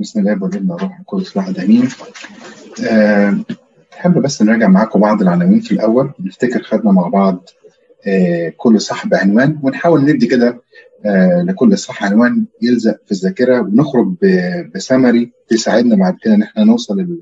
بسم 0.00 0.20
الله 0.20 0.42
والابن 0.42 0.70
والروح 0.70 1.00
القدس 1.00 1.36
واحد 1.36 1.58
آمين. 1.58 1.88
أه 2.90 3.38
حابب 3.92 4.22
بس 4.22 4.42
نراجع 4.42 4.68
معاكم 4.68 5.00
بعض 5.00 5.22
العناوين 5.22 5.60
في 5.60 5.72
الأول 5.72 6.12
نفتكر 6.20 6.62
خدنا 6.62 6.92
مع 6.92 7.08
بعض 7.08 7.48
أه 8.06 8.52
كل 8.56 8.80
صح 8.80 9.06
بعنوان 9.06 9.58
ونحاول 9.62 10.00
ندي 10.04 10.26
كده 10.26 10.62
أه 11.06 11.42
لكل 11.42 11.78
صح 11.78 12.04
عنوان 12.04 12.46
يلزق 12.62 13.00
في 13.06 13.12
الذاكرة 13.12 13.60
ونخرج 13.60 14.14
بسمري 14.74 15.32
تساعدنا 15.48 15.96
بعد 15.96 16.16
كده 16.22 16.34
إن 16.34 16.42
إحنا 16.42 16.64
نوصل 16.64 17.18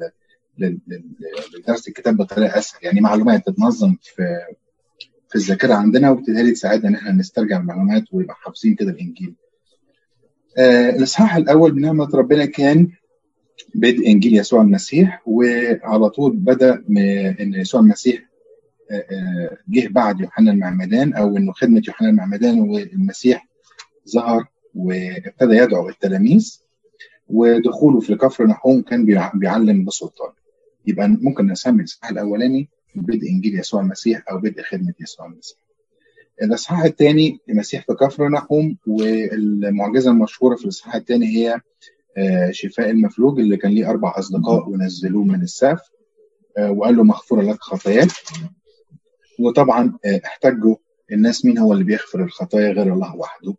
لدرس 0.59 1.89
الكتاب 1.89 2.17
بطريقة 2.17 2.59
أسهل 2.59 2.79
يعني 2.83 3.01
معلومات 3.01 3.47
تتنظم 3.47 3.97
في 4.03 4.23
في 5.29 5.37
الذاكرة 5.37 5.75
عندنا 5.75 6.11
وبالتالي 6.11 6.53
تساعدنا 6.53 6.89
إن 6.89 6.95
إحنا 6.95 7.13
نسترجع 7.13 7.57
المعلومات 7.61 8.05
ويبقى 8.13 8.35
حافظين 8.35 8.75
كده 8.75 8.91
الإنجيل. 8.91 9.35
آه، 10.59 10.91
الإصحاح 10.91 11.37
الأول 11.37 11.73
بنعمة 11.73 12.09
ربنا 12.15 12.45
كان 12.47 12.89
بدء 13.75 14.07
إنجيل 14.11 14.37
يسوع 14.37 14.63
المسيح 14.63 15.23
وعلى 15.27 16.11
طول 16.11 16.37
بدأ 16.37 16.85
م- 16.89 16.99
إن 17.41 17.55
يسوع 17.55 17.81
المسيح 17.81 18.23
آه، 18.91 18.95
آه، 18.95 19.57
جه 19.69 19.89
بعد 19.89 20.21
يوحنا 20.21 20.51
المعمدان 20.53 21.13
أو 21.15 21.37
إنه 21.37 21.53
خدمة 21.53 21.83
يوحنا 21.89 22.09
المعمدان 22.09 22.61
والمسيح 22.61 23.49
ظهر 24.09 24.45
وابتدى 24.75 25.55
يدعو 25.57 25.89
التلاميذ 25.89 26.61
ودخوله 27.29 28.01
في 28.01 28.15
كفر 28.15 28.47
نحوم 28.47 28.83
كان 28.83 29.05
بيع- 29.07 29.33
بيعلم 29.35 29.85
بسلطان 29.85 30.33
يبقى 30.87 31.09
ممكن 31.09 31.47
نسمي 31.47 31.79
الإصحاح 31.81 32.11
الأولاني 32.11 32.69
بدء 32.95 33.29
إنجيل 33.29 33.59
يسوع 33.59 33.81
المسيح 33.81 34.23
أو 34.31 34.39
بدء 34.39 34.63
خدمة 34.63 34.95
يسوع 35.01 35.27
المسيح. 35.27 35.59
الإصحاح 36.43 36.85
الثاني 36.85 37.39
المسيح 37.49 37.85
في 38.11 38.23
نحوم 38.23 38.77
والمعجزة 38.87 40.11
المشهورة 40.11 40.57
في 40.57 40.65
الإصحاح 40.65 40.95
الثاني 40.95 41.27
هي 41.27 41.61
آه، 42.19 42.51
شفاء 42.51 42.91
المفلوج 42.91 43.41
اللي 43.41 43.57
كان 43.57 43.71
ليه 43.73 43.91
أربع 43.91 44.15
أصدقاء 44.19 44.69
ونزلوه 44.69 45.25
من 45.25 45.43
السقف 45.43 45.81
آه، 46.59 46.71
وقال 46.71 46.97
له 46.97 47.05
مغفورة 47.05 47.43
لك 47.43 47.61
خطاياك. 47.61 48.09
وطبعا 49.41 49.99
آه، 50.05 50.21
احتجوا 50.25 50.77
الناس 51.13 51.45
مين 51.45 51.59
هو 51.59 51.73
اللي 51.73 51.85
بيغفر 51.85 52.25
الخطايا 52.25 52.73
غير 52.73 52.93
الله 52.93 53.17
وحده؟ 53.17 53.55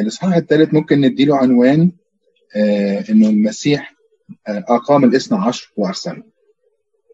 الإصحاح 0.00 0.36
الثالث 0.36 0.74
ممكن 0.74 1.00
نديله 1.00 1.36
عنوان 1.36 1.92
إنه 3.10 3.28
المسيح 3.28 3.94
أقام 4.48 5.04
الإثنى 5.04 5.38
عشر 5.38 5.72
وأرسله. 5.76 6.22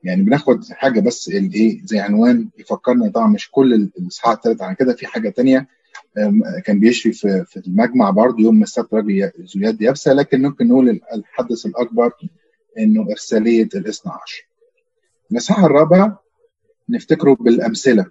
يعني 0.07 0.23
بناخد 0.23 0.65
حاجة 0.71 1.01
بس 1.01 1.29
الإيه 1.29 1.81
زي 1.85 1.99
عنوان 1.99 2.49
يفكرنا 2.59 3.11
طبعا 3.11 3.27
مش 3.27 3.51
كل 3.51 3.75
الإصحاح 3.75 4.33
الثالث 4.33 4.63
عن 4.63 4.75
كده 4.75 4.95
في 4.95 5.07
حاجة 5.07 5.29
تانية 5.29 5.69
آم، 6.19 6.43
كان 6.65 6.81
بيشفي 6.81 7.13
في 7.13 7.45
في 7.49 7.57
المجمع 7.67 8.11
برضه 8.11 8.43
يوم 8.43 8.63
السبت 8.63 8.95
راجل 8.95 9.31
يد 9.57 9.83
يابسة 9.83 10.13
لكن 10.13 10.43
ممكن 10.43 10.69
نقول 10.69 11.01
الحدث 11.15 11.67
الأكبر 11.67 12.13
إنه 12.79 13.11
إرسالية 13.11 13.69
الاثنى 13.75 14.13
عشر. 14.23 14.47
المساحة 15.31 15.67
الرابع 15.67 16.17
نفتكره 16.89 17.35
بالأمثلة 17.41 18.07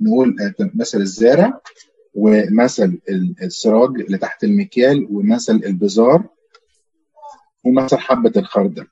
نقول 0.00 0.36
آه، 0.40 0.70
مثل 0.74 0.98
الزارع 1.00 1.60
ومثل 2.14 2.98
ال- 3.08 3.34
السراج 3.42 4.00
اللي 4.00 4.18
تحت 4.18 4.44
المكيال 4.44 5.06
ومثل 5.10 5.52
البزار 5.66 6.24
ومثل 7.64 7.96
حبة 7.98 8.32
الخردل. 8.36 8.86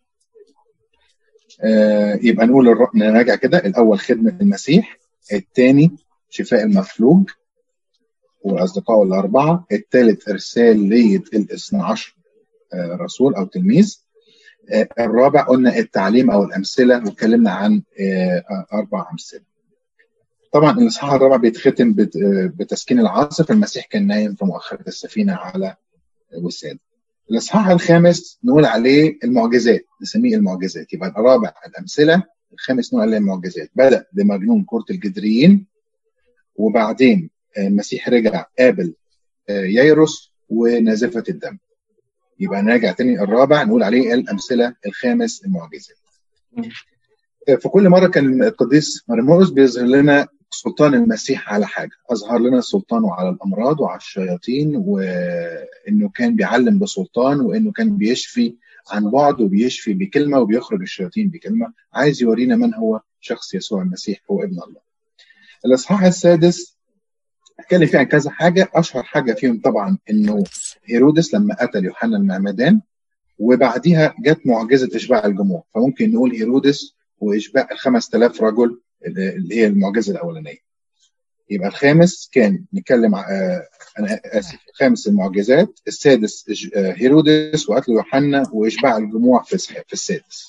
آه، 1.60 2.18
يبقى 2.22 2.46
نقول 2.46 2.76
نراجع 2.94 3.34
كده 3.34 3.58
الأول 3.58 3.98
خدمة 3.98 4.36
المسيح 4.40 4.98
الثاني 5.32 5.90
شفاء 6.30 6.62
المفلوج 6.64 7.30
واصدقائه 8.42 9.02
الأربعة 9.02 9.66
الثالث 9.72 10.28
ارساليه 10.28 11.22
الاثنى 11.34 11.82
عشر 11.82 12.16
آه، 12.74 12.96
رسول 13.00 13.34
أو 13.34 13.44
تلميذ 13.44 13.98
آه، 14.72 14.88
الرابع 15.00 15.42
قلنا 15.42 15.78
التعليم 15.78 16.30
أو 16.30 16.44
الأمثلة 16.44 16.96
واتكلمنا 17.04 17.50
عن 17.50 17.82
أربع 18.72 19.10
أمثلة. 19.12 19.40
طبعا 20.52 20.78
الإصحاح 20.78 21.12
الرابع 21.12 21.36
بيتختم 21.36 21.92
بت- 21.92 22.18
بتسكين 22.56 23.00
العاصفه 23.00 23.54
المسيح 23.54 23.86
كان 23.86 24.06
نايم 24.06 24.34
في 24.34 24.44
مؤخرة 24.44 24.84
السفينة 24.88 25.34
على 25.34 25.76
وساد. 26.42 26.78
الإصحاح 27.30 27.68
الخامس 27.68 28.38
نقول 28.44 28.64
عليه 28.64 29.18
المعجزات 29.24 29.84
نسميه 30.02 30.36
المعجزات 30.36 30.92
يبقى 30.92 31.08
الرابع 31.08 31.52
الأمثلة 31.66 32.22
الخامس 32.52 32.94
نقول 32.94 33.06
عليه 33.08 33.16
المعجزات 33.16 33.70
بدأ 33.74 34.06
بمجنون 34.12 34.64
كره 34.64 34.84
الجدريين 34.90 35.66
وبعدين 36.56 37.30
آه، 37.56 37.66
المسيح 37.66 38.08
رجع 38.08 38.44
قابل 38.58 38.94
آه، 39.48 39.60
ييروس 39.64 40.32
ونازفه 40.48 41.24
الدم. 41.28 41.58
يبقى 42.40 42.62
نراجع 42.62 42.92
تاني 42.92 43.20
الرابع 43.20 43.62
نقول 43.62 43.82
عليه 43.82 44.14
الأمثلة 44.14 44.74
الخامس 44.86 45.44
المعجزات. 45.44 45.96
في 47.60 47.68
كل 47.68 47.88
مرة 47.88 48.08
كان 48.08 48.42
القديس 48.42 49.04
مرموس 49.08 49.50
بيظهر 49.50 49.84
لنا 49.86 50.28
سلطان 50.62 50.94
المسيح 50.94 51.52
على 51.52 51.66
حاجة، 51.66 51.90
أظهر 52.10 52.38
لنا 52.38 52.60
سلطانه 52.60 53.14
على 53.14 53.28
الأمراض 53.28 53.80
وعلى 53.80 53.96
الشياطين 53.96 54.76
وإنه 54.76 56.08
كان 56.14 56.36
بيعلم 56.36 56.78
بسلطان 56.78 57.40
وإنه 57.40 57.72
كان 57.72 57.96
بيشفي 57.96 58.54
عن 58.90 59.10
بعد 59.10 59.40
وبيشفي 59.40 59.94
بكلمة 59.94 60.38
وبيخرج 60.38 60.80
الشياطين 60.80 61.28
بكلمة، 61.28 61.72
عايز 61.94 62.22
يورينا 62.22 62.56
من 62.56 62.74
هو 62.74 63.00
شخص 63.20 63.54
يسوع 63.54 63.82
المسيح 63.82 64.18
هو 64.30 64.42
ابن 64.42 64.62
الله. 64.62 64.80
الإصحاح 65.66 66.02
السادس 66.02 66.76
اتكلم 67.60 67.86
فيه 67.86 67.98
عن 67.98 68.04
كذا 68.04 68.30
حاجة، 68.30 68.70
أشهر 68.74 69.02
حاجة 69.02 69.32
فيهم 69.32 69.60
طبعا 69.60 69.98
إنه 70.10 70.44
هيرودس 70.84 71.34
لما 71.34 71.54
قتل 71.54 71.84
يوحنا 71.84 72.16
المعمدان 72.16 72.80
وبعديها 73.38 74.14
جت 74.20 74.46
معجزة 74.46 74.96
إشباع 74.96 75.26
الجموع. 75.26 75.64
فممكن 75.74 76.12
نقول 76.12 76.32
هيرودس 76.32 76.96
وإشباع 77.18 77.68
ال 77.72 77.78
5000 77.78 78.42
رجل 78.42 78.80
اللي 79.06 79.54
هي 79.56 79.66
المعجزة 79.66 80.12
الأولانية. 80.12 80.66
يبقى 81.50 81.68
الخامس 81.68 82.28
كان 82.32 82.64
نتكلم 82.74 83.14
آه، 83.14 83.62
أنا 83.98 84.20
آسف 84.24 84.58
الخامس 84.70 85.06
المعجزات 85.08 85.80
السادس 85.88 86.44
آه، 86.76 86.92
هيرودس 86.96 87.68
وقتل 87.70 87.92
يوحنا 87.92 88.50
وإشباع 88.52 88.96
الجموع 88.96 89.42
في 89.42 89.58
في 89.58 89.92
السادس. 89.92 90.48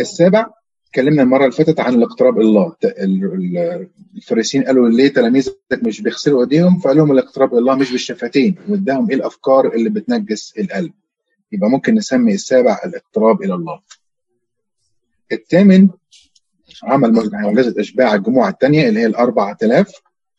السابع 0.00 0.46
اتكلمنا 0.88 1.22
المرة 1.22 1.40
اللي 1.44 1.52
فاتت 1.56 1.80
عن 1.80 1.94
الاقتراب 1.94 2.40
الله. 2.40 2.76
الفريسيين 4.16 4.64
قالوا 4.64 4.88
ليه 4.88 5.08
تلاميذك 5.08 5.56
مش 5.82 6.00
بيغسلوا 6.00 6.40
إيديهم؟ 6.42 6.78
فقال 6.78 6.96
لهم 6.96 7.12
الاقتراب 7.12 7.54
الله 7.54 7.74
مش 7.74 7.92
بالشفتين 7.92 8.54
واداهم 8.68 9.10
إيه 9.10 9.16
الأفكار 9.16 9.74
اللي 9.74 9.90
بتنجس 9.90 10.54
القلب؟ 10.58 10.92
يبقى 11.52 11.70
ممكن 11.70 11.94
نسمي 11.94 12.34
السابع 12.34 12.78
الاقتراب 12.84 13.42
إلى 13.42 13.54
الله. 13.54 13.80
الثامن 15.32 15.88
عمل 16.82 17.30
معجزه 17.32 17.80
إشباع 17.80 18.14
الجموع 18.14 18.48
الثانية 18.48 18.88
اللي 18.88 19.00
هي 19.00 19.06
الاربع 19.06 19.56
آلاف 19.62 19.92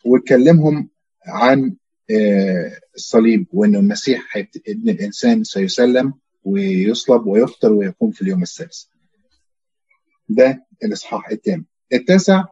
واتكلمهم 0.06 0.90
عن 1.26 1.76
آه، 2.12 2.72
الصليب 2.96 3.48
وان 3.54 3.76
المسيح 3.76 4.38
ابن 4.68 4.90
الإنسان 4.90 5.44
سيسلم 5.44 6.14
ويصلب 6.44 7.26
ويقتل 7.28 7.72
ويقوم 7.72 8.12
في 8.12 8.22
اليوم 8.22 8.42
السادس. 8.42 8.90
ده 10.30 10.66
الإصحاح 10.84 11.30
الثامن. 11.30 11.64
التاسع 11.94 12.44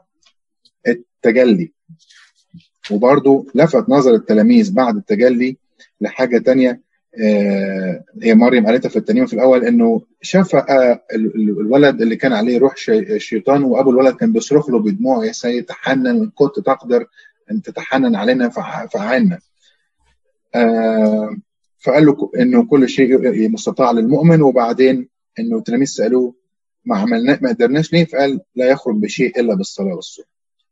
التجلي 0.87 1.73
وبرضه 2.91 3.45
لفت 3.55 3.89
نظر 3.89 4.13
التلاميذ 4.13 4.73
بعد 4.73 4.95
التجلي 4.95 5.57
لحاجة 6.01 6.37
تانية 6.37 6.69
آه، 6.71 6.81
هي 8.23 8.35
مريم 8.35 8.65
قالتها 8.65 8.89
في 8.89 8.95
التنين 8.95 9.25
في 9.25 9.33
الأول 9.33 9.65
إنه 9.65 10.01
شاف 10.21 10.55
آه، 10.55 11.03
ال- 11.13 11.35
ال- 11.35 11.59
الولد 11.59 12.01
اللي 12.01 12.15
كان 12.15 12.33
عليه 12.33 12.57
روح 12.59 12.77
شي- 12.77 13.15
الشيطان 13.15 13.63
وأبو 13.63 13.89
الولد 13.89 14.15
كان 14.15 14.31
بيصرخ 14.33 14.69
له 14.69 14.79
بدموع 14.79 15.25
يا 15.25 15.31
سيد 15.31 15.65
تحنن 15.65 16.07
ان 16.07 16.29
كنت 16.35 16.59
تقدر 16.59 17.05
أن 17.51 17.61
تتحنن 17.61 18.15
علينا 18.15 18.49
فع- 18.49 18.85
فعنا 18.85 19.39
آه، 20.55 21.35
فقال 21.79 22.05
له 22.05 22.31
إنه 22.39 22.65
كل 22.65 22.89
شيء 22.89 23.49
مستطاع 23.51 23.91
للمؤمن 23.91 24.41
وبعدين 24.41 25.09
إنه 25.39 25.57
التلاميذ 25.57 25.87
سألوه 25.87 26.35
ما 26.85 26.97
عملنا 26.97 27.39
ما 27.41 27.49
قدرناش 27.49 27.93
ليه؟ 27.93 28.05
فقال 28.05 28.39
لا 28.55 28.65
يخرج 28.65 28.95
بشيء 28.95 29.39
إلا 29.39 29.53
بالصلاة 29.55 29.95
والصوم. 29.95 30.25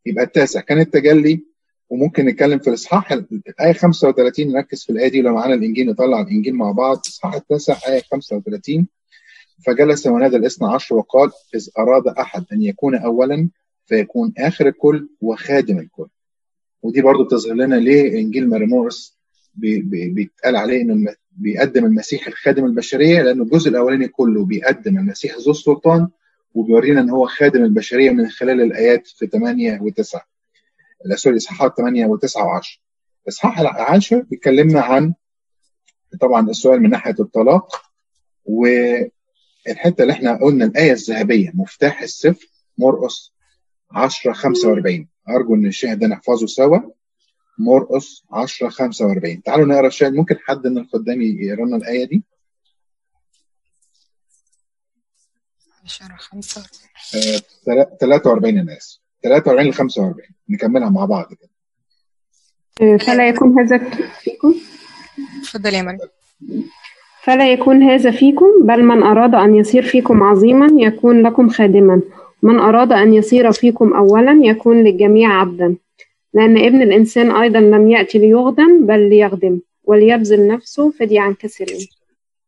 يبقى 0.05 0.23
التاسع 0.23 0.61
كان 0.61 0.79
التجلي 0.79 1.43
وممكن 1.89 2.25
نتكلم 2.25 2.59
في 2.59 2.67
الإصحاح 2.69 3.11
الايه 3.11 3.73
35 3.73 4.47
نركز 4.51 4.83
في 4.83 4.89
الآية 4.89 5.07
دي 5.07 5.21
لو 5.21 5.33
معانا 5.33 5.53
الإنجيل 5.53 5.87
نطلع 5.89 6.21
الإنجيل 6.21 6.55
مع 6.55 6.71
بعض. 6.71 6.97
الاصحاح 6.97 7.35
التاسع 7.35 7.77
آية 7.87 8.01
35 8.11 8.87
فجلس 9.65 10.07
ونادى 10.07 10.35
الإثنى 10.35 10.67
عشر 10.67 10.95
وقال 10.95 11.31
إذ 11.55 11.67
أراد 11.79 12.07
أحد 12.07 12.43
أن 12.53 12.61
يكون 12.61 12.95
اولا 12.95 13.49
فيكون 13.85 14.33
آخر 14.37 14.67
الكل 14.67 15.09
وخادم 15.21 15.79
الكل. 15.79 16.07
ودي 16.83 17.01
برضو 17.01 17.23
بتظهر 17.23 17.53
لنا 17.55 17.75
ليه 17.75 18.19
إنجيل 18.19 18.47
بي- 19.81 20.09
بيتقال 20.09 20.55
عليه 20.55 20.81
انه 20.81 21.13
بيقدم 21.31 21.85
المسيح 21.85 22.27
الخادم 22.27 22.65
البشرية 22.65 23.21
لأنه 23.21 23.43
الجزء 23.43 23.69
الأولاني 23.69 24.07
كله 24.07 24.45
بيقدم 24.45 24.97
المسيح 24.97 25.35
ذو 25.37 25.51
السلطان 25.51 26.07
وبيورينا 26.53 27.01
إن 27.01 27.09
هو 27.09 27.27
خادم 27.27 27.63
البشرية 27.63 28.11
من 28.11 28.29
خلال 28.29 28.61
الآيات 28.61 29.07
في 29.07 29.27
8 29.27 29.77
و9 29.79 30.13
لا 30.15 30.25
سوري 31.15 31.37
اصحاحات 31.37 31.77
8 31.77 32.05
و9 32.07 32.29
و10 32.29 32.77
الاصحاح 33.23 33.59
العاشر 33.59 34.19
بيتكلمنا 34.21 34.81
عن 34.81 35.13
طبعا 36.21 36.49
السؤال 36.49 36.81
من 36.81 36.89
ناحية 36.89 37.15
الطلاق 37.19 37.81
والحتة 38.45 40.01
اللي 40.01 40.13
إحنا 40.13 40.39
قلنا 40.43 40.65
الآية 40.65 40.91
الذهبية 40.91 41.51
مفتاح 41.53 42.01
السفر 42.01 42.47
مرقس 42.77 43.31
10 43.91 44.33
45 44.33 45.07
أرجو 45.29 45.55
إن 45.55 45.65
الشاهد 45.65 45.99
ده 45.99 46.07
نحفظه 46.07 46.45
سوا. 46.47 46.79
مرقس 47.59 48.23
10 48.31 48.69
45 48.69 49.43
تعالوا 49.43 49.65
نقرأ 49.65 49.87
الشاهد 49.87 50.13
ممكن 50.13 50.35
حد 50.39 50.67
من 50.67 50.77
الخدام 50.77 51.21
يقرا 51.21 51.65
لنا 51.65 51.77
الآية 51.77 52.05
دي؟ 52.05 52.23
10 55.85 56.15
5 56.15 56.61
آه، 57.15 57.41
43 58.01 58.59
أنا 58.59 58.77
اسف 58.77 58.98
43 59.23 59.67
ل 59.67 59.73
45 59.73 60.15
نكملها 60.49 60.89
مع 60.89 61.05
بعض 61.05 61.25
كده. 61.25 61.49
فلا 62.97 63.29
يكون 63.29 63.59
هذا 63.59 63.77
فيكم؟ 64.23 64.55
اتفضل 65.39 65.73
يا 65.73 65.81
مريم. 65.81 65.99
فلا 67.23 67.51
يكون 67.51 67.83
هذا 67.83 68.11
فيكم 68.11 68.45
بل 68.63 68.83
من 68.83 69.03
أراد 69.03 69.35
أن 69.35 69.55
يصير 69.55 69.83
فيكم 69.83 70.23
عظيما 70.23 70.67
يكون 70.81 71.21
لكم 71.27 71.49
خادما. 71.49 72.01
من 72.43 72.59
أراد 72.59 72.91
أن 72.91 73.13
يصير 73.13 73.51
فيكم 73.51 73.93
أولا 73.93 74.39
يكون 74.43 74.83
للجميع 74.83 75.41
عبدا. 75.41 75.75
لأن 76.33 76.57
ابن 76.57 76.81
الإنسان 76.81 77.31
أيضا 77.31 77.59
لم 77.59 77.89
يأتي 77.89 78.17
ليخدم 78.17 78.85
بل 78.85 79.09
ليخدم. 79.09 79.59
وليبذل 79.83 80.47
نفسه 80.47 80.91
فدية 80.91 81.21
عن 81.21 81.33
كثيرين 81.33 81.87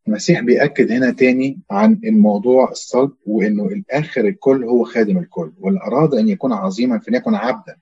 المسيح 0.07 0.39
بيأكد 0.41 0.91
هنا 0.91 1.11
تاني 1.11 1.59
عن 1.71 1.99
الموضوع 2.03 2.71
الصلب 2.71 3.11
وإنه 3.25 3.65
الآخر 3.65 4.27
الكل 4.27 4.63
هو 4.63 4.83
خادم 4.83 5.17
الكل 5.17 5.53
واللي 5.59 5.79
أراد 5.79 6.13
أن 6.13 6.29
يكون 6.29 6.53
عظيما 6.53 6.99
فليكن 6.99 7.35
عبدا. 7.35 7.75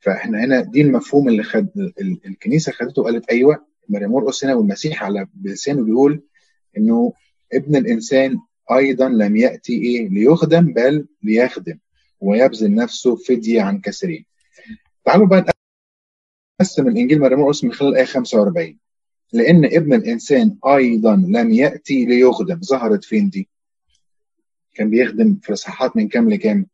فإحنا 0.00 0.44
هنا 0.44 0.60
دي 0.60 0.80
المفهوم 0.80 1.28
اللي 1.28 1.42
خد 1.42 1.68
ال- 1.78 2.20
الكنيسة 2.26 2.72
خدته 2.72 3.02
وقالت 3.02 3.30
أيوه 3.30 3.66
مريم 3.88 4.12
مرقس 4.12 4.44
هنا 4.44 4.54
والمسيح 4.54 5.04
على 5.04 5.26
بلسانه 5.34 5.84
بيقول 5.84 6.22
إنه 6.78 7.12
ابن 7.52 7.76
الإنسان 7.76 8.38
أيضا 8.72 9.08
لم 9.08 9.36
يأتي 9.36 9.72
إيه؟ 9.82 10.08
ليخدم 10.08 10.72
بل 10.72 11.06
ليخدم 11.22 11.78
ويبذل 12.20 12.74
نفسه 12.74 13.16
فدية 13.16 13.62
عن 13.62 13.80
كثيرين. 13.80 14.24
تعالوا 15.04 15.26
بقى 15.26 15.44
نقسم 16.60 16.88
الإنجيل 16.88 17.20
مريم 17.20 17.40
مرقس 17.40 17.64
من 17.64 17.72
خلال 17.72 17.96
آية 17.96 18.04
45 18.04 18.78
لأن 19.34 19.64
ابن 19.64 19.94
الإنسان 19.94 20.56
أيضا 20.66 21.16
لم 21.16 21.50
يأتي 21.52 22.04
ليخدم 22.04 22.60
ظهرت 22.60 23.04
فين 23.04 23.28
دي؟ 23.30 23.48
كان 24.74 24.90
بيخدم 24.90 25.38
في 25.42 25.48
الإصحاحات 25.48 25.96
من 25.96 26.08
كام 26.08 26.30
لكام؟ 26.30 26.66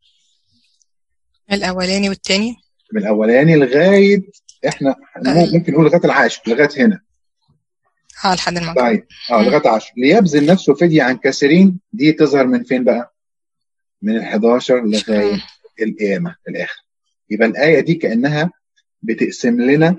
الأولاني 1.53 2.09
والتاني 2.09 2.57
من 2.93 3.01
الأولاني 3.03 3.57
لغاية 3.57 4.23
إحنا 4.69 4.95
أي. 5.27 5.51
ممكن 5.53 5.73
نقول 5.73 5.85
لغاية 5.87 6.05
العاشر 6.05 6.43
لغاية 6.47 6.69
هنا 6.77 7.01
آه 8.25 8.35
لحد 8.35 8.57
المغرب 8.57 8.77
طيب 8.79 9.07
آه. 9.31 9.43
لغاية 9.43 9.69
عشر 9.69 9.93
ليبذل 9.97 10.47
نفسه 10.47 10.75
فدية 10.75 11.03
عن 11.03 11.17
كثيرين 11.17 11.81
دي 11.93 12.13
تظهر 12.13 12.47
من 12.47 12.65
فين 12.65 12.85
بقى؟ 12.85 13.15
من 14.03 14.17
ال 14.17 14.23
11 14.23 14.85
لغاية 14.87 15.33
مم. 15.33 15.41
القيامة 15.83 16.37
الآخر 16.49 16.85
يبقى 17.31 17.49
الآية 17.49 17.81
دي 17.81 17.95
كأنها 17.95 18.51
بتقسم 19.03 19.61
لنا 19.61 19.97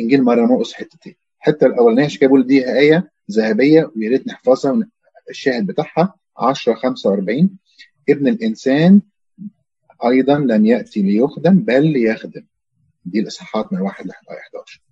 إنجيل 0.00 0.22
مريم 0.22 0.44
مرقس 0.44 0.72
حتتين 0.72 1.14
الحتة 1.48 1.66
الأولانية 1.66 2.04
عشان 2.04 2.18
كده 2.18 2.28
بقول 2.28 2.46
دي 2.46 2.72
آية 2.78 3.10
ذهبية 3.30 3.92
ويا 3.96 4.08
ريت 4.10 4.26
نحفظها 4.26 4.88
الشاهد 5.30 5.66
بتاعها. 5.66 6.14
10 6.38 6.74
45 6.74 7.50
ابن 8.08 8.28
الإنسان 8.28 9.00
أيضا 10.04 10.38
لم 10.38 10.66
يأتي 10.66 11.02
ليخدم 11.02 11.58
بل 11.60 11.86
ليخدم. 11.92 12.46
دي 13.04 13.20
الإصحاحات 13.20 13.72
من 13.72 13.80
واحد 13.80 14.06
لحد 14.06 14.24
11 14.28 14.82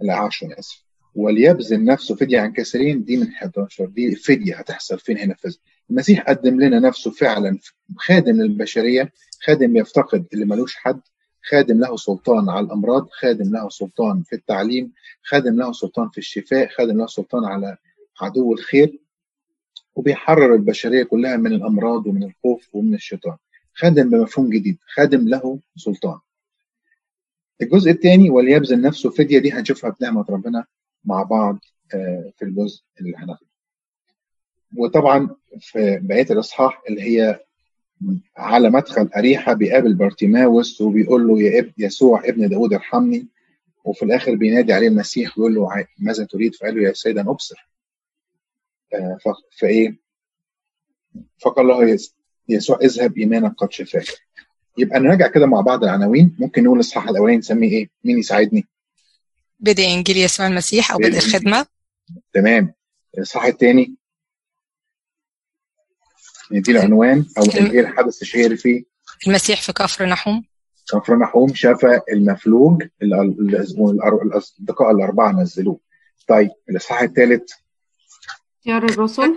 لا 0.00 0.14
10 0.16 0.46
أنا 0.46 0.58
آسف. 0.58 0.84
وليبذل 1.14 1.84
نفسه 1.84 2.14
فدية 2.14 2.40
عن 2.40 2.52
كثيرين. 2.52 3.04
دي 3.04 3.16
من 3.16 3.28
11 3.32 3.86
دي 3.86 4.14
فدية 4.16 4.56
هتحصل 4.56 4.98
فين 4.98 5.18
هنا 5.18 5.34
في 5.34 5.56
المسيح 5.90 6.20
قدم 6.20 6.60
لنا 6.60 6.78
نفسه 6.80 7.10
فعلا 7.10 7.58
خادم 7.96 8.42
للبشرية 8.42 9.12
خادم 9.46 9.76
يفتقد 9.76 10.26
اللي 10.32 10.44
ملوش 10.44 10.76
حد. 10.76 11.00
خادم 11.42 11.80
له 11.80 11.96
سلطان 11.96 12.48
على 12.48 12.66
الأمراض 12.66 13.08
خادم 13.10 13.52
له 13.52 13.68
سلطان 13.68 14.22
في 14.22 14.32
التعليم 14.36 14.92
خادم 15.22 15.56
له 15.60 15.72
سلطان 15.72 16.08
في 16.08 16.18
الشفاء 16.18 16.68
خادم 16.68 16.98
له 16.98 17.06
سلطان 17.06 17.44
على 17.44 17.76
عدو 18.20 18.52
الخير 18.52 18.98
وبيحرر 19.94 20.54
البشرية 20.54 21.02
كلها 21.02 21.36
من 21.36 21.52
الأمراض 21.52 22.06
ومن 22.06 22.22
الخوف 22.22 22.68
ومن 22.74 22.94
الشيطان. 22.94 23.36
خادم 23.74 24.10
بمفهوم 24.10 24.50
جديد 24.50 24.78
خادم 24.94 25.28
له 25.28 25.58
سلطان. 25.76 26.18
الجزء 27.62 27.90
الثاني 27.90 28.30
وليبذل 28.30 28.80
نفسه 28.82 29.10
فدية 29.10 29.38
دي 29.38 29.52
هنشوفها 29.52 29.90
بنعمة 30.00 30.24
ربنا 30.30 30.64
مع 31.04 31.22
بعض 31.22 31.58
آه، 31.94 32.32
في 32.38 32.44
الجزء 32.44 32.82
اللي 33.00 33.16
هناخده. 33.16 33.46
وطبعا 34.76 35.28
في 35.60 36.00
بقية 36.02 36.26
الإصحاح 36.30 36.82
اللي 36.88 37.02
هي 37.02 37.40
على 38.36 38.70
مدخل 38.70 39.08
أريحة 39.16 39.52
بيقابل 39.52 39.94
بارتيماوس 39.94 40.80
وبيقول 40.80 41.28
له 41.28 41.42
يا 41.42 41.58
ابن 41.60 41.72
يسوع 41.78 42.24
ابن 42.24 42.48
داود 42.48 42.72
ارحمني 42.72 43.26
وفي 43.84 44.02
الآخر 44.04 44.34
بينادي 44.34 44.72
عليه 44.72 44.88
المسيح 44.88 45.38
ويقول 45.38 45.54
له 45.54 45.72
"ع- 45.72 45.84
ماذا 45.98 46.24
تريد؟ 46.24 46.54
فقال 46.54 46.74
له 46.76 46.82
يا 46.88 46.92
سيد 46.92 47.18
أن 47.18 47.28
أبصر 47.28 47.68
آه، 48.94 49.18
فإيه؟ 49.60 49.98
فقال 51.38 51.66
له 51.66 51.88
يس- 51.88 52.14
يسوع 52.48 52.78
اذهب 52.82 53.18
إيمانك 53.18 53.54
قد 53.54 53.72
شفاك 53.72 54.06
يبقى 54.78 55.00
نراجع 55.00 55.26
كده 55.26 55.46
مع 55.46 55.60
بعض 55.60 55.84
العناوين 55.84 56.36
ممكن 56.38 56.64
نقول 56.64 56.76
الإصحاح 56.76 57.08
الأولاني 57.08 57.38
نسميه 57.38 57.70
إيه؟ 57.70 57.88
مين 58.04 58.18
يساعدني؟ 58.18 58.66
بدء 59.60 59.84
إنجيل 59.88 60.16
يسوع 60.16 60.46
المسيح 60.46 60.92
أو 60.92 60.98
بدء 60.98 61.08
بدء 61.08 61.18
الخدمة 61.18 61.66
تمام 62.34 62.72
الإصحاح 63.18 63.44
الثاني 63.44 63.94
ندي 66.52 66.72
له 66.72 66.80
عنوان 66.80 67.24
أو 67.38 67.42
إيه 67.42 67.80
الحدث 67.80 68.22
الشهير 68.22 68.56
فيه؟ 68.56 68.84
المسيح 69.26 69.62
في 69.62 69.72
كفر 69.72 70.06
نحوم. 70.06 70.44
كفر 70.92 71.16
نحوم 71.16 71.54
شفى 71.54 72.00
المفلوج 72.12 72.82
الأصدقاء 74.22 74.90
الأربعة 74.90 75.32
نزلوه. 75.32 75.80
طيب 76.28 76.50
الإصحاح 76.70 77.02
الثالث. 77.02 77.52
اختيار 78.58 78.84
الرسل. 78.84 79.34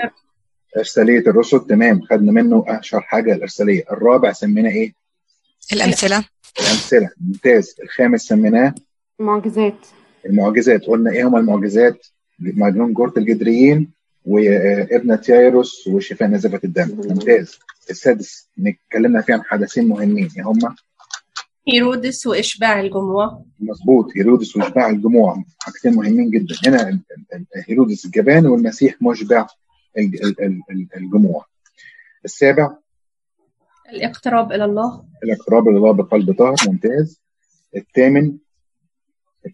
إرسالية 0.77 1.19
الرسل 1.19 1.59
تمام 1.59 2.01
خدنا 2.01 2.31
منه 2.31 2.65
أشهر 2.67 3.01
حاجة 3.01 3.33
الإرسالية. 3.33 3.83
الرابع 3.91 4.31
سميناه 4.31 4.71
إيه؟ 4.71 4.93
الأمثلة. 5.73 6.25
الأمثلة. 6.59 7.09
ممتاز. 7.21 7.75
الخامس 7.83 8.21
سميناه؟ 8.21 8.75
معجزات 9.19 9.75
المعجزات. 10.25 10.83
قلنا 10.85 11.11
إيه 11.11 11.27
هما 11.27 11.39
المعجزات؟ 11.39 12.07
مجنون 12.39 12.93
جورة 12.93 13.13
الجدريين 13.17 13.91
وابنة 14.25 15.21
يايروس 15.29 15.87
وشفاء 15.87 16.29
نزفة 16.29 16.59
الدم. 16.63 16.89
ممتاز. 17.09 17.59
السادس 17.89 18.49
اتكلمنا 18.67 19.21
فيه 19.21 19.33
عن 19.33 19.43
حدثين 19.43 19.87
مهمين. 19.87 20.29
إيه 20.37 20.43
هما؟ 20.43 20.75
هيرودس 21.67 22.27
وإشباع 22.27 22.79
الجموع. 22.79 23.45
مظبوط. 23.59 24.05
هيرودس 24.17 24.55
وإشباع 24.57 24.89
الجموع. 24.89 25.43
حاجتين 25.59 25.93
مهمين 25.93 26.29
جدا. 26.29 26.55
هنا 26.67 26.99
هيرودس 27.67 28.05
الجبان 28.05 28.45
والمسيح 28.45 29.01
مشبع 29.01 29.47
ال- 29.97 30.23
ال- 30.23 30.41
ال- 30.43 30.61
ال- 30.71 30.87
الجموع. 30.97 31.45
السابع؟ 32.25 32.75
الاقتراب 33.93 34.51
إلى 34.51 34.65
الله. 34.65 35.05
الاقتراب 35.23 35.67
لله 35.67 35.91
بقلب 35.91 36.31
طاهر. 36.37 36.55
ممتاز. 36.67 37.21
الثامن؟ 37.75 38.37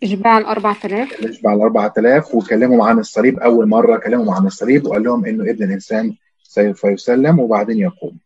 إشباع 0.04 0.38
الأربع 0.38 0.76
آلاف. 0.86 1.20
الاشبع 1.20 1.54
ال 1.54 1.62
4000 1.62 2.36
وكلمهم 2.36 2.82
عن 2.82 3.00
الصليب 3.00 3.40
أول 3.40 3.68
مرة 3.68 3.98
كلمهم 3.98 4.30
عن 4.30 4.46
الصليب 4.46 4.86
وقال 4.86 5.04
لهم 5.04 5.26
إنه 5.26 5.44
ابن 5.50 5.64
الإنسان 5.64 6.16
سوف 6.44 6.84
يسلم 6.84 7.40
وبعدين 7.40 7.78
يقوم. 7.78 8.18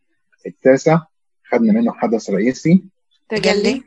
التاسع 0.45 0.99
خدنا 1.45 1.73
منه 1.73 1.91
حدث 1.93 2.29
رئيسي. 2.29 2.83
تجلي. 3.29 3.83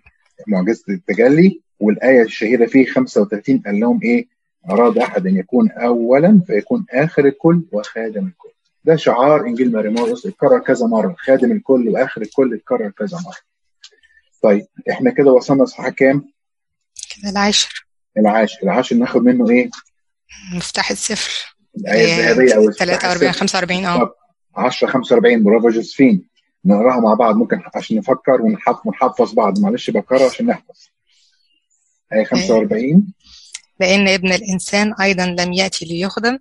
معجزة 0.47 0.85
التجلي. 0.89 1.61
والآية 1.81 2.23
الشهيرة 2.23 2.67
فيه 2.67 2.87
35 2.87 3.63
قال 3.67 3.81
لهم 3.81 4.01
إيه؟ 4.03 4.27
أراد 4.71 4.99
أحد 4.99 5.27
أن 5.27 5.37
يكون 5.37 5.71
اولا 5.71 6.41
فيكون 6.47 6.87
آخر 6.91 7.25
الكل 7.25 7.63
وخادم 7.73 8.27
الكل. 8.27 8.49
ده 8.85 8.97
شعار 8.97 9.47
إنجيل 9.47 9.73
ماري 9.73 9.89
مرقس 9.89 10.27
اتكرر 10.27 10.59
كذا 10.59 10.87
مرة. 10.87 11.15
خادم 11.19 11.53
الكل 11.53 11.89
وآخر 11.89 12.23
الكل 12.23 12.55
اتكرر 12.55 12.91
كذا 12.91 13.19
مرة. 13.27 13.37
طيب 14.43 14.67
إحنا 14.91 15.11
كده 15.11 15.33
وصلنا 15.33 15.63
اصحاح 15.63 15.89
كام؟ 15.89 16.36
كده 17.23 17.31
العاشر. 17.31 17.87
العاشر. 18.19 18.59
العاشر 18.63 18.97
ناخد 18.97 19.23
منه 19.23 19.51
إيه؟ 19.51 19.71
مفتاح 20.55 20.91
السفر 20.91 21.55
الآية 21.79 22.05
الذهبية 22.31 22.55
أو 22.57 22.71
43 22.71 23.33
45 23.33 23.85
آه. 23.87 23.93
بالظبط. 23.99 24.17
10 24.57 24.87
45 24.89 25.43
برافو 25.45 25.69
جوزفين. 25.71 26.29
نقراها 26.65 27.01
مع 27.01 27.15
بعض 27.15 27.37
ممكن 27.37 27.63
عشان 27.75 27.97
نفكر 27.97 28.43
ونحف- 28.43 28.87
ونحفظ 28.87 29.33
بعض. 29.35 29.59
معلش 29.59 29.91
بكرر 29.91 30.23
عشان 30.27 30.47
نحفظ. 30.47 30.87
آية 32.13 32.25
45 32.25 33.13
لأن 33.81 34.09
ابن 34.09 34.33
الإنسان 34.33 34.95
أيضا 35.01 35.27
لم 35.27 35.53
يأتي 35.53 35.85
ليخدم 35.85 36.39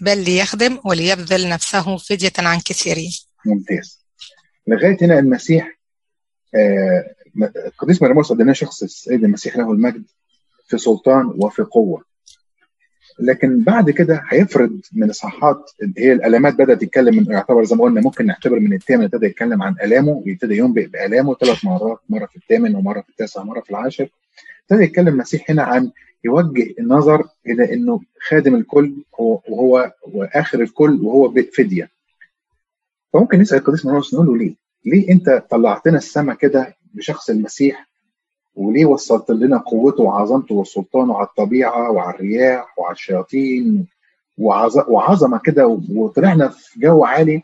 بل 0.00 0.24
ليخدم 0.24 0.78
وليبذل 0.84 1.48
نفسه 1.48 1.96
فدية 1.96 2.32
عن 2.38 2.60
كثيرين. 2.60 3.10
ممتاز. 3.46 4.04
لغاية 4.66 4.96
هنا 5.02 5.18
المسيح 5.18 5.78
آه، 6.54 7.04
القديس 7.42 8.02
مريموس 8.02 8.32
قدمنا 8.32 8.52
شخص 8.52 8.82
السيد 8.82 9.24
المسيح 9.24 9.56
له 9.56 9.72
المجد 9.72 10.04
في 10.66 10.78
سلطان 10.78 11.26
وفي 11.26 11.62
قوة. 11.62 12.04
لكن 13.18 13.62
بعد 13.62 13.90
كده 13.90 14.22
هيفرض 14.28 14.80
من 14.92 15.10
إصحاحات 15.10 15.70
هي 15.98 16.12
الألامات 16.12 16.54
بدأت 16.54 16.80
تتكلم 16.80 17.16
من 17.16 17.26
يعتبر 17.32 17.64
زي 17.64 17.76
ما 17.76 17.84
قلنا 17.84 18.00
ممكن 18.00 18.26
نعتبر 18.26 18.60
من 18.60 18.72
الثامن 18.72 19.04
ابتدى 19.04 19.26
يتكلم 19.26 19.62
عن 19.62 19.74
ألامه 19.82 20.22
ويبتدي 20.26 20.56
ينبئ 20.56 20.86
بألامه 20.86 21.34
ثلاث 21.34 21.64
مرات 21.64 21.98
مرة 22.08 22.26
في 22.26 22.36
الثامن 22.36 22.76
ومرة 22.76 23.00
في 23.00 23.08
التاسع 23.08 23.40
ومرة 23.40 23.60
في 23.60 23.70
العاشر. 23.70 24.08
ابتدى 24.62 24.84
يتكلم 24.84 25.08
المسيح 25.08 25.50
هنا 25.50 25.62
عن 25.62 25.90
يوجه 26.24 26.74
النظر 26.78 27.28
إلى 27.46 27.74
إنه 27.74 28.00
خادم 28.28 28.54
الكل 28.54 28.94
وهو 29.18 29.92
وآخر 30.02 30.60
الكل 30.60 31.00
وهو 31.02 31.34
فديه 31.56 31.90
فممكن 33.12 33.38
نسأل 33.38 33.58
القديس 33.58 33.86
مرقس 33.86 34.14
نقول 34.14 34.26
له 34.26 34.36
ليه؟ 34.36 34.54
ليه 34.84 35.10
أنت 35.10 35.44
طلعتنا 35.50 35.98
السما 35.98 36.34
كده 36.34 36.76
بشخص 36.94 37.30
المسيح 37.30 37.88
وليه 38.54 38.84
وصلت 38.86 39.30
لنا 39.30 39.58
قوته 39.58 40.02
وعظمته 40.02 40.54
وسلطانه 40.54 41.16
على 41.16 41.26
الطبيعة 41.26 41.90
وعلى 41.90 42.14
الرياح 42.14 42.78
وعلى 42.78 42.92
الشياطين 42.92 43.86
وعظمة 44.88 45.38
كده 45.44 45.80
وطلعنا 45.90 46.48
في 46.48 46.80
جو 46.80 47.04
عالي 47.04 47.42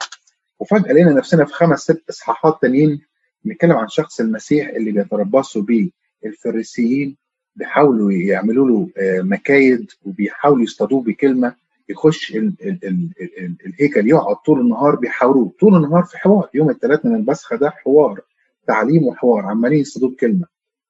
وفجأة 0.60 0.92
لقينا 0.92 1.12
نفسنا 1.12 1.44
في 1.44 1.52
خمس 1.52 1.78
ست 1.80 2.02
إصحاحات 2.10 2.58
تانيين 2.62 3.00
بنتكلم 3.44 3.72
عن 3.76 3.88
شخص 3.88 4.20
المسيح 4.20 4.68
اللي 4.68 4.92
بيتربصوا 4.92 5.62
بيه. 5.62 5.90
الفريسيين 6.26 7.16
بيحاولوا 7.56 8.12
يعملوا 8.12 8.68
له 8.68 8.88
مكايد 9.22 9.90
وبيحاولوا 10.06 10.62
يصطادوه 10.62 11.02
بكلمة 11.02 11.54
يخش 11.88 12.36
ال 12.36 12.52
ال 12.62 12.78
ال 12.84 13.10
ال 13.38 13.54
الهيكل 13.66 14.08
يقعد 14.08 14.36
طول 14.36 14.60
النهار 14.60 14.96
بيحاوروه. 14.96 15.52
طول 15.60 15.74
النهار 15.76 16.02
في 16.04 16.18
حوار. 16.18 16.48
يوم 16.54 16.70
الثلاث 16.70 17.06
من 17.06 17.14
البسخة 17.14 17.56
ده 17.56 17.70
حوار. 17.70 18.20
تعليم 18.70 19.06
وحوار 19.06 19.46
عمالين 19.46 19.80
يصطادوه 19.80 20.10
بكلمة. 20.10 20.46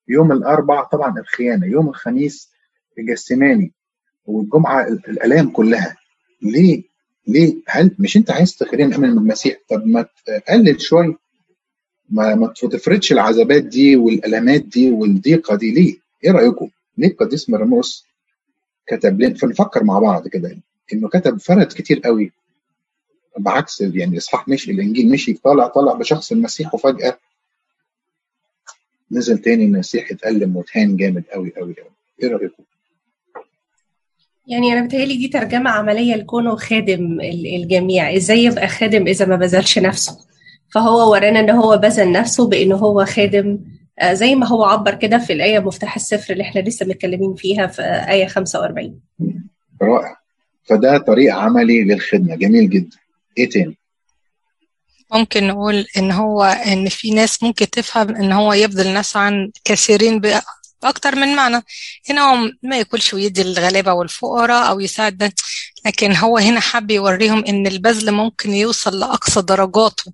يوم 0.09 0.33
الاربع 0.33 0.85
طبعا 0.85 1.19
الخيانة 1.19 1.67
يوم 1.67 1.89
الخميس 1.89 2.51
الجسماني 2.99 3.73
والجمعة 4.27 4.89
الألام 4.89 5.51
كلها. 5.51 5.97
ليه؟ 6.43 6.83
ليه؟ 7.27 7.55
هل 7.69 7.95
مش 7.99 8.17
أنت 8.17 8.31
عايز 8.31 8.57
تخلينا 8.57 8.91
نأمن 8.91 9.11
من 9.11 9.19
المسيح؟ 9.19 9.57
طب 9.69 9.87
ما 9.87 10.07
تقلل 10.27 10.81
شوية 10.81 11.17
ما 12.11 12.35
ما 12.35 12.47
تفرضش 12.47 13.13
العذابات 13.13 13.63
دي 13.63 13.97
والألامات 13.97 14.63
دي 14.63 14.91
والضيقة 14.91 15.55
دي. 15.57 15.71
ليه؟ 15.75 15.97
إيه 16.25 16.31
رأيكم؟ 16.31 16.69
ليه 16.99 17.09
القديس 17.09 17.51
مرموس 17.51 18.07
كتب 18.87 19.21
لنا؟ 19.21 19.35
فنفكر 19.35 19.85
مع 19.85 19.99
بعض 19.99 20.29
كده. 20.29 20.59
إنه 20.93 21.09
كتب 21.09 21.41
فرد 21.41 21.67
كتير 21.67 22.01
قوي. 22.01 22.33
بعكس 23.39 23.81
يعني 23.81 24.13
الاصحاح 24.13 24.49
مشي 24.49 24.71
الإنجيل 24.71 25.09
مشي 25.11 25.33
طالع 25.33 25.67
طالع 25.67 25.93
بشخص 25.93 26.33
المسيح 26.33 26.75
وفجأة 26.75 27.19
نزل 29.13 29.39
تاني 29.39 29.65
المسيح 29.65 30.11
اتألم 30.11 30.57
وتهان 30.57 30.97
جامد 30.97 31.25
قوي 31.33 31.53
قوي 31.57 31.75
قوي 31.81 31.91
إيه 32.23 32.29
رأيكم؟ 32.29 32.63
يعني 34.47 34.73
أنا 34.73 34.87
بتهيألي 34.87 35.17
دي 35.17 35.29
ترجمة 35.29 35.71
عملية 35.71 36.15
لكونه 36.15 36.57
خادم 36.57 37.21
الجميع. 37.57 38.17
إزاي 38.17 38.45
يبقى 38.45 38.69
خادم 38.69 39.07
إذا 39.07 39.27
ما 39.27 39.37
بذلش 39.37 39.79
نفسه؟ 39.79 40.19
فهو 40.75 41.11
ورانا 41.13 41.41
إن 41.41 41.51
هو 41.51 41.77
بذل 41.79 42.13
نفسه 42.13 42.49
بإنه 42.49 42.77
هو 42.77 43.05
خادم. 43.05 43.59
زي 44.13 44.35
ما 44.35 44.47
هو 44.47 44.65
عبر 44.65 44.95
كده 44.95 45.19
في 45.19 45.33
الآية 45.33 45.59
مفتاح 45.59 45.97
السفر 45.97 46.33
اللي 46.33 46.43
إحنا 46.43 46.61
لسه 46.61 46.87
متكلمين 46.87 47.35
فيها 47.35 47.67
في 47.67 47.83
آية 47.83 48.27
45 48.27 49.01
رائع. 49.83 50.17
فده 50.65 50.99
طريق 50.99 51.35
عملي 51.35 51.85
للخدمة. 51.85 52.35
جميل 52.37 52.71
جدا. 52.71 52.97
إيه 53.39 53.49
تاني؟ 53.49 53.77
ممكن 55.13 55.49
نقول 55.49 55.87
إن 55.97 56.11
هو 56.13 56.43
إن 56.45 56.89
في 56.89 57.11
ناس 57.11 57.43
ممكن 57.43 57.71
تفهم 57.71 58.17
إن 58.17 58.33
هو 58.33 58.53
يبذل 58.53 58.95
نفسه 58.95 59.21
عن 59.21 59.51
كثيرين 59.65 60.21
بأكتر 60.83 61.17
من 61.17 61.37
معنى. 61.37 61.65
هنا 62.11 62.21
هو 62.23 62.51
ما 62.63 62.77
ياكلش 62.79 63.15
ويدي 63.15 63.43
للغلابة 63.43 63.93
والفقراء 63.93 64.71
أو 64.71 64.81
يساعد 64.81 65.19
ده 65.19 65.33
لكن 65.87 66.17
هو 66.17 66.39
هنا 66.39 66.61
حب 66.61 66.91
يوريهم 66.91 67.45
إن 67.45 67.67
البذل 67.67 68.13
ممكن 68.13 68.55
يوصل 68.55 69.01
لأقصى 69.01 69.43
درجاته. 69.43 70.13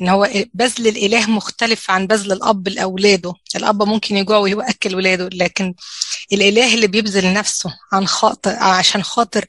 إن 0.00 0.08
هو 0.08 0.28
بذل 0.54 0.86
الإله 0.88 1.30
مختلف 1.30 1.90
عن 1.90 2.06
بذل 2.06 2.32
الأب 2.32 2.68
لأولاده. 2.68 3.34
الأب 3.56 3.82
ممكن 3.82 4.16
يجوع 4.16 4.38
ويأكل 4.38 4.94
ولاده 4.94 5.28
لكن 5.32 5.74
الإله 6.32 6.74
اللي 6.74 6.86
بيبذل 6.86 7.32
نفسه 7.32 7.74
عن 7.92 8.06
خاطر 8.06 8.50
عشان 8.50 9.02
خاطر 9.02 9.44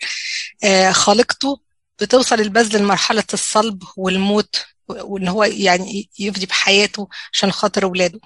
خالقته 0.91 1.59
بتوصل 2.01 2.39
البذل 2.39 2.79
لمرحلة 2.79 3.23
الصلب 3.33 3.83
والموت. 3.97 4.65
وإن 4.89 5.27
هو 5.27 5.43
يعني 5.43 6.09
يفدي 6.19 6.45
بحياته 6.45 7.07
عشان 7.33 7.51
خاطر 7.51 7.83
أولاده. 7.83 8.19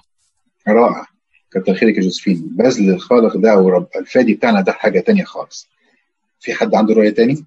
رائع. 0.68 1.06
كتر 1.52 1.74
خيرك 1.74 1.96
يا 1.96 2.02
جوزفين. 2.02 2.48
بذل 2.56 2.90
الخالق 2.90 3.36
ده 3.36 3.56
ورب. 3.58 3.86
الفادي 3.96 4.34
بتاعنا 4.34 4.60
ده 4.60 4.72
حاجة 4.72 5.00
تانية 5.00 5.24
خالص. 5.24 5.68
في 6.40 6.54
حد 6.54 6.74
عنده 6.74 6.94
رؤية 6.94 7.10
تاني؟ 7.10 7.44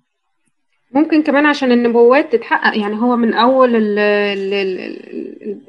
ممكن 0.91 1.23
كمان 1.23 1.45
عشان 1.45 1.71
النبوات 1.71 2.35
تتحقق. 2.35 2.77
يعني 2.77 2.95
هو 2.95 3.15
من 3.15 3.33
أول 3.33 3.75
ال 3.75 3.99
ال 3.99 5.59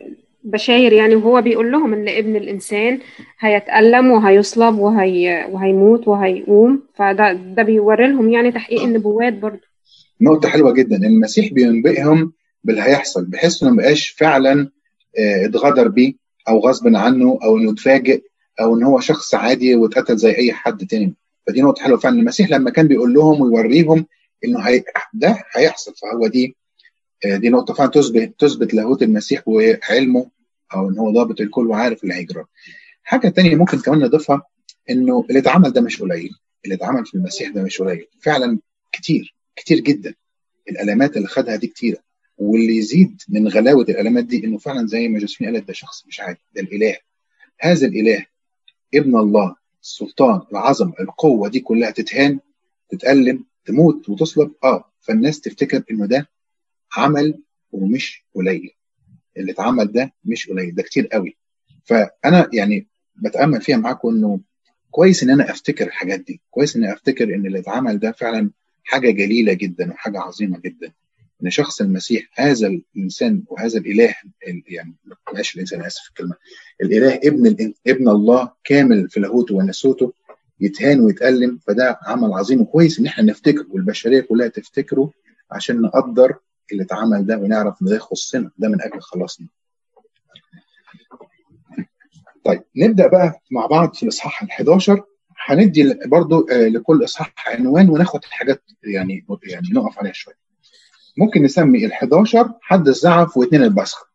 البشاير 0.45 0.93
يعني 0.93 1.15
وهو 1.15 1.43
بيقول 1.43 1.73
لهم 1.73 1.93
إن 1.95 2.09
ابن 2.09 2.37
الإنسان 2.37 2.99
هيتألم 3.41 4.11
وهيصلب 4.11 4.79
وهي 4.79 5.47
وهيموت 5.51 6.09
وهيقوم. 6.09 6.83
فده 6.95 7.33
ده 7.33 7.63
بيوري 7.63 8.07
لهم 8.09 8.31
يعني 8.31 8.53
تحقيق 8.53 8.83
النبوات 8.83 9.33
برضه 9.33 9.61
نقطة 10.21 10.49
حلوة 10.49 10.73
جدا. 10.73 10.97
المسيح 10.97 11.53
بينبئهم 11.53 12.33
باللي 12.65 12.83
هيحصل 12.83 13.25
بحيث 13.25 13.63
إنه 13.63 13.71
ما 13.73 13.77
بقاش 13.83 14.09
فعلا 14.09 14.71
اتغدر 15.19 15.89
بيه 15.89 16.15
أو 16.49 16.59
غصب 16.59 16.97
عنه 16.97 17.39
أو 17.45 17.59
إنه 17.59 17.73
اتفاجئ 17.73 18.23
أو 18.61 18.77
إن 18.77 18.83
هو 18.83 19.01
شخص 19.01 19.35
عادي 19.35 19.75
واتقتل 19.75 20.17
زي 20.17 20.37
أي 20.37 20.53
حد 20.53 20.87
تاني. 20.87 21.15
فدي 21.47 21.63
نقطة 21.63 21.83
حلوة 21.83 21.99
فعلا. 21.99 22.19
المسيح 22.19 22.51
لما 22.51 22.71
كان 22.71 22.89
بيقول 22.89 23.15
لهم 23.15 23.41
ويوريهم 23.41 24.07
إنه 24.45 24.61
هي 24.61 24.85
ده 25.15 25.45
هيحصل. 25.53 25.95
فهو 25.95 26.27
دي 26.27 26.57
دي 27.25 27.49
نقطة 27.49 27.75
فعلا 27.75 27.91
تثبت 27.91 28.35
تثبت 28.39 28.75
لاهوت 28.75 29.03
المسيح 29.03 29.43
وعلمه 29.49 30.31
أو 30.75 30.89
إن 30.89 30.99
هو 30.99 31.11
ضابط 31.13 31.41
الكل 31.41 31.67
وعارف 31.67 32.03
اللي 32.05 32.15
هيجرى. 32.15 32.45
حاجة 33.03 33.29
تانية 33.29 33.57
ممكن 33.57 33.79
كمان 33.79 33.99
نضيفها 33.99 34.43
إنه 34.91 35.25
اللي 35.29 35.39
اتعمل 35.41 35.71
ده 35.71 35.81
مش 35.81 36.03
قليل. 36.03 36.31
اللي 36.65 36.75
اتعمل 36.75 37.07
في 37.07 37.15
المسيح 37.15 37.49
ده 37.51 37.63
مش 37.63 37.83
قليل. 37.83 38.07
فعلا 38.21 38.59
كتير 38.93 39.35
كتير 39.57 39.81
جدا. 39.81 40.15
الالامات 40.71 41.17
اللي 41.17 41.29
خدها 41.29 41.57
دي 41.57 41.67
كتيرة. 41.67 41.99
واللي 42.39 42.77
يزيد 42.77 43.23
من 43.29 43.49
غلاوة 43.49 43.83
الالامات 43.85 44.25
دي 44.25 44.45
إنه 44.45 44.59
فعلا 44.59 44.87
زي 44.87 45.09
ما 45.09 45.19
جوزفين 45.19 45.47
قالت 45.47 45.69
ده 45.69 45.73
شخص 45.73 46.07
مش 46.07 46.21
عادي 46.21 46.41
ده 46.55 46.63
الإله. 46.63 46.97
هذا 47.61 47.87
الإله 47.87 48.27
ابن 48.95 49.17
الله 49.17 49.57
السلطان 49.83 50.41
العظمه 50.53 50.95
القوة 51.01 51.49
دي 51.49 51.61
كلها 51.61 51.91
تتهان 51.91 52.41
تتألم 52.91 53.45
تموت 53.65 54.09
وتصلب. 54.09 54.53
آه 54.65 54.93
فالناس 55.01 55.41
تفتكر 55.41 55.83
إنه 55.91 56.07
ده 56.07 56.29
عمل 56.97 57.43
ومش 57.73 58.25
قليل. 58.35 58.71
اللي 59.37 59.53
اتعمل 59.53 59.93
ده 59.93 60.13
مش 60.25 60.49
قليل 60.51 60.75
ده 60.75 60.83
كتير 60.83 61.07
قوي. 61.07 61.37
فأنا 61.85 62.51
يعني 62.53 62.87
بتأمل 63.17 63.61
فيها 63.61 63.77
معاكم 63.77 64.09
إنه 64.09 64.41
كويس 64.91 65.23
إن 65.23 65.31
أنا 65.31 65.51
أفتكر 65.51 65.87
الحاجات 65.87 66.21
دي. 66.21 66.41
كويس 66.51 66.77
إن 66.77 66.85
أفتكر 66.85 67.35
إن 67.35 67.47
اللي 67.47 67.59
اتعمل 67.59 67.99
ده 67.99 68.13
فعلا 68.13 68.51
حاجة 68.85 69.11
جليلة 69.11 69.53
جدا 69.53 69.91
وحاجة 69.93 70.21
عظيمة 70.21 70.59
جدا. 70.59 70.93
إن 71.45 71.51
شخص 71.51 71.81
المسيح 71.81 72.27
هذا 72.35 72.67
الإنسان 72.67 73.43
وهذا 73.49 73.79
الإله 73.79 74.15
يعني 74.69 74.95
معلش 75.33 75.55
الإنسان 75.55 75.83
آسف 75.85 76.03
في 76.03 76.09
الكلمة 76.11 76.35
الإله 76.83 77.15
ابن 77.15 77.73
ابن 77.87 78.09
الله 78.09 78.51
كامل 78.65 79.09
في 79.11 79.21
لاهوته 79.21 79.55
ونسوته 79.55 80.13
يتهان 80.61 81.01
ويتألم 81.01 81.59
فده 81.67 81.99
عمل 82.03 82.33
عظيم 82.33 82.61
وكويس 82.61 82.99
إن 82.99 83.07
إحنا 83.07 83.25
نفتكره 83.25 83.67
والبشرية 83.71 84.21
كلها 84.21 84.49
تفتكره 84.49 85.11
عشان 85.51 85.81
نقدر 85.81 86.35
اللي 86.73 86.83
اتعمل 86.83 87.27
ده 87.27 87.39
ونعرف 87.39 87.83
إن 87.83 87.87
ده 87.87 87.97
يخصنا 87.97 88.51
ده 88.59 88.69
من 88.69 88.83
أجل 88.83 89.01
خلاصنا. 89.01 89.47
طيب 92.45 92.63
نبدأ 92.77 93.07
بقى 93.07 93.41
مع 93.51 93.67
بعض 93.67 93.95
في 93.95 94.03
الإصحاح 94.03 94.43
ال 94.43 94.51
11 94.51 95.03
هندي 95.47 95.95
برضو 96.07 96.47
لكل 96.51 97.05
إصحاح 97.05 97.35
عنوان 97.49 97.89
وناخد 97.91 98.21
الحاجات 98.25 98.63
يعني 98.85 99.27
يعني 99.45 99.69
نقف 99.73 99.99
عليها 99.99 100.13
شوية. 100.13 100.35
ممكن 101.17 101.43
نسمي 101.43 101.87
ال 101.87 101.93
11 101.93 102.53
حد 102.61 102.89
الزعف 102.89 103.37
واثنين 103.37 103.63
البسخ. 103.63 104.11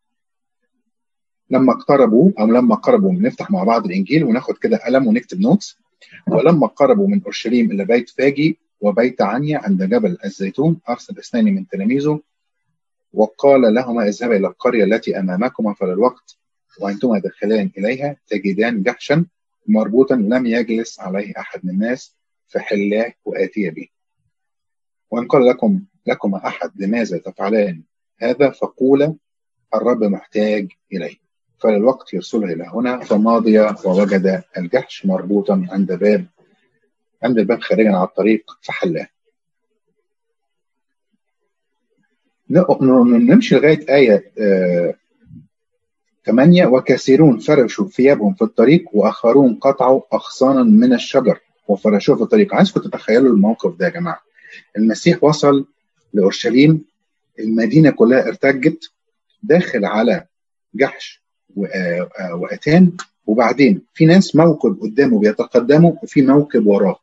لما 1.49 1.73
اقتربوا 1.73 2.31
أو 2.39 2.45
لما 2.45 2.75
قربوا 2.75 3.13
نفتح 3.13 3.51
مع 3.51 3.63
بعض 3.63 3.85
الإنجيل 3.85 4.23
وناخد 4.23 4.57
كده 4.57 4.77
قلم 4.77 5.07
ونكتب 5.07 5.39
نوتس 5.39 5.77
ولما 6.27 6.67
قربوا 6.67 7.07
من 7.07 7.21
أورشليم 7.23 7.71
إلى 7.71 7.85
بيت 7.85 8.09
فاجي 8.09 8.57
وبيت 8.81 9.21
عنيا 9.21 9.59
عند 9.63 9.83
جبل 9.83 10.17
الزيتون 10.25 10.79
أرسل 10.89 11.17
اثنين 11.17 11.55
من 11.55 11.67
تلاميذه 11.67 12.19
وقال 13.13 13.73
لهما 13.73 14.07
اذهبا 14.07 14.37
إلى 14.37 14.47
القرية 14.47 14.83
التي 14.83 15.19
أمامكما 15.19 15.73
فللوقت 15.73 16.37
وأنتما 16.79 17.19
داخلان 17.19 17.71
إليها 17.77 18.15
تجدان 18.27 18.83
جحشا 18.83 19.25
مربوطا 19.67 20.15
لم 20.15 20.45
يجلس 20.45 20.99
عليه 20.99 21.33
أحد 21.37 21.59
من 21.63 21.69
الناس 21.69 22.15
فحلاه 22.47 23.13
وآتي 23.25 23.69
به. 23.69 23.87
وإن 25.11 25.27
قال 25.27 25.45
لكم 25.45 25.79
لكم 26.07 26.35
أحد 26.35 26.71
لماذا 26.75 27.17
تفعلان 27.17 27.81
هذا 28.17 28.49
فقولا 28.49 29.15
الرب 29.75 30.03
محتاج 30.03 30.67
إليه. 30.93 31.15
فللوقت 31.59 32.13
يرسله 32.13 32.53
إلى 32.53 32.63
هنا 32.73 32.99
فماضي 32.99 33.59
ووجد 33.59 34.43
الجحش 34.57 35.05
مربوطا 35.05 35.67
عند 35.71 35.91
باب 35.93 36.25
عند 37.23 37.37
الباب 37.39 37.61
خارجا 37.61 37.91
على 37.95 38.03
الطريق 38.07 38.51
فحلاه. 38.61 39.07
نمشي 42.49 43.55
لغاية 43.55 43.95
آية 43.95 44.31
آه 44.39 44.93
8 46.25 46.65
وكثيرون 46.65 47.39
فرشوا 47.39 47.87
ثيابهم 47.87 48.33
في 48.33 48.41
الطريق 48.41 48.85
وآخرون 48.93 49.55
قطعوا 49.55 50.01
اغصانا 50.13 50.63
من 50.63 50.93
الشجر 50.93 51.39
وفرشوه 51.67 52.15
في 52.15 52.21
الطريق. 52.23 52.55
عايزكم 52.55 52.81
تتخيلوا 52.81 53.33
الموقف 53.33 53.75
ده 53.75 53.85
يا 53.85 53.91
جماعة؟ 53.91 54.28
المسيح 54.77 55.23
وصل 55.23 55.65
لأورشليم 56.13 56.85
المدينة 57.39 57.89
كلها 57.89 58.27
ارتجت 58.27 58.91
داخل 59.43 59.85
على 59.85 60.25
جحش 60.75 61.21
وأتان. 62.33 62.91
وبعدين 63.27 63.81
في 63.93 64.05
ناس 64.05 64.35
موكب 64.35 64.79
قدامه 64.81 65.19
بيتقدموا 65.19 65.93
وفي 66.03 66.21
موكب 66.21 66.67
وراه. 66.67 66.99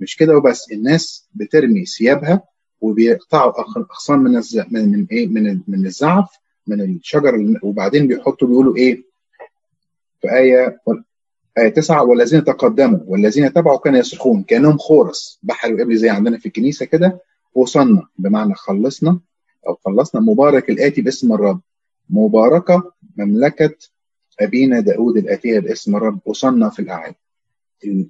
مش 0.00 0.16
كده 0.16 0.36
وبس 0.36 0.72
الناس 0.72 1.28
بترمي 1.34 1.84
ثيابها 1.84 2.42
وبيقطعوا 2.80 3.52
أغصان 3.60 4.18
من 4.18 4.36
الز... 4.36 4.58
من 4.70 4.92
من 4.92 5.06
إيه؟ 5.12 5.26
من 5.28 5.60
من 5.68 5.86
الزعف 5.86 6.28
من 6.66 6.80
الشجر 6.80 7.58
وبعدين 7.62 8.06
بيحطوا 8.08 8.48
بيقولوا 8.48 8.76
إيه؟ 8.76 9.02
في 10.20 10.32
آية 10.32 10.80
آية 11.60 11.68
تسعة 11.68 12.04
والذين 12.04 12.44
تقدموا 12.44 12.98
والذين 13.06 13.52
تبعوا 13.52 13.78
كانوا 13.78 13.98
يصرخون 13.98 14.42
كأنهم 14.42 14.78
خورس. 14.78 15.38
بحر 15.42 15.74
وإبل 15.74 15.96
زي 15.96 16.08
عندنا 16.08 16.38
في 16.38 16.46
الكنيسة 16.46 16.86
كده. 16.86 17.20
وصلنا 17.54 18.06
بمعنى 18.18 18.54
خلصنا 18.54 19.20
أو 19.68 19.74
خلصنا. 19.84 20.20
مبارك 20.20 20.70
الآتي 20.70 21.02
باسم 21.02 21.32
الرب. 21.32 21.60
مباركة 22.10 22.92
مملكة 23.16 23.74
أبينا 24.40 24.80
داود 24.80 25.16
الآتية 25.16 25.58
باسم 25.58 25.96
الرب. 25.96 26.20
وصلنا 26.24 26.68
في 26.68 26.78
الأعالي 26.82 27.14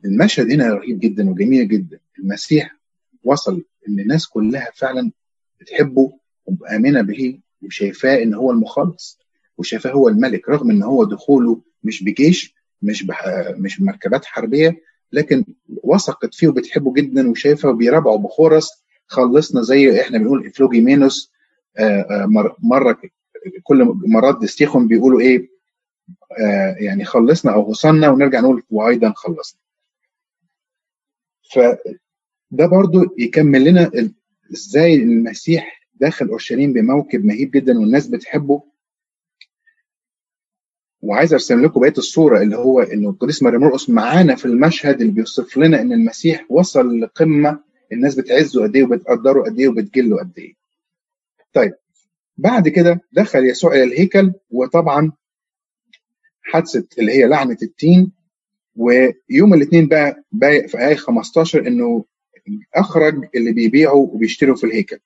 المشهد 0.04 0.50
هنا 0.50 0.74
رهيب 0.74 1.00
جدا 1.00 1.30
وجميل 1.30 1.68
جدا. 1.68 2.00
المسيح 2.18 2.76
وصل 3.24 3.64
إن 3.88 4.00
الناس 4.00 4.28
كلها 4.28 4.70
فعلا 4.74 5.12
بتحبه 5.60 6.12
ومؤمنة 6.46 7.02
به 7.02 7.40
وشايفاه 7.62 8.22
إن 8.22 8.34
هو 8.34 8.50
المخلص 8.50 9.18
وشايفاه 9.58 9.90
هو 9.90 10.08
الملك 10.08 10.48
رغم 10.48 10.70
إن 10.70 10.82
هو 10.82 11.04
دخوله 11.04 11.60
مش 11.84 12.04
بجيش 12.04 12.54
مش. 12.82 13.06
مش 13.56 13.80
بمركبات 13.80 14.24
حربية 14.24 14.76
لكن 15.12 15.44
وثقت 15.68 16.34
فيه 16.34 16.48
وبتحبه 16.48 16.92
جدا 16.94 17.30
وشايفه 17.30 17.68
وبيرابعه 17.68 18.16
بخورس 18.18 18.68
خلصنا 19.06 19.62
زي 19.62 20.00
إحنا 20.00 20.18
بنقول 20.18 20.46
افلوجيمينوس 20.46 21.32
مرة 22.58 22.98
كل 23.62 23.94
مرات 24.06 24.38
دستيخون 24.42 24.88
بيقولوا 24.88 25.20
إيه 25.20 25.48
آه 26.40 26.76
يعني 26.78 27.04
خلصنا 27.04 27.52
أو 27.54 27.70
وصلنا 27.70 28.10
ونرجع 28.10 28.40
نقول 28.40 28.62
وأيضا 28.70 29.12
خلصنا 29.16 29.60
فده 31.54 32.66
برضو 32.66 32.98
يكمل 33.18 33.64
لنا 33.64 33.90
إزاي 34.52 34.94
المسيح 34.94 35.80
داخل 35.94 36.28
أورشليم 36.28 36.72
بموكب 36.72 37.24
مهيب 37.24 37.50
جدا 37.50 37.78
والناس 37.78 38.06
بتحبه 38.06 38.62
وعايز 41.02 41.32
ارسم 41.32 41.64
لكم 41.64 41.80
بقية 41.80 41.94
الصورة 41.98 42.42
اللي 42.42 42.56
هو 42.56 42.80
إنه 42.80 43.10
القديس 43.10 43.42
مريم 43.42 43.60
مرقس 43.60 43.90
معانا 43.90 44.34
في 44.34 44.44
المشهد 44.44 45.00
اللي 45.00 45.12
بيوصف 45.12 45.56
لنا 45.56 45.80
إن 45.80 45.92
المسيح 45.92 46.46
وصل 46.50 47.00
لقمة 47.00 47.60
الناس 47.92 48.14
بتعزه 48.14 48.62
قد 48.62 48.76
إيه 48.76 48.84
وبتقدره 48.84 49.42
قد 49.42 49.58
إيه 49.58 49.68
وبتجله 49.68 50.18
قد 50.18 50.32
إيه. 50.38 50.54
طيب 51.52 51.72
بعد 52.36 52.68
كده 52.68 53.00
دخل 53.12 53.44
يسوع 53.46 53.74
إلى 53.74 53.84
الهيكل 53.84 54.32
وطبعا 54.50 55.12
حادثة 56.42 56.86
اللي 56.98 57.12
هي 57.12 57.26
لعنة 57.26 57.56
التين 57.62 58.12
ويوم 58.76 59.54
الاثنين 59.54 59.86
بقى, 59.88 60.24
بقى 60.32 60.68
في 60.68 60.78
آية 60.78 60.94
15 60.94 61.66
إنه 61.66 62.04
أخرج 62.74 63.28
اللي 63.34 63.52
بيبيعوا 63.52 64.06
وبيشتروا 64.06 64.56
في 64.56 64.64
الهيكل. 64.64 64.98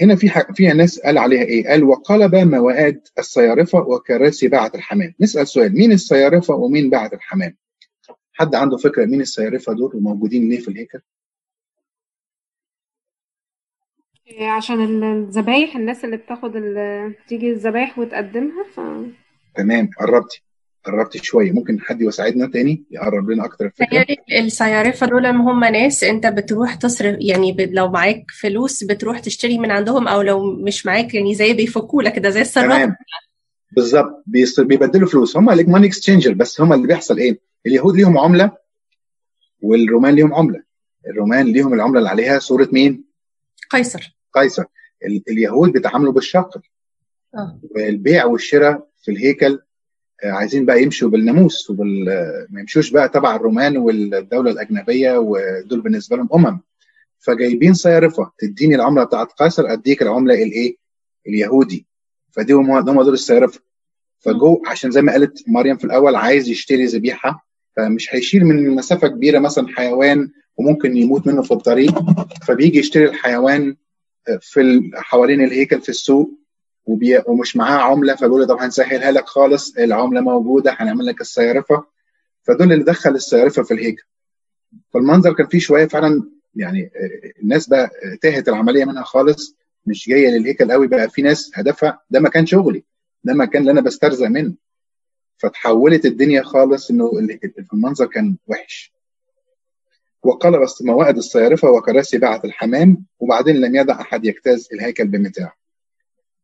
هنا 0.00 0.16
في 0.16 0.30
حق 0.30 0.52
فيها 0.52 0.74
ناس 0.74 0.98
قال 1.00 1.18
عليها 1.18 1.42
إيه؟ 1.42 1.68
قال 1.68 1.84
وقلب 1.84 2.34
موائد 2.34 3.00
الصيارفة 3.18 3.78
وكراسي 3.78 4.48
باعة 4.48 4.72
الحمام. 4.74 5.14
نسأل 5.20 5.48
سؤال 5.48 5.72
مين 5.74 5.92
الصيارفة 5.92 6.54
ومين 6.54 6.90
باعة 6.90 7.10
الحمام؟ 7.14 7.56
حد 8.32 8.54
عنده 8.54 8.76
فكرة 8.76 9.04
مين 9.04 9.20
الصيارفة 9.20 9.72
دول 9.72 9.96
وموجودين 9.96 10.48
ليه 10.48 10.60
في 10.60 10.68
الهيكل؟ 10.68 11.00
عشان 14.40 15.04
الذبايح 15.04 15.76
الناس 15.76 16.04
اللي 16.04 16.16
بتاخد 16.16 16.52
تيجي 17.28 17.50
الذبايح 17.50 17.98
وتقدمها 17.98 18.64
ف 18.64 18.80
تمام 19.56 19.90
قربتي 20.00 20.42
قربت 20.84 21.16
شوية. 21.16 21.52
ممكن 21.52 21.80
حد 21.80 22.02
يساعدنا 22.02 22.50
تاني؟ 22.50 22.84
يقرب 22.90 23.30
لنا 23.30 23.44
أكتر 23.44 23.66
الفكرة؟ 23.66 24.06
الصيارفه 24.44 25.06
دول 25.06 25.26
هم 25.26 25.64
ناس. 25.64 26.04
أنت 26.04 26.26
بتروح 26.26 26.74
تصرف 26.74 27.16
يعني 27.20 27.56
لو 27.70 27.88
معاك 27.88 28.24
فلوس 28.40 28.84
بتروح 28.84 29.18
تشتري 29.18 29.58
من 29.58 29.70
عندهم 29.70 30.08
أو 30.08 30.22
لو 30.22 30.56
مش 30.56 30.86
معاك 30.86 31.14
يعني 31.14 31.34
زي 31.34 31.52
بيفكوا 31.52 32.02
لك. 32.02 32.12
كده 32.12 32.30
زي 32.30 32.40
الصرافه 32.40 32.68
تمام. 32.68 32.96
بالظبط. 33.72 34.24
بيبدلوا 34.58 35.08
فلوس. 35.08 35.36
هم 35.36 35.50
اللي 35.50 35.64
ماني 35.64 35.86
اكسشينجر 35.86 36.34
بس 36.34 36.60
هم 36.60 36.72
اللي 36.72 36.86
بيحصل 36.86 37.18
إيه؟ 37.18 37.40
اليهود 37.66 37.96
ليهم 37.96 38.18
عملة 38.18 38.52
والرومان 39.60 40.14
ليهم 40.14 40.34
عملة. 40.34 40.62
الرومان 41.06 41.46
ليهم 41.46 41.74
العملة 41.74 41.98
اللي 41.98 42.10
عليها 42.10 42.38
صورة 42.38 42.68
مين؟ 42.72 43.04
قيصر. 43.70 44.16
قيصر. 44.34 44.64
اليهود 45.28 45.72
بيتعاملوا 45.72 46.12
بالشقل 46.12 46.60
آه. 47.34 47.60
والبيع 47.62 48.24
والشراء 48.24 48.88
في 49.02 49.10
الهيكل 49.10 49.58
عايزين 50.24 50.64
بقى 50.66 50.82
يمشوا 50.82 51.08
بالناموس 51.10 51.70
وبال 51.70 52.04
ما 52.50 52.60
يمشوش 52.60 52.90
بقى 52.90 53.08
تبع 53.08 53.36
الرومان 53.36 53.76
والدولة 53.76 54.50
الأجنبية 54.50 55.18
ودول 55.18 55.80
بالنسبة 55.80 56.16
لهم 56.16 56.28
أمم. 56.34 56.60
فجايبين 57.18 57.74
صيارفة 57.74 58.30
تديني 58.38 58.74
العملة 58.74 59.04
بتاعت 59.04 59.32
قيصر 59.32 59.72
أديك 59.72 60.02
العملة 60.02 60.34
الإيه؟ 60.34 60.76
اليهودي. 61.26 61.86
فدي 62.30 62.52
هم 62.52 62.80
دول 62.80 63.12
الصيارفة. 63.12 63.60
فجو 64.18 64.62
عشان 64.66 64.90
زي 64.90 65.02
ما 65.02 65.12
قالت 65.12 65.44
مريم 65.48 65.76
في 65.76 65.84
الأول 65.84 66.14
عايز 66.16 66.48
يشتري 66.48 66.84
ذبيحة 66.84 67.48
فمش 67.76 68.14
هيشيل 68.14 68.44
من 68.44 68.70
مسافة 68.70 69.08
كبيرة 69.08 69.38
مثلا 69.38 69.68
حيوان 69.68 70.30
وممكن 70.56 70.96
يموت 70.96 71.26
منه 71.26 71.42
في 71.42 71.50
الطريق. 71.50 71.98
فبيجي 72.46 72.78
يشتري 72.78 73.04
الحيوان 73.04 73.76
في 74.40 74.90
حوالين 74.94 75.40
الهيكل 75.44 75.80
في 75.80 75.88
السوق. 75.88 76.30
وبي... 76.88 77.22
ومش 77.26 77.56
معاه 77.56 77.78
عملة 77.78 78.14
فبيقول 78.14 78.46
طب 78.46 78.56
هنسهلها 78.58 79.10
لك 79.10 79.26
خالص 79.26 79.76
العملة 79.76 80.20
موجودة 80.20 80.76
هنعمل 80.78 81.06
لك 81.06 81.20
الصيارفه 81.20 81.84
فدول 82.42 82.72
اللي 82.72 82.84
دخل 82.84 83.10
الصيارفه 83.10 83.62
في 83.62 83.74
الهيكل 83.74 84.02
فالمنظر 84.94 85.32
كان 85.32 85.46
فيه 85.46 85.58
شوية 85.58 85.86
فعلا 85.86 86.30
يعني 86.54 86.90
الناس 87.42 87.68
بقى 87.68 87.90
تاهت 88.22 88.48
العملية 88.48 88.84
منها 88.84 89.02
خالص 89.02 89.56
مش 89.86 90.08
جاية 90.08 90.28
للهيكل 90.28 90.72
قوي 90.72 90.86
بقى 90.86 91.08
في 91.10 91.22
ناس 91.22 91.50
هدفها 91.54 92.00
ده 92.10 92.20
مكان 92.20 92.46
شغلي 92.46 92.84
ده 93.24 93.34
مكان 93.34 93.60
اللي 93.62 93.72
أنا 93.72 93.80
بسترزق 93.80 94.26
منه. 94.26 94.54
فتحولت 95.36 96.06
الدنيا 96.06 96.42
خالص 96.42 96.90
إنه 96.90 97.10
المنظر 97.72 98.06
كان 98.06 98.36
وحش. 98.46 98.92
وقلب 100.22 100.60
موائد 100.80 101.16
الصيارفه 101.16 101.70
وكراسي 101.70 102.18
باعة 102.18 102.40
الحمام 102.44 103.04
وبعدين 103.18 103.56
لم 103.56 103.76
يدع 103.76 104.00
أحد 104.00 104.24
يجتاز 104.24 104.68
الهيكل 104.72 105.06
بمتاع 105.06 105.54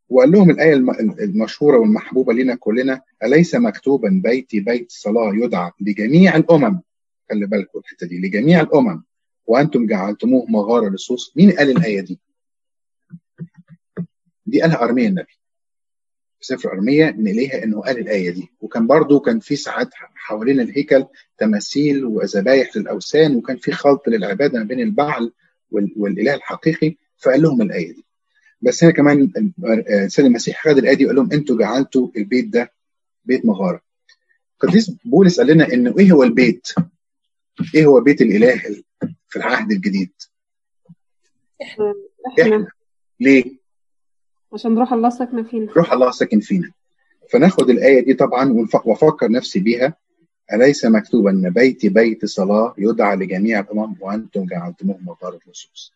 وقال 0.08 0.30
لهم 0.30 0.50
الآية 0.50 0.74
المشهورة 1.20 1.78
والمحبوبة 1.78 2.32
لنا 2.32 2.54
كلنا 2.54 3.00
أليس 3.24 3.54
مكتوبا 3.54 4.20
بيتي 4.24 4.60
بيت 4.60 4.92
صلاة 4.92 5.34
يدعى 5.34 5.70
لجميع 5.80 6.36
الأمم؟ 6.36 6.80
خلي 7.30 7.46
بالكم 7.46 7.78
الحتة 7.78 8.06
دي 8.06 8.20
لجميع 8.20 8.60
الأمم. 8.60 9.04
وأنتم 9.46 9.86
جعلتموه 9.86 10.46
مغارة 10.48 10.88
لصوص 10.88 11.32
مين 11.36 11.50
قال 11.50 11.70
الآية 11.70 12.00
دي؟ 12.00 12.20
دي 14.46 14.62
قالها 14.62 14.82
أرميا 14.84 15.08
النبي. 15.08 15.38
في 16.40 16.46
سفر 16.46 16.72
أرميا 16.72 17.10
نلاقيها 17.10 17.64
إنه 17.64 17.80
قال 17.80 17.98
الآية 17.98 18.30
دي. 18.30 18.48
وكان 18.60 18.86
برضو 18.86 19.20
كان 19.20 19.40
في 19.40 19.56
ساعات 19.56 19.88
حوالين 20.14 20.60
الهيكل 20.60 21.04
تماثيل 21.38 22.04
وذبايح 22.04 22.76
للأوثان 22.76 23.36
وكان 23.36 23.56
في 23.56 23.72
خلط 23.72 24.08
للعبادة 24.08 24.58
ما 24.58 24.64
بين 24.64 24.80
البعل 24.80 25.32
والإله 25.96 26.34
الحقيقي. 26.34 26.96
فقال 27.16 27.42
لهم 27.42 27.62
الآية 27.62 27.92
دي. 27.92 28.04
بس 28.64 28.84
هنا 28.84 28.92
كمان 28.92 29.30
السيد 29.88 30.24
المسيح 30.24 30.62
خد 30.68 30.78
الآية 30.78 30.94
دي 30.94 31.04
وقال 31.04 31.16
لهم 31.16 31.32
أنتوا 31.32 31.58
جعلتوا 31.58 32.08
البيت 32.16 32.48
ده 32.48 32.72
بيت 33.24 33.46
مغارة. 33.46 33.80
القديس 34.54 34.90
بولس 35.04 35.40
قال 35.40 35.46
لنا 35.50 35.72
إنه 35.72 35.94
إيه 35.98 36.12
هو 36.12 36.22
البيت؟ 36.22 36.68
إيه 37.74 37.86
هو 37.86 38.00
بيت 38.00 38.22
الإله 38.22 38.56
في 39.28 39.36
العهد 39.36 39.70
الجديد؟ 39.72 40.10
إحنا 41.62 41.94
إحنا 42.40 42.66
ليه؟ 43.20 43.44
عشان 44.52 44.78
روح 44.78 44.92
الله 44.92 45.10
ساكنة 45.10 45.42
فينا 45.42 45.72
روح 45.72 45.92
الله 45.92 46.10
ساكن 46.10 46.40
فينا. 46.40 46.70
فناخد 47.30 47.70
الآية 47.70 48.04
دي 48.04 48.14
طبعا 48.14 48.66
وأفكر 48.84 49.30
نفسي 49.30 49.60
بيها 49.60 49.94
أليس 50.52 50.84
مكتوبا 50.84 51.30
أن 51.30 51.50
بيتي 51.50 51.88
بيت 51.88 52.24
صلاة 52.24 52.74
يدعى 52.78 53.16
لجميع 53.16 53.60
الأمم 53.60 53.96
وأنتم 54.00 54.46
جعلتموه 54.46 54.98
مغارة 55.02 55.40
لصوص. 55.50 55.92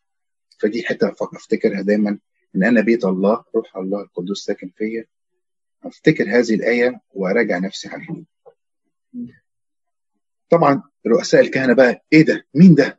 فدي 0.58 0.82
حتة 0.82 1.12
أفتكرها 1.20 1.80
دايما 1.82 2.18
إن 2.56 2.64
أنا 2.64 2.80
بيت 2.80 3.04
الله 3.04 3.44
روح 3.54 3.76
الله 3.76 4.00
القدوس 4.02 4.44
ساكن 4.44 4.70
فيا. 4.76 5.04
أفتكر 5.84 6.24
هذه 6.38 6.54
الآية 6.54 7.00
وأراجع 7.14 7.58
نفسي 7.58 7.88
عليها. 7.88 8.16
طبعا 10.50 10.82
رؤساء 11.06 11.40
الكهنة 11.40 11.72
بقى 11.74 12.04
إيه 12.12 12.24
ده؟ 12.24 12.46
مين 12.54 12.74
ده؟ 12.74 12.98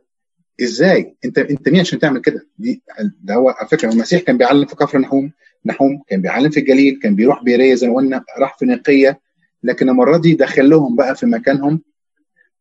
إزاي؟ 0.61 1.15
أنت 1.25 1.37
أنت 1.37 1.69
مين 1.69 1.79
عشان 1.79 1.99
تعمل 1.99 2.21
كده؟ 2.21 2.47
دي 2.57 2.83
ده 3.21 3.33
هو 3.35 3.49
على 3.49 3.67
فكرة 3.67 3.89
المسيح 3.91 4.21
كان 4.21 4.37
بيعلم 4.37 4.65
في 4.65 4.75
كفر 4.75 4.97
نحوم 4.99 5.31
نحوم 5.65 6.03
كان 6.07 6.21
بيعلم 6.21 6.49
في 6.49 6.59
الجليل 6.59 6.99
كان 7.03 7.15
بيروح 7.15 7.43
بيريه 7.43 7.75
زي 7.75 7.87
ما 7.87 7.95
قلنا 7.95 8.23
راح 8.39 8.57
في 8.57 8.65
نقيه 8.65 9.21
لكن 9.63 9.89
المرة 9.89 10.17
دي 10.17 10.33
دخل 10.33 10.69
لهم 10.69 10.95
بقى 10.95 11.15
في 11.15 11.25
مكانهم 11.25 11.81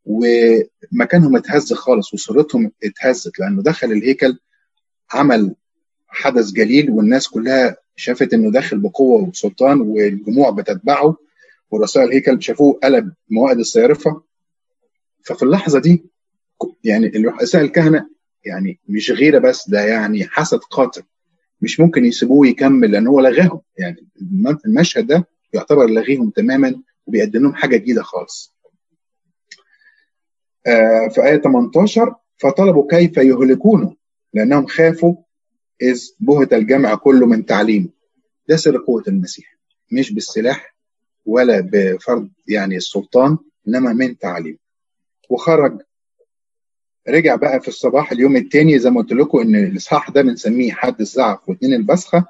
ومكانهم 0.05 1.37
اتهز 1.37 1.73
خالص 1.73 2.15
وصورتهم 2.15 2.73
اتهزت 2.85 3.39
لأنه 3.39 3.63
دخل 3.63 3.93
الهيكل 3.93 4.39
عمل 5.13 5.55
حدث 6.09 6.53
جليل 6.53 6.91
والناس 6.91 7.29
كلها 7.29 7.77
شافت 7.97 8.35
إنه 8.35 8.51
داخل 8.51 8.79
بقوة 8.79 9.29
وسلطان 9.29 9.81
والجموع 9.81 10.51
بتتبعه 10.51 11.17
ورؤساء 11.71 12.05
الهيكل 12.05 12.43
شافوه 12.43 12.79
قلب 12.83 13.13
موائد 13.31 13.59
الصيارفه 13.59 14.23
ففي 15.25 15.43
اللحظة 15.43 15.81
دي 15.81 16.05
يعني 16.85 17.07
رؤساء 17.09 17.63
الكهنة 17.63 18.11
يعني 18.45 18.79
مش 18.89 19.11
غيرة 19.11 19.39
بس 19.39 19.69
ده 19.69 19.81
يعني 19.81 20.25
حسد 20.29 20.59
قاتل. 20.59 21.03
مش 21.61 21.81
ممكن 21.81 22.05
يسيبوه 22.05 22.47
يكمل 22.47 22.91
لأن 22.93 23.07
هو 23.07 23.21
لغاهم. 23.21 23.61
يعني 23.79 24.07
المشهد 24.67 25.07
ده 25.07 25.29
يعتبر 25.53 25.87
لغيهم 25.87 26.31
تماما 26.31 26.83
وبيقدم 27.07 27.43
لهم 27.43 27.55
حاجة 27.55 27.77
جديدة 27.77 28.03
خالص. 28.03 28.55
آه 30.67 31.09
في 31.09 31.25
آية 31.25 31.37
18 31.37 32.15
فطلبوا 32.37 32.87
كيف 32.91 33.17
يهلكونه؟ 33.17 33.97
لأنهم 34.35 34.67
خافوا 34.67 35.15
إذ 35.83 36.03
بهت 36.21 36.53
الجمع 36.53 36.95
كله 36.95 37.27
من 37.27 37.47
تعليمه. 37.47 37.89
ده 38.49 38.57
سر 38.57 38.77
قوة 38.79 39.03
المسيح 39.09 39.59
مش 39.93 40.13
بالسلاح 40.13 40.75
ولا 41.27 41.61
بفرض 41.73 42.29
يعني 42.49 42.77
السلطان 42.77 43.39
إنما 43.69 43.93
من 43.93 44.19
تعليمه. 44.19 44.59
وخرج 45.31 45.81
رجع 47.09 47.35
بقى 47.37 47.61
في 47.61 47.69
الصباح 47.69 48.13
اليوم 48.13 48.37
الثاني 48.37 48.79
زي 48.79 48.91
ما 48.91 49.01
قلت 49.01 49.13
لكم 49.13 49.39
إن 49.39 49.57
الإصحاح 49.57 50.11
ده 50.11 50.23
بنسميه 50.23 50.73
حد 50.73 51.01
الزعف 51.01 51.49
واثنين 51.49 51.75
البسخة. 51.75 52.25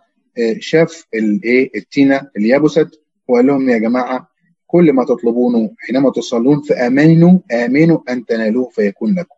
شاف 0.58 1.06
الإيه؟ 1.14 1.70
التينة 1.76 2.30
اللي 2.36 2.48
يبست 2.48 3.00
وقال 3.28 3.46
لهم 3.46 3.68
يا 3.68 3.78
جماعة 3.78 4.28
كل 4.66 4.92
ما 4.92 5.04
تطلبونه 5.04 5.74
حينما 5.78 6.10
تصلون 6.10 6.62
فآمنوا 6.62 7.38
آمنوا 7.52 7.98
أن 8.12 8.26
تنالوه 8.26 8.68
فيكون 8.68 9.14
لكم. 9.18 9.34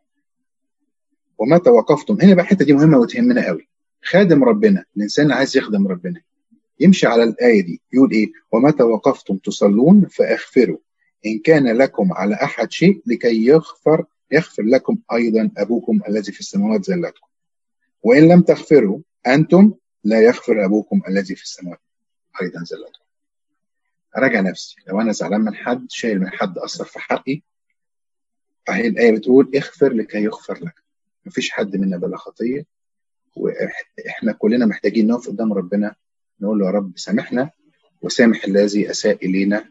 ومتى 1.39 1.71
وقفتم؟ 1.71 2.19
هنا 2.23 2.35
بقى 2.35 2.43
الحتة 2.45 2.65
دي 2.65 2.73
مهمة 2.73 2.99
وتهمنا 2.99 3.47
قوي. 3.47 3.69
خادم 4.03 4.45
ربنا. 4.45 4.85
الإنسان 4.97 5.33
عايز 5.33 5.57
يخدم 5.57 5.89
ربنا. 5.89 6.21
يمشي 6.81 7.07
على 7.07 7.25
الآية 7.25 7.63
دي. 7.63 7.81
يقول 7.93 8.11
إيه؟ 8.13 8.33
ومتى 8.53 8.83
وقفتم 8.83 9.37
تصلون 9.37 10.07
فأغفروا. 10.07 10.79
إن 11.27 11.39
كان 11.39 11.77
لكم 11.77 12.13
على 12.13 12.35
أحد 12.35 12.73
شيء 12.73 13.03
لكي 13.07 13.47
يغفر 13.47 14.05
يغفر 14.33 14.63
لكم 14.63 14.99
أيضا 15.13 15.51
أبوكم 15.57 16.01
الذي 16.09 16.33
في 16.33 16.41
السماوات 16.41 16.85
زلتكم. 16.85 17.27
وإن 18.03 18.29
لم 18.29 18.43
تغفروا 18.43 18.99
أنتم 19.27 19.73
لا 20.05 20.21
يغفر 20.21 20.65
أبوكم 20.65 21.03
الذي 21.09 21.35
في 21.35 21.43
السماوات 21.43 21.81
أيضا 22.43 22.65
زلتكم. 22.65 23.05
أراجع 24.17 24.41
نفسي. 24.41 24.77
لو 24.89 25.01
أنا 25.01 25.13
زعلان 25.13 25.41
من 25.41 25.55
حد 25.55 25.87
شايل 25.89 26.21
من 26.21 26.31
حد 26.31 26.59
أثر 26.59 26.85
في 26.85 26.99
حقي 26.99 27.43
فهي 28.67 28.87
الآية 28.87 29.13
بتقول 29.13 29.51
اغفر 29.57 29.93
لكي 29.93 30.23
يغفر 30.23 30.55
لك. 30.65 30.75
مفيش 31.27 31.51
حد 31.51 31.77
منا 31.77 31.97
بلا 31.97 32.17
خطية. 32.17 32.67
وإحنا 33.37 34.33
كلنا 34.33 34.67
محتاجين 34.67 35.07
نقف 35.07 35.29
قدام 35.29 35.53
ربنا 35.53 35.95
نقول 36.41 36.59
له 36.59 36.67
يا 36.67 36.71
رب 36.71 36.93
سامحنا 36.97 37.51
وسامح 38.03 38.45
الذي 38.45 38.91
أساء 38.91 39.27
إلينا 39.27 39.65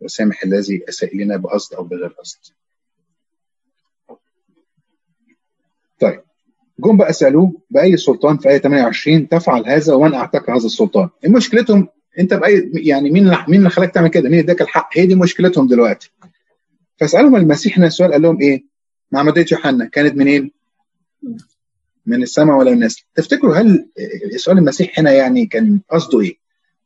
وسامح 0.00 0.42
الذي 0.44 0.84
أساء 0.88 1.14
إلينا 1.14 1.36
بقصد 1.36 1.74
أو 1.74 1.84
بغير 1.84 2.08
قصد. 2.08 2.38
طيب 6.00 6.20
جم 6.78 6.96
بقى 6.96 7.12
سألوه 7.12 7.60
بأي 7.70 7.96
سلطان 7.96 8.38
في 8.38 8.48
آية 8.48 8.58
28 8.58 9.28
تفعل 9.28 9.66
هذا 9.66 9.94
ومن 9.94 10.14
اعطاك 10.14 10.50
هذا 10.50 10.66
السلطان؟ 10.66 11.08
مشكلتهم 11.26 11.88
أنت 12.18 12.34
بأي 12.34 12.70
يعني 12.74 13.10
مين 13.10 13.24
مين 13.48 13.58
اللي 13.58 13.70
خلاك 13.70 13.90
تعمل 13.94 14.08
كده؟ 14.08 14.28
مين 14.28 14.38
اداك 14.38 14.62
الحق؟ 14.62 14.88
هي 14.98 15.06
دي 15.06 15.14
مشكلتهم 15.14 15.66
دلوقتي. 15.66 16.10
فسألهم 16.96 17.36
المسيح 17.36 17.78
هنا 17.78 17.86
السؤال 17.86 18.12
قال 18.12 18.22
لهم 18.22 18.40
إيه؟ 18.40 18.64
معمديه 19.12 19.46
يوحنا 19.52 19.84
كانت 19.84 20.14
منين؟ 20.14 20.50
من 22.06 22.22
السماء 22.22 22.56
ولا 22.56 22.70
الناس؟ 22.70 23.04
تفتكروا 23.14 23.56
هل 23.56 23.88
سؤال 24.36 24.58
المسيح 24.58 24.98
هنا 24.98 25.12
يعني 25.12 25.46
كان 25.46 25.80
قصده 25.90 26.20
إيه؟ 26.20 26.36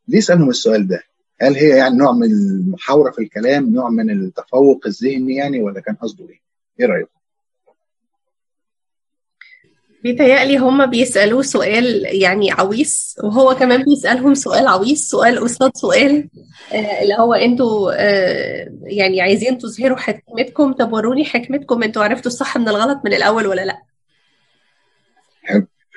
ليه 0.09 0.20
سألهم 0.20 0.50
السؤال 0.50 0.88
ده؟ 0.88 1.02
هل 1.40 1.55
هي 1.55 1.68
يعني 1.68 1.96
نوع 1.96 2.12
من 2.12 2.24
المحاورة 2.33 3.11
في 3.11 3.18
الكلام، 3.22 3.72
نوع 3.74 3.90
من 3.90 4.11
التفوق 4.11 4.87
الذهني 4.87 5.35
يعني 5.35 5.62
ولا 5.62 5.81
كان 5.81 5.94
قصده 5.94 6.29
إيه؟ 6.29 6.40
إيه 6.81 6.87
رأيكم؟ 6.87 7.16
بيتهيألي 10.02 10.57
هم 10.57 10.87
بيسألوه 10.87 11.42
سؤال 11.42 12.07
يعني 12.22 12.52
عويص 12.52 13.16
وهو 13.24 13.55
كمان 13.55 13.83
بيسألهم 13.85 14.35
سؤال 14.35 14.66
عويص 14.66 15.09
سؤال 15.09 15.40
قصاد 15.40 15.70
سؤال 15.76 16.29
آه 16.72 17.02
اللي 17.02 17.14
هو 17.18 17.35
أنتوا 17.35 17.92
آه 17.94 18.68
يعني 18.83 19.20
عايزين 19.20 19.59
تظهروا 19.59 19.96
حكمتكم 19.96 20.72
طب 20.72 20.92
وروني 20.92 21.24
حكمتكم 21.24 21.83
أنتوا 21.83 22.05
عرفتوا 22.05 22.31
الصح 22.31 22.57
من 22.59 22.68
الغلط 22.68 23.00
من 23.05 23.14
الأول 23.14 23.46
ولا 23.46 23.64
لأ؟ 23.64 23.83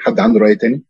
حد 0.10 0.19
عنده 0.19 0.39
رأي 0.39 0.56
تاني؟ 0.56 0.84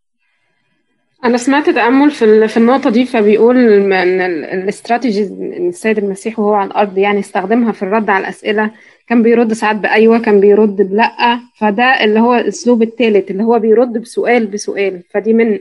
أنا 1.26 1.38
سمعت 1.38 1.70
تأمل 1.70 2.12
في 2.12 2.48
في 2.48 2.58
النقطة 2.58 2.90
دي 2.90 3.06
فبيقول 3.06 3.58
إن 3.58 4.22
الاستراتيجي 4.44 5.24
السيد 5.68 5.98
المسيح 5.98 6.40
وهو 6.40 6.54
على 6.54 6.68
الأرض 6.68 6.98
يعني 6.98 7.20
استخدمها 7.20 7.72
في 7.72 7.84
الرد 7.84 8.10
على 8.10 8.24
الأسئلة 8.24 8.72
كان 9.08 9.24
بيرد 9.24 9.54
ساعات 9.54 9.76
بأيوة 9.76 10.20
كان 10.20 10.40
بيرد 10.40 10.76
بلأ 10.76 11.40
فده 11.58 11.84
اللي 11.84 12.20
هو 12.20 12.36
الأسلوب 12.36 12.82
الثالث 12.82 13.32
اللي 13.32 13.44
هو 13.44 13.60
بيرد 13.60 13.98
بسؤال 13.98 14.48
بسؤال 14.48 15.04
فدي 15.10 15.34
من 15.34 15.60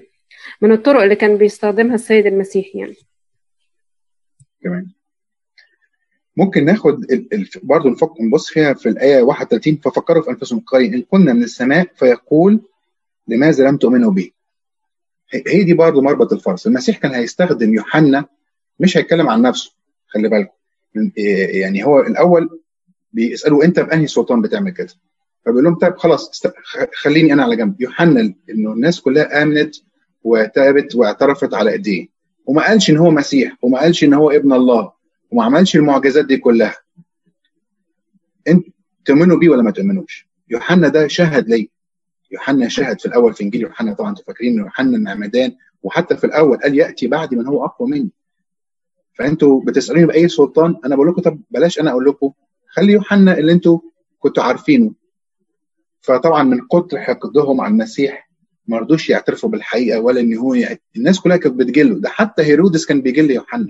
من 0.61 0.73
الطرق 0.73 1.03
اللي 1.03 1.17
كان 1.17 1.37
بيستخدمها 1.37 1.95
السيد 1.95 2.27
المسيح 2.27 2.67
يعني 2.75 2.95
تمام 4.65 4.99
ممكن 6.37 6.65
ناخد. 6.65 7.05
برضه 7.63 7.91
نفك 7.91 8.11
نبص 8.21 8.51
فيها 8.51 8.73
في 8.75 8.89
الآية 8.89 9.23
31 9.23 9.77
ففكروا 9.77 10.23
في 10.23 10.31
أنفسهم 10.31 10.61
قائلين 10.61 10.95
إن 10.95 11.03
كنا 11.03 11.33
من 11.33 11.43
السماء 11.43 11.87
فيقول 11.97 12.61
لماذا 13.29 13.69
لم 13.69 13.77
تؤمنوا 13.77 14.13
به؟ 14.13 14.31
هي 15.47 15.65
دي 15.65 15.75
برضه 15.75 16.03
مربط 16.03 16.33
الفرس. 16.33 16.67
المسيح 16.67 16.99
كان 16.99 17.15
هيستخدم 17.15 17.75
يوحنا 17.75 18.25
مش 18.81 18.97
هيتكلم 18.97 19.29
عن 19.29 19.43
نفسه 19.43 19.73
خلي 20.07 20.29
بالكم. 20.29 20.53
يعني 21.17 21.85
هو 21.85 22.01
الأول 22.01 22.61
بيسالوا 23.13 23.65
أنت 23.65 23.81
بأنهي 23.81 24.07
سلطان 24.07 24.43
بتعمل 24.43 24.71
كده؟ 24.71 24.89
فبيقول 25.47 25.65
لهم 25.65 25.75
طيب 25.75 25.97
خلاص. 25.97 26.43
خليني 27.03 27.33
أنا 27.33 27.43
على 27.43 27.57
جنب. 27.57 27.81
يوحنا 27.81 28.35
إنه 28.51 28.73
الناس 28.73 29.01
كلها 29.01 29.43
آمنت 29.43 29.75
وتابت 30.23 30.95
واعترفت 30.95 31.55
على 31.55 31.71
ايديه 31.73 32.07
وما 32.47 32.63
قالش 32.67 32.91
إن 32.91 32.97
هو 32.97 33.11
مسيح 33.11 33.57
وما 33.63 33.79
قالش 33.81 34.05
إن 34.05 34.15
هو 34.15 34.31
ابن 34.31 34.53
الله 34.53 34.93
وما 35.31 35.45
عملش 35.45 35.77
المعجزات 35.77 36.25
دي 36.25 36.37
كلها. 36.37 36.77
أنت 38.49 38.67
تؤمنوا 39.05 39.37
بيه 39.39 39.49
ولا 39.49 39.63
ما 39.63 39.71
تؤمنوش؟ 39.71 40.29
يوحنا 40.51 40.89
ده 40.89 41.09
شهد 41.09 41.49
لي. 41.49 41.71
يوحنا 42.31 42.69
شهد 42.69 43.01
في 43.01 43.07
الأول 43.07 43.35
في 43.35 43.45
إنجيل 43.45 43.61
يوحنا 43.63 43.95
طبعا 43.95 44.11
أنتوا 44.11 44.25
فاكرين 44.25 44.59
يوحنا 44.59 44.97
المعمدان 44.97 45.57
وحتى 45.83 46.17
في 46.17 46.25
الأول 46.25 46.57
قال 46.59 46.79
يأتي 46.79 47.07
بعدي 47.07 47.37
من 47.37 47.47
هو 47.47 47.65
أقوى 47.65 47.89
مني. 47.91 48.11
فأنتوا 49.15 49.61
بتسألوني 49.61 50.07
بأي 50.07 50.29
سلطان؟ 50.29 50.77
أنا 50.85 50.95
بقول 50.95 51.09
لكم 51.09 51.23
طب 51.23 51.41
بلاش 51.51 51.81
أنا 51.81 51.91
أقول 51.91 52.05
لكم 52.05 52.33
خلي 52.69 52.93
يوحنا 52.93 53.39
اللي 53.39 53.53
أنتوا 53.53 53.79
كنتوا 54.19 54.43
عارفينه. 54.43 54.93
فطبعا 56.01 56.43
من 56.43 56.61
كتر 56.67 56.99
حقدهم 57.01 57.61
على 57.61 57.71
المسيح 57.71 58.29
ما 58.67 58.79
رضوش 58.79 59.11
يعترفوا 59.11 59.51
بالحقيقة 59.51 60.01
ولا 60.01 60.21
إن 60.21 60.37
هو 60.37 60.55
يعني 60.55 60.81
الناس 60.97 61.21
كلها 61.21 61.37
كانت 61.37 61.55
بتجله. 61.55 61.99
ده 62.01 62.09
حتى 62.09 62.43
هيرودس 62.43 62.87
كان 62.87 63.03
بيجل 63.03 63.31
يوحنا. 63.31 63.69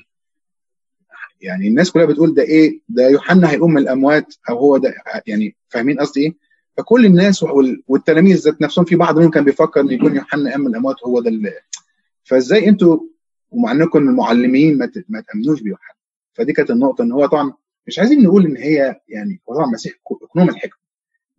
يعني 1.41 1.69
الناس 1.69 1.91
كلها 1.91 2.05
بتقول 2.07 2.35
ده 2.35 2.43
إيه؟ 2.43 2.81
ده 2.89 3.09
يوحنا 3.09 3.51
هيقوم 3.51 3.75
من 3.75 3.83
الأموات 3.83 4.35
أو 4.51 4.59
هو 4.59 4.77
ده 4.77 4.95
يعني 5.27 5.57
فاهمين 5.69 6.01
قصدي 6.01 6.21
إيه؟ 6.21 6.48
فكل 6.79 7.07
الناس 7.07 7.45
والتلاميذ 7.89 8.37
ذات 8.37 8.63
نفسهم 8.63 8.85
في 8.85 8.97
بعض 8.97 9.19
منهم 9.19 9.31
كان 9.31 9.45
بيفكر 9.45 9.81
ان 9.81 9.91
يكون 9.91 10.17
يوحنا 10.17 10.51
قام 10.51 10.61
من 10.61 10.67
الأموات 10.67 10.97
هو 11.07 11.21
ده 11.21 11.29
اللي 11.29 11.53
فإزاي 12.25 12.69
أنتوا 12.69 13.01
ومع 13.51 13.73
أنكم 13.73 13.99
المعلمين 13.99 14.79
ما, 14.79 14.91
ما 15.09 15.21
تأمنوش 15.21 15.61
بيوحنا؟ 15.61 15.95
فدي 16.35 16.53
كانت 16.53 16.71
النقطة 16.71 17.03
إن 17.03 17.13
هو 17.13 17.27
طبعا 17.27 17.53
مش 17.87 17.99
عايزين 17.99 18.23
نقول 18.23 18.47
إن 18.47 18.57
هي 18.57 19.01
يعني 19.09 19.41
هو 19.49 19.55
طبعا 19.55 19.67
المسيح 19.67 19.93
اقنوم 20.23 20.49
الحكمة 20.49 20.79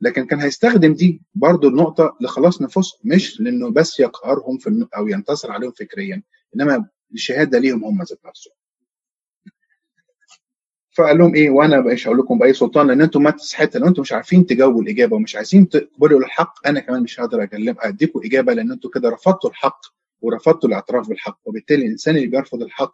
لكن 0.02 0.26
كان 0.26 0.40
هيستخدم 0.40 0.94
دي 0.94 1.22
برضو 1.36 1.68
النقطة 1.68 2.18
لخلاص 2.22 2.62
نفوسهم 2.62 3.00
مش 3.04 3.42
لإنه 3.42 3.70
بس 3.72 4.00
يقهرهم 4.00 4.58
في 4.58 4.88
أو 4.98 5.08
ينتصر 5.08 5.52
عليهم 5.52 5.72
فكريا 5.72 6.24
إنما 6.56 6.86
الشهاده 7.14 7.60
ليهم 7.60 7.86
هم 7.86 7.98
ذات 8.04 8.20
نفسهم. 8.26 8.54
فقال 11.00 11.18
لهم 11.18 11.36
إيه؟ 11.36 11.50
وأنا 11.50 11.82
مش 11.82 12.08
هقول 12.08 12.18
لكم 12.20 12.38
بأي 12.40 12.54
سلطان 12.54 12.88
لأن 12.88 13.02
أنتم 13.02 13.24
ما 13.24 13.30
تسحتوا 13.32 13.82
لو 13.82 13.88
أنتم 13.88 14.02
مش 14.02 14.14
عارفين 14.14 14.46
تجاوبوا 14.46 14.82
الإجابة 14.82 15.16
ومش 15.16 15.36
عايزين 15.36 15.70
تقبلوا 15.70 16.20
الحق. 16.20 16.68
أنا 16.68 16.80
كمان 16.80 17.04
مش 17.04 17.20
هقدر 17.20 17.44
أكلم 17.44 17.76
اديكم 17.80 18.20
إجابة 18.26 18.54
لأن 18.54 18.72
أنتم 18.72 18.90
كده 18.90 19.10
رفضتوا 19.10 19.50
الحق 19.50 19.80
ورفضتوا 20.22 20.70
الاعتراف 20.70 21.10
بالحق. 21.10 21.40
وبالتالي 21.46 21.86
الإنسان 21.86 22.16
اللي 22.16 22.28
بيرفض 22.28 22.62
الحق 22.62 22.94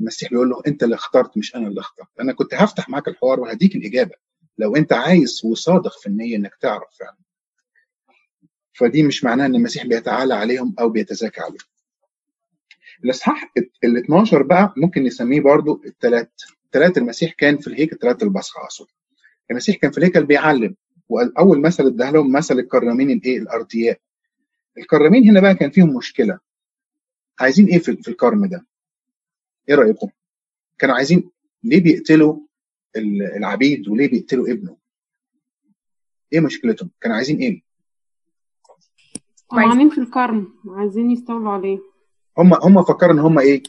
المسيح 0.00 0.30
بيقول 0.30 0.50
له 0.50 0.62
أنت 0.66 0.82
اللي 0.82 0.94
اخترت 0.94 1.36
مش 1.38 1.56
أنا 1.56 1.68
اللي 1.68 1.80
اخترت. 1.80 2.08
أنا 2.20 2.32
كنت 2.32 2.54
هفتح 2.54 2.88
معاك 2.88 3.08
الحوار 3.08 3.40
وهديك 3.40 3.76
الإجابة 3.76 4.14
لو 4.58 4.76
أنت 4.76 4.92
عايز 4.92 5.40
وصادق 5.44 5.98
في 5.98 6.06
النية 6.06 6.36
إنك 6.36 6.54
تعرف 6.60 6.88
فعلا. 7.00 7.16
فدي 8.72 9.02
مش 9.02 9.24
معناها 9.24 9.46
إن 9.46 9.54
المسيح 9.54 9.86
بيتعالى 9.86 10.34
عليهم 10.34 10.74
أو 10.80 10.88
بيتزاكى 10.88 11.40
عليهم. 11.40 11.58
الإصحاح 13.04 13.52
ال 13.84 13.96
12 13.96 14.42
بقى 14.42 14.74
ممكن 14.76 15.02
نسميه 15.04 15.40
برضو 15.40 15.82
الثلاث 15.86 16.28
ثلاث 16.72 16.98
المسيح 16.98 17.32
كان 17.32 17.56
في 17.58 17.66
الهيكل 17.66 17.96
ثلاث 17.98 18.22
البصخ 18.22 18.58
أقصد. 18.58 18.86
المسيح 19.50 19.76
كان 19.76 19.90
في 19.90 19.98
الهيكل 19.98 20.26
بيعلم 20.26 20.76
واول 21.08 21.60
مثل 21.60 21.86
اداها 21.86 22.10
لهم 22.12 22.32
مثل 22.32 22.58
الكرامين 22.58 23.10
الإيه؟ 23.10 23.38
الأرضياء. 23.38 24.00
الكرامين 24.78 25.28
هنا 25.30 25.40
بقى 25.40 25.54
كان 25.54 25.70
فيهم 25.70 25.96
مشكلة. 25.96 26.38
عايزين 27.40 27.66
إيه 27.66 27.78
في 27.78 28.08
الكرم 28.08 28.46
ده؟ 28.46 28.66
إيه 29.68 29.74
رأيكم؟ 29.74 30.08
كانوا 30.78 30.94
عايزين 30.94 31.30
ليه 31.64 31.80
بيقتلوا 31.80 32.38
العبيد 33.36 33.88
وليه 33.88 34.08
بيقتلوا 34.10 34.48
ابنه؟ 34.48 34.76
إيه 36.32 36.40
مشكلتهم؟ 36.40 36.90
كانوا 37.00 37.16
عايزين 37.16 37.38
إيه؟ 37.38 37.62
طمعانين 39.50 39.90
في 39.90 39.98
الكرم 39.98 40.54
عايزين 40.68 41.10
يستولوا 41.10 41.52
عليه. 41.52 41.78
هم 42.38 42.54
هم 42.54 42.82
فكروا 42.84 43.12
إن 43.12 43.18
هم 43.18 43.38
إيه؟ 43.38 43.62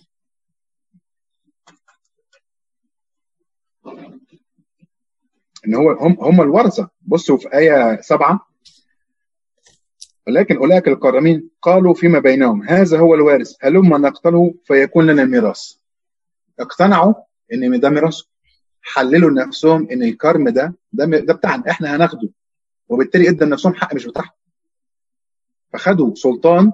إن 5.67 5.75
هو 5.75 5.91
هم 5.91 6.17
هم 6.21 6.41
الورثة. 6.41 6.89
بصوا 7.01 7.37
في 7.37 7.53
آية 7.53 8.01
سبعة. 8.01 8.47
ولكن 10.27 10.57
أولئك 10.57 10.87
الكرامين 10.87 11.49
قالوا 11.61 11.93
فيما 11.93 12.19
بينهم 12.19 12.63
هذا 12.63 12.99
هو 12.99 13.15
الوارث. 13.15 13.55
هلما 13.61 13.97
نقتله 13.97 14.53
فيكون 14.65 15.07
لنا 15.07 15.23
ميراث؟ 15.25 15.73
اقتنعوا 16.59 17.13
إن 17.53 17.79
ده 17.79 17.89
ميراث. 17.89 18.21
حللوا 18.81 19.29
لنفسهم 19.29 19.87
إن 19.91 20.03
الكرم 20.03 20.49
ده 20.49 20.75
ده 20.93 21.05
ده 21.05 21.33
بتاعنا 21.33 21.63
إحنا 21.69 21.95
هناخده. 21.95 22.29
وبالتالي 22.89 23.29
ادى 23.29 23.45
لنفسهم 23.45 23.73
حق 23.73 23.95
مش 23.95 24.05
بتاعهم. 24.05 24.29
فخدوا 25.73 26.15
سلطان 26.15 26.71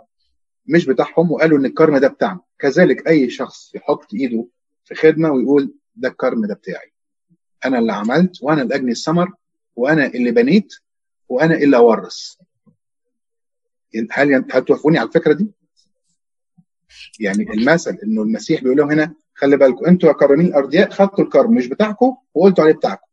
مش 0.66 0.86
بتاعهم 0.86 1.32
وقالوا 1.32 1.58
إن 1.58 1.66
الكرم 1.66 1.98
ده 1.98 2.08
بتاعنا. 2.08 2.40
كذلك 2.60 3.08
أي 3.08 3.30
شخص 3.30 3.76
يحط 3.76 4.14
إيده 4.14 4.48
في 4.86 4.96
خدمة 4.96 5.32
ويقول 5.32 5.74
ده 5.96 6.10
الكرم 6.10 6.46
ده 6.46 6.54
بتاعي. 6.54 6.93
أنا 7.66 7.80
اللي 7.80 7.94
عملت 7.94 8.44
وأنا 8.44 8.62
اللي 8.62 8.76
أجني 8.76 8.92
الثمر 8.92 9.32
وأنا 9.76 10.06
اللي 10.06 10.32
بنيت 10.32 10.74
وأنا 11.30 11.56
اللي 11.56 11.78
أورث 11.78 12.36
هل 14.12 14.36
هتوافقوني 14.52 15.00
على 15.00 15.08
الفكرة 15.08 15.34
دي؟ 15.34 15.52
يعني 17.20 17.44
المثل 17.54 17.98
إنه 18.04 18.22
المسيح 18.22 18.62
بيقول 18.64 18.78
لهم 18.78 18.92
هنا 18.92 19.14
خلي 19.36 19.58
بالكم 19.58 19.86
أنتوا 19.86 20.10
يا 20.10 20.14
كرمين 20.14 20.46
الأرضياء 20.46 20.90
خدتوا 20.90 21.24
الكرم 21.24 21.54
مش 21.56 21.68
بتاعكم 21.68 22.16
وقلتوا 22.34 22.64
عليه 22.64 22.74
بتاعكم. 22.74 23.08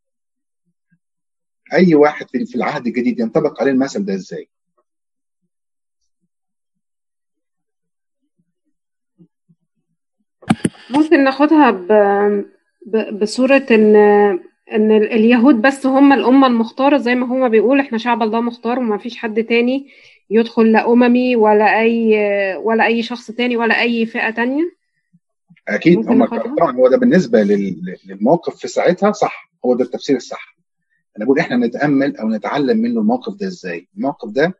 أي 1.73 1.95
واحد 1.95 2.27
في 2.27 2.55
العهد 2.55 2.87
الجديد 2.87 3.19
ينطبق 3.21 3.61
عليه 3.61 3.71
المثل 3.73 4.05
ده 4.05 4.15
إزاي؟ 4.15 4.49
ممكن 10.91 11.25
ناخدها 11.25 11.71
ب... 11.71 11.87
بصورة 13.13 13.67
إن 13.71 13.97
إن 14.73 14.93
اليهود 14.93 15.55
بس 15.63 15.87
هم 15.87 16.13
الأمة 16.13 16.47
المختارة 16.47 16.97
زي 16.97 17.15
ما 17.15 17.27
هو 17.27 17.49
بيقول 17.49 17.81
إحنا 17.81 17.99
شعب 17.99 18.23
الله 18.23 18.41
مختار 18.41 18.79
وما 18.79 18.99
فيش 18.99 19.17
حد 19.17 19.45
تاني 19.45 19.87
يدخل 20.31 20.73
لا 20.73 20.93
أممي 20.93 21.37
ولا 21.37 21.81
أي 21.81 22.17
ولا 22.57 22.87
أي 22.87 23.03
شخص 23.03 23.31
تاني 23.31 23.57
ولا 23.57 23.81
أي 23.81 24.07
فئة 24.07 24.31
تانية. 24.31 24.63
أكيد 25.69 26.09
هم 26.09 26.25
طبعا 26.25 26.77
هو 26.77 26.89
ده 26.89 26.97
بالنسبة 26.97 27.43
للموقف 28.07 28.57
في 28.57 28.69
ساعتها 28.69 29.13
صح 29.13 29.51
هو 29.65 29.75
ده 29.75 29.85
التفسير 29.85 30.17
الصح. 30.17 30.57
أنا 31.17 31.25
بقول 31.25 31.39
إحنا 31.39 31.57
نتأمل 31.57 32.17
أو 32.17 32.29
نتعلم 32.29 32.79
منه 32.79 33.01
الموقف 33.01 33.35
ده 33.35 33.47
إزاي. 33.47 33.89
الموقف 33.97 34.31
ده 34.31 34.55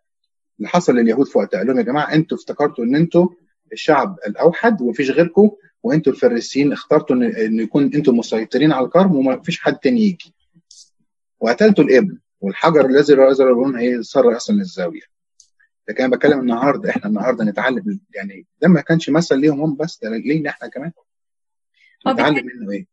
اللي 0.59 0.69
حصل 0.69 0.97
لليهود 0.97 1.27
في 1.27 1.39
وقتها 1.39 1.59
قال 1.59 1.67
لهم 1.67 1.79
يا 1.79 1.83
جماعة 1.83 2.15
أنتوا 2.15 2.37
افتكرتوا 2.37 2.85
إن 2.85 2.97
أنتوا 2.97 3.29
الشعب 3.73 4.17
الأوحد 4.27 4.83
ومفيش 4.83 5.11
غيركم 5.11 5.51
وانتوا 5.83 6.13
الفريسيين 6.13 6.73
اخترتوا 6.73 7.17
ان 7.17 7.61
يكون 7.61 7.95
أنتوا 7.95 8.15
مسيطرين 8.15 8.73
على 8.73 8.87
الكرم 8.87 9.17
وما 9.17 9.43
فيش 9.43 9.61
حد 9.61 9.77
تاني 9.77 10.01
يجي. 10.01 10.35
وقتلتوا 11.41 11.85
الابن 11.85 12.19
والحجر 12.41 12.87
الذي 12.87 13.15
رأى 13.15 13.35
هي 13.77 14.03
صار 14.03 14.37
أصلا 14.37 14.61
الزاويه 14.61 15.01
لكن 15.89 16.05
أنا 16.05 16.17
بتكلم 16.17 16.41
النهارده 16.41 16.91
إحنا 16.91 17.07
النهارده 17.07 17.45
نتعلم 17.45 18.01
يعني 18.15 18.47
ده 18.63 18.69
ما 18.69 18.81
كانش 18.81 19.11
مثل 19.11 19.39
ليهم 19.39 19.61
هم 19.61 19.77
بس 19.77 19.99
ده 20.03 20.09
لينا 20.11 20.51
إحنا 20.51 20.69
كمان؟ 20.69 20.93
نتعلم 22.09 22.47
منه 22.47 22.73
إيه؟ 22.73 22.87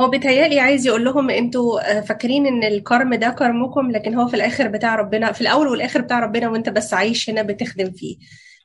هو 0.00 0.08
بيتهيألي 0.08 0.60
عايز 0.60 0.86
يقول 0.86 1.04
لهم 1.04 1.30
أنتوا 1.30 2.00
فاكرين 2.00 2.46
إن 2.46 2.64
الكرم 2.64 3.14
ده 3.14 3.28
كرمكم 3.28 3.90
لكن 3.90 4.14
هو 4.14 4.28
في 4.28 4.34
الآخر 4.34 4.68
بتاع 4.68 4.96
ربنا 4.96 5.32
في 5.32 5.40
الأول 5.40 5.68
والآخر 5.68 6.00
بتاع 6.00 6.20
ربنا 6.20 6.48
وأنت 6.48 6.68
بس 6.68 6.94
عايش 6.94 7.30
هنا 7.30 7.42
بتخدم 7.42 7.90
فيه. 7.90 8.16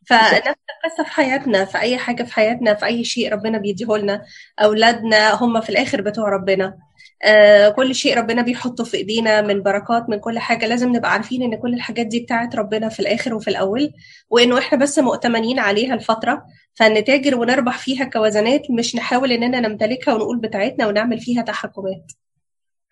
فنفس 0.07 0.57
القصة 0.85 1.03
في 1.03 1.09
حياتنا 1.11 1.65
في 1.65 1.77
أي 1.77 1.97
حاجة 1.97 2.23
في 2.23 2.33
حياتنا 2.33 2.73
في 2.73 2.85
أي 2.85 3.03
شيء 3.03 3.33
ربنا 3.33 3.57
بيديه 3.57 3.97
لنا 3.97 4.25
أولادنا 4.59 5.33
هم 5.43 5.61
في 5.61 5.69
الآخر 5.69 6.01
بتوع 6.01 6.29
ربنا. 6.29 6.77
آه 7.23 7.69
كل 7.69 7.95
شيء 7.95 8.17
ربنا 8.17 8.41
بيحطه 8.41 8.83
في 8.83 8.97
إيدينا 8.97 9.41
من 9.41 9.63
بركات 9.63 10.09
من 10.09 10.19
كل 10.19 10.39
حاجة. 10.39 10.65
لازم 10.67 10.95
نبقى 10.95 11.11
عارفين 11.11 11.43
إن 11.43 11.55
كل 11.59 11.73
الحاجات 11.73 12.05
دي 12.05 12.19
بتاعت 12.19 12.55
ربنا 12.55 12.89
في 12.89 12.99
الآخر 12.99 13.33
وفي 13.33 13.47
الأول 13.49 13.91
وإنه 14.29 14.57
إحنا 14.59 14.77
بس 14.77 14.99
مؤتمنين 14.99 15.59
عليها 15.59 15.93
الفترة. 15.93 16.45
فنتاجر 16.73 17.35
ونربح 17.39 17.77
فيها 17.77 18.05
كوزنات 18.05 18.71
مش 18.71 18.95
نحاول 18.95 19.31
إننا 19.31 19.59
نمتلكها 19.59 20.13
ونقول 20.13 20.39
بتاعتنا 20.39 20.87
ونعمل 20.87 21.19
فيها 21.19 21.41
تحكمات. 21.41 22.11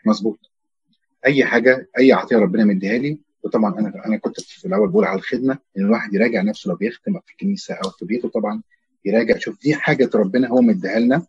مظبوط. 0.06 0.40
أي 1.26 1.46
حاجة 1.46 1.88
أي 2.00 2.14
عطية 2.14 2.38
ربنا 2.38 2.66
مديها 2.66 2.98
لي 2.98 3.18
وطبعا 3.46 3.80
أنا 3.80 4.06
أنا 4.06 4.18
كنت 4.18 4.42
في 4.42 4.66
الأول 4.66 4.90
بقول 4.90 5.06
على 5.06 5.18
الخدمة 5.20 5.58
إن 5.78 5.86
الواحد 5.86 6.14
يراجع 6.14 6.42
نفسه 6.42 6.70
لو 6.70 6.76
بيخدم 6.76 7.20
في 7.26 7.32
الكنيسة 7.32 7.74
أو 7.76 7.90
في 7.90 8.06
بيته 8.06 8.30
طبعا 8.30 8.62
يراجع 9.06 9.38
شوف 9.38 9.62
دي 9.62 9.76
حاجة 9.76 10.10
ربنا 10.16 10.48
هو 10.48 10.62
مديها 10.62 11.00
لنا 11.00 11.26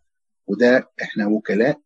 وده 0.47 0.89
إحنا 1.01 1.27
وكلاء 1.27 1.79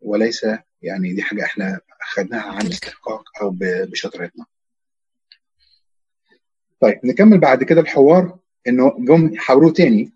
وليس 0.00 0.46
يعني 0.82 1.12
دي 1.14 1.22
حاجة 1.22 1.44
إحنا 1.44 1.80
اخذناها 2.02 2.42
عن 2.52 2.66
استحقاق 2.66 3.24
أو 3.42 3.56
بشطارتنا. 3.60 4.44
طيب 6.80 7.00
نكمل 7.04 7.38
بعد 7.38 7.64
كده 7.64 7.80
الحوار 7.80 8.38
إنه 8.68 8.96
جم 8.98 9.36
حاوروه 9.36 9.72
تاني. 9.72 10.12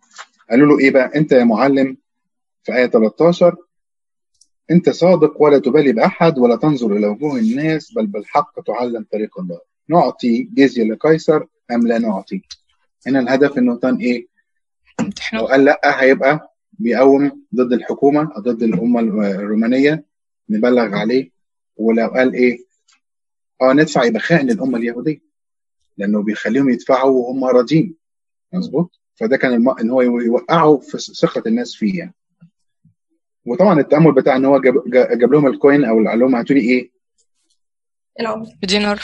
قالوا 0.51 0.67
له 0.67 0.79
إيه 0.79 0.91
بقى؟ 0.91 1.11
أنت 1.17 1.33
يا 1.33 1.45
معلم 1.45 1.97
في 2.65 2.75
آية 2.75 2.87
13 2.87 3.57
أنت 4.71 4.91
صادق 4.91 5.43
ولا 5.43 5.59
تبالي 5.59 5.93
بأحد 5.93 6.39
ولا 6.39 6.57
تنظر 6.57 6.97
إلى 6.97 7.07
وجوه 7.07 7.39
الناس 7.39 7.93
بل 7.93 8.07
بالحق 8.07 8.61
تعلم 8.63 9.07
طريق 9.13 9.41
الله. 9.41 9.61
نعطي 9.89 10.43
جزية 10.55 10.85
لقيصر 10.85 11.43
أم 11.71 11.87
لا 11.87 11.99
نعطي؟ 11.99 12.43
هنا 13.07 13.21
الهدف 13.21 13.59
إنه 13.59 13.77
كان 13.77 13.97
إيه؟ 13.97 14.27
لو 15.33 15.47
قال 15.47 15.65
لأ 15.65 16.03
هيبقى 16.03 16.55
بيقوم 16.73 17.43
ضد 17.55 17.73
الحكومة 17.73 18.33
أو 18.37 18.41
ضد 18.43 18.63
الأمة 18.63 19.01
الرومانية 19.01 20.05
نبلغ 20.51 20.95
عليه. 20.95 21.31
ولو 21.77 22.07
قال 22.09 22.35
إيه؟ 22.35 22.59
آه 23.63 23.73
ندفع 23.73 24.05
يبقى 24.05 24.21
خائن 24.21 24.47
للامه 24.47 24.79
اليهودية 24.79 25.21
لأنه 25.99 26.23
بيخليهم 26.23 26.69
يدفعوا 26.71 27.11
وهم 27.11 27.45
راضيين 27.45 27.95
مظبوط؟ 28.53 29.01
فده 29.15 29.37
كان 29.37 29.53
الم... 29.53 29.69
إن 29.69 29.91
هو 29.91 30.03
يوقعوا 30.03 30.81
في 30.81 30.99
ثقة 30.99 31.43
الناس 31.47 31.75
فيه 31.75 31.99
يعني. 31.99 32.15
وطبعا 33.47 33.81
التأمل 33.81 34.13
بتاع 34.13 34.37
إن 34.37 34.45
هو 34.45 34.61
جاب, 34.61 34.75
جاب 35.19 35.33
لهم 35.33 35.47
الكوين 35.47 35.85
أو 35.85 36.09
قال 36.09 36.19
لهم 36.19 36.35
هاتوا 36.35 36.57
لي 36.57 36.61
إيه؟ 36.61 36.91
العملة 38.21 38.53
بدينار 38.63 39.01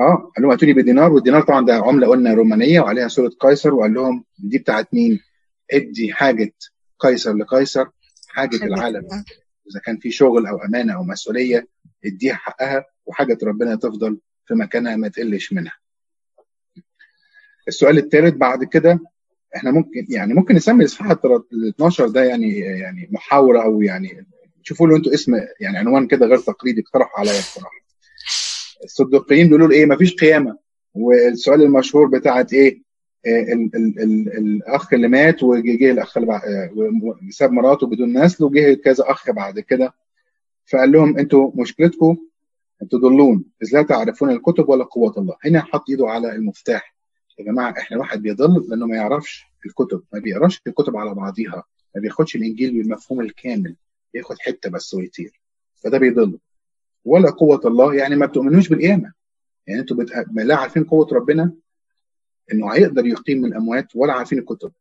آه 0.00 0.14
قال 0.36 0.42
لهم 0.42 0.50
هاتوا 0.50 0.68
لي 0.68 0.74
بدينار 0.74 1.12
والدينار 1.12 1.42
طبعا 1.42 1.66
ده 1.66 1.74
عملة 1.74 2.06
قلنا 2.08 2.34
رومانية 2.34 2.80
وعليها 2.80 3.08
صوره 3.08 3.28
قيصر 3.40 3.74
وقال 3.74 3.94
لهم 3.94 4.24
دي 4.38 4.58
بتاعت 4.58 4.94
مين؟ 4.94 5.20
ادي 5.72 6.12
حاجة 6.12 6.52
قيصر 6.98 7.34
لقيصر 7.34 7.86
حاجة 8.28 8.56
العالم 8.64 9.08
إذا 9.70 9.80
كان 9.84 9.98
في 9.98 10.10
شغل 10.10 10.46
أو 10.46 10.56
أمانة 10.64 10.94
أو 10.94 11.02
مسؤولية 11.02 11.68
اديها 12.04 12.34
حقها 12.34 12.84
وحاجة 13.06 13.38
ربنا 13.42 13.74
تفضل 13.74 14.18
في 14.46 14.54
مكانها 14.54 14.96
ما 14.96 15.08
تقلش 15.08 15.52
منها. 15.52 15.72
السؤال 17.68 17.98
الثالث 17.98 18.34
بعد 18.34 18.64
كده 18.64 19.00
إحنا 19.56 19.70
ممكن 19.70 20.06
يعني 20.08 20.34
ممكن 20.34 20.54
نسمي 20.54 20.80
الاصحاح 20.80 21.10
ال 21.10 21.68
12 21.68 22.08
ده 22.08 22.24
يعني 22.24 22.58
يعني 22.58 23.08
محاورة 23.10 23.62
أو 23.62 23.82
يعني 23.82 24.26
شوفوا 24.62 24.86
له 24.86 24.96
أنتوا 24.96 25.14
اسم 25.14 25.32
يعني 25.60 25.78
عنوان 25.78 26.06
كده 26.06 26.26
غير 26.26 26.38
تقليدي 26.38 26.80
اقترحوا 26.80 27.20
عليا 27.20 27.38
بصراحة. 27.40 27.76
الصديقيين 28.84 29.46
بيقولوا 29.46 29.70
إيه؟ 29.70 29.86
مفيش 29.86 30.14
قيامة. 30.14 30.58
والسؤال 30.94 31.62
المشهور 31.62 32.06
بتاعت 32.06 32.52
إيه؟ 32.52 32.82
ال 33.26 33.70
ال 33.76 34.00
ال 34.02 34.38
الأخ 34.38 34.92
اللي 34.94 35.08
مات 35.08 35.42
وجه 35.42 35.90
الأخ 35.90 36.16
اللي 36.18 36.40
ساب 37.30 37.52
مراته 37.52 37.86
بدون 37.86 38.18
نسل 38.24 38.44
وجه 38.44 38.74
كذا 38.74 39.04
أخ 39.10 39.30
بعد 39.30 39.60
كده. 39.60 39.94
فقال 40.66 40.92
لهم 40.92 41.18
أنتوا 41.18 41.50
مشكلتكم 41.54 42.16
تضلون 42.90 43.44
اذ 43.62 43.68
لا 43.72 43.82
تعرفون 43.82 44.30
الكتب 44.30 44.68
ولا 44.68 44.84
قوة 44.84 45.14
الله؟ 45.18 45.36
هنا 45.44 45.60
حط 45.60 45.90
إيده 45.90 46.08
على 46.08 46.32
المفتاح. 46.32 46.95
يا 47.38 47.44
جماعة 47.44 47.74
إحنا 47.78 47.98
واحد 47.98 48.22
بيضل 48.22 48.66
لأنه 48.68 48.86
ما 48.86 48.96
يعرفش 48.96 49.44
الكتب 49.66 50.02
ما 50.12 50.18
بيقراش 50.18 50.62
الكتب 50.66 50.96
على 50.96 51.14
بعضيها 51.14 51.64
ما 51.94 52.00
بياخدش 52.00 52.36
الانجيل 52.36 52.72
بالمفهوم 52.72 53.20
الكامل 53.20 53.76
بياخد 54.14 54.36
حتة 54.38 54.70
بس 54.70 54.94
ويطير 54.94 55.40
فده 55.74 55.98
بيضل. 55.98 56.38
ولا 57.04 57.30
قوة 57.30 57.60
الله 57.64 57.94
يعني 57.94 58.16
ما 58.16 58.26
بتؤمنوش 58.26 58.68
بالقيامة. 58.68 59.12
يعني 59.66 59.80
أنتوا 59.80 59.96
بت... 59.96 60.12
لا 60.34 60.56
عارفين 60.56 60.84
قوة 60.84 61.08
ربنا 61.12 61.52
إنه 62.52 62.72
هيقدر 62.74 63.06
يقيم 63.06 63.38
من 63.38 63.44
الأموات 63.48 63.96
ولا 63.96 64.12
عارفين 64.12 64.38
الكتب. 64.38 64.72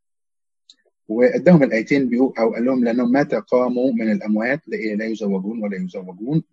واداهم 1.08 1.64
الآيتين 1.64 2.10
بيقول 2.10 2.34
أو 2.40 2.54
قال 2.54 2.66
لهم 2.66 2.84
لأنهم 2.84 3.12
متى 3.12 3.40
قاموا 3.40 3.92
من 3.94 4.12
الأموات 4.12 4.62
لا 4.68 5.06
يزوجون 5.06 5.64
ولا 5.64 5.78
يزوجون 5.78 6.44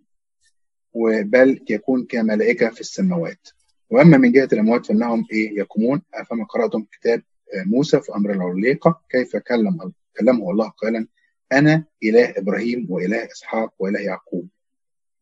بل 1.25 1.61
يكون 1.71 2.07
كملائكة 2.07 2.69
في 2.69 2.81
السماوات. 2.81 3.49
وأما 3.93 4.17
من 4.17 4.33
جهة 4.33 4.49
الأموات 4.53 4.87
فإنهم 4.87 5.27
إيه 5.33 5.59
يقومون. 5.59 6.03
فما 6.31 6.45
قرأتم 6.45 6.85
كتاب 6.93 7.23
موسى 7.67 8.01
في 8.01 8.15
أمر 8.15 8.33
العليقة 8.33 9.01
كيف 9.11 9.37
كلم 9.37 9.93
كلمه 10.21 10.51
الله 10.51 10.69
قائلا 10.69 11.07
أنا 11.53 11.85
إله 12.03 12.35
إبراهيم 12.37 12.87
وإله 12.91 13.25
إسحاق 13.33 13.75
وإله 13.79 14.01
يعقوب. 14.01 14.49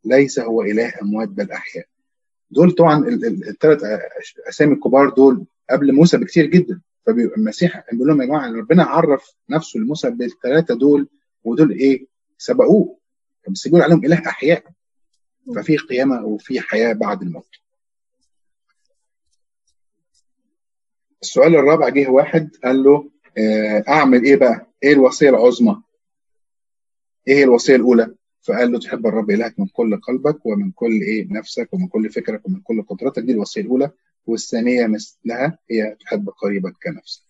ليس 0.05 0.39
هو 0.39 0.63
إله 0.63 0.93
أموات 1.03 1.29
بل 1.29 1.51
أحياء. 1.51 1.87
دول 2.51 2.73
طبعا 2.73 3.09
الثلاث 3.49 3.81
أسامي 4.49 4.75
الكبار 4.75 5.09
دول 5.09 5.47
قبل 5.71 5.93
موسى 5.93 6.17
بكتير 6.17 6.47
جدا. 6.47 6.81
فالمسيح 7.07 7.85
بيقول 7.93 8.09
لهم 8.09 8.23
يا 8.23 8.27
جماعة 8.27 8.53
ربنا 8.53 8.85
عرف 8.85 9.35
نفسه 9.51 9.81
لموسى 9.81 10.11
بالثلاثه 10.11 10.75
دول 10.75 11.09
ودول 11.45 11.73
إيه؟ 11.73 12.07
سبقوه. 12.39 12.99
بس 13.49 13.69
بيقول 13.69 13.83
عليهم 13.83 14.05
إله 14.05 14.19
أحياء. 14.29 14.65
ففي 15.57 15.77
قيامة 15.77 16.25
وفي 16.25 16.61
حياة 16.61 16.93
بعد 16.93 17.23
الموت. 17.23 17.60
السؤال 21.23 21.57
الرابع 21.57 21.89
جه 21.89 22.09
واحد 22.09 22.51
قال 22.65 22.83
له 22.83 23.11
أعمل 23.89 24.25
إيه 24.25 24.37
بقى؟ 24.37 24.67
إيه 24.83 24.93
الوصية 24.93 25.29
العظمى؟ 25.31 25.83
إيه 27.29 27.35
هي 27.35 27.45
الوصية 27.45 27.77
الأولى؟ 27.77 28.15
فقال 28.43 28.73
له 28.73 28.79
تحب 28.79 29.07
الرب 29.07 29.31
إلهك 29.31 29.61
من 29.61 29.67
كل 29.67 30.01
قلبك 30.01 30.47
ومن 30.47 30.71
كل 30.71 31.01
إيه 31.03 31.27
نفسك 31.33 31.69
ومن 31.75 31.89
كل 31.89 32.11
فكرك 32.11 32.47
ومن 32.47 32.61
كل 32.61 32.83
قدرتك 32.83 33.23
دي 33.23 33.33
الوصية 33.33 33.61
الأولى. 33.61 33.91
والثانية 34.27 34.87
مثلها 34.87 35.59
هي 35.71 35.97
تحب 36.01 36.29
قريبك 36.29 36.73
كنفسك. 36.83 37.23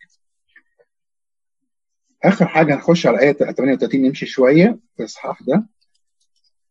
آخر 2.24 2.46
حاجة 2.46 2.74
هنخش 2.74 3.06
على 3.06 3.20
آية 3.20 3.32
38 3.32 4.02
نمشي 4.02 4.26
شوية. 4.26 4.78
في 4.96 5.00
الإصحاح 5.00 5.42
ده 5.42 5.66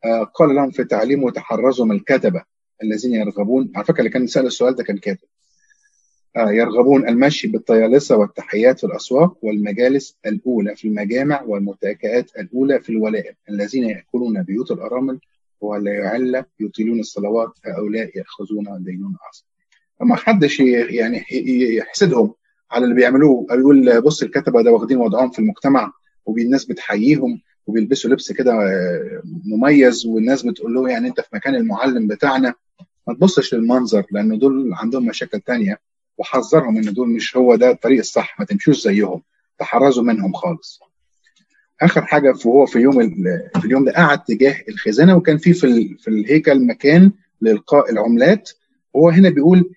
آه 0.06 0.24
قال 0.24 0.56
لهم 0.56 0.72
في 0.72 0.84
تعليمه 0.84 1.32
تحرزوا 1.32 1.86
من 1.86 1.96
الكتبة 1.96 2.44
الذين 2.84 3.14
يرغبون. 3.14 3.72
على 3.76 3.86
فكرة 3.86 4.00
اللي 4.00 4.10
كان 4.10 4.28
سأل 4.28 4.46
السؤال 4.46 4.76
ده 4.76 4.84
كان 4.84 4.98
كاتب. 4.98 5.28
آه 5.28 5.38
يرغبون 6.38 7.08
المشي 7.08 7.48
بالطيالسة 7.48 8.18
والتحيات 8.18 8.80
في 8.80 8.84
الأسواق 8.84 9.38
والمجالس 9.42 10.18
الأولى 10.26 10.76
في 10.76 10.88
المجامع 10.88 11.42
والمتكئات 11.42 12.32
الأولى 12.39 12.80
في 12.80 12.89
الولائم 12.89 13.34
الذين 13.50 13.84
يأكلون 13.89 14.44
بيوت 14.44 14.72
الأرامل 14.72 15.20
ولا 15.62 15.92
يعل 15.94 16.44
يطيلون 16.60 17.00
الصلوات 17.00 17.50
هؤلاء 17.65 18.18
يأخذون 18.18 18.84
دينون 18.84 19.15
اعظم 19.26 19.46
ما 20.10 20.15
حدش 20.15 20.60
يعني 20.60 21.24
يحسدهم 21.78 22.34
على 22.72 22.84
اللي 22.84 22.96
بيعملوه. 22.96 23.46
أو 23.52 23.60
يقول 23.60 24.02
بص 24.02 24.24
الكتبة 24.24 24.62
ده 24.62 24.72
واخدين 24.72 24.98
وضعهم 24.98 25.30
في 25.32 25.39
المجتمع 25.39 25.94
والناس 26.26 26.65
بتحييهم 26.65 27.42
وبيلبسوا 27.68 28.12
لبس 28.12 28.32
كده 28.32 28.54
مميز 29.46 30.06
والناس 30.06 30.44
بتقول 30.46 30.74
له 30.74 30.89
يعني 30.89 31.08
أنت 31.08 31.22
في 31.22 31.28
مكان 31.34 31.56
المعلم 31.56 32.08
بتاعنا. 32.08 32.54
ما 33.08 33.13
تبصش 33.13 33.54
للمنظر 33.54 34.06
لأن 34.12 34.39
دول 34.39 34.74
عندهم 34.74 35.06
مشاكل 35.06 35.39
تانية. 35.39 35.78
وحذرهم 36.20 36.78
إن 36.78 36.94
دول 36.94 37.10
مش 37.10 37.38
هو 37.38 37.56
ده 37.56 37.72
الطريق 37.72 38.00
الصح 38.00 38.40
ما 38.40 38.46
تمشوش 38.46 38.84
زيهم 38.84 39.22
تحرزوا 39.60 40.04
منهم 40.04 40.34
خالص. 40.34 40.80
آخر 41.82 42.02
حاجة 42.06 42.34
وهو 42.46 42.66
في 42.66 42.80
يوم 42.80 42.94
في 43.60 43.66
اليوم 43.66 43.86
ده 43.86 43.92
قعد 43.92 44.24
تجاه 44.24 44.56
الخزانة 44.70 45.16
وكان 45.16 45.38
في 45.38 45.54
في, 45.54 45.96
في 46.00 46.08
الهيكل 46.08 46.66
مكان 46.66 47.12
لالقاء 47.42 47.92
العملات. 47.92 48.52
وهو 48.94 49.10
هنا 49.10 49.30
بيقول 49.30 49.72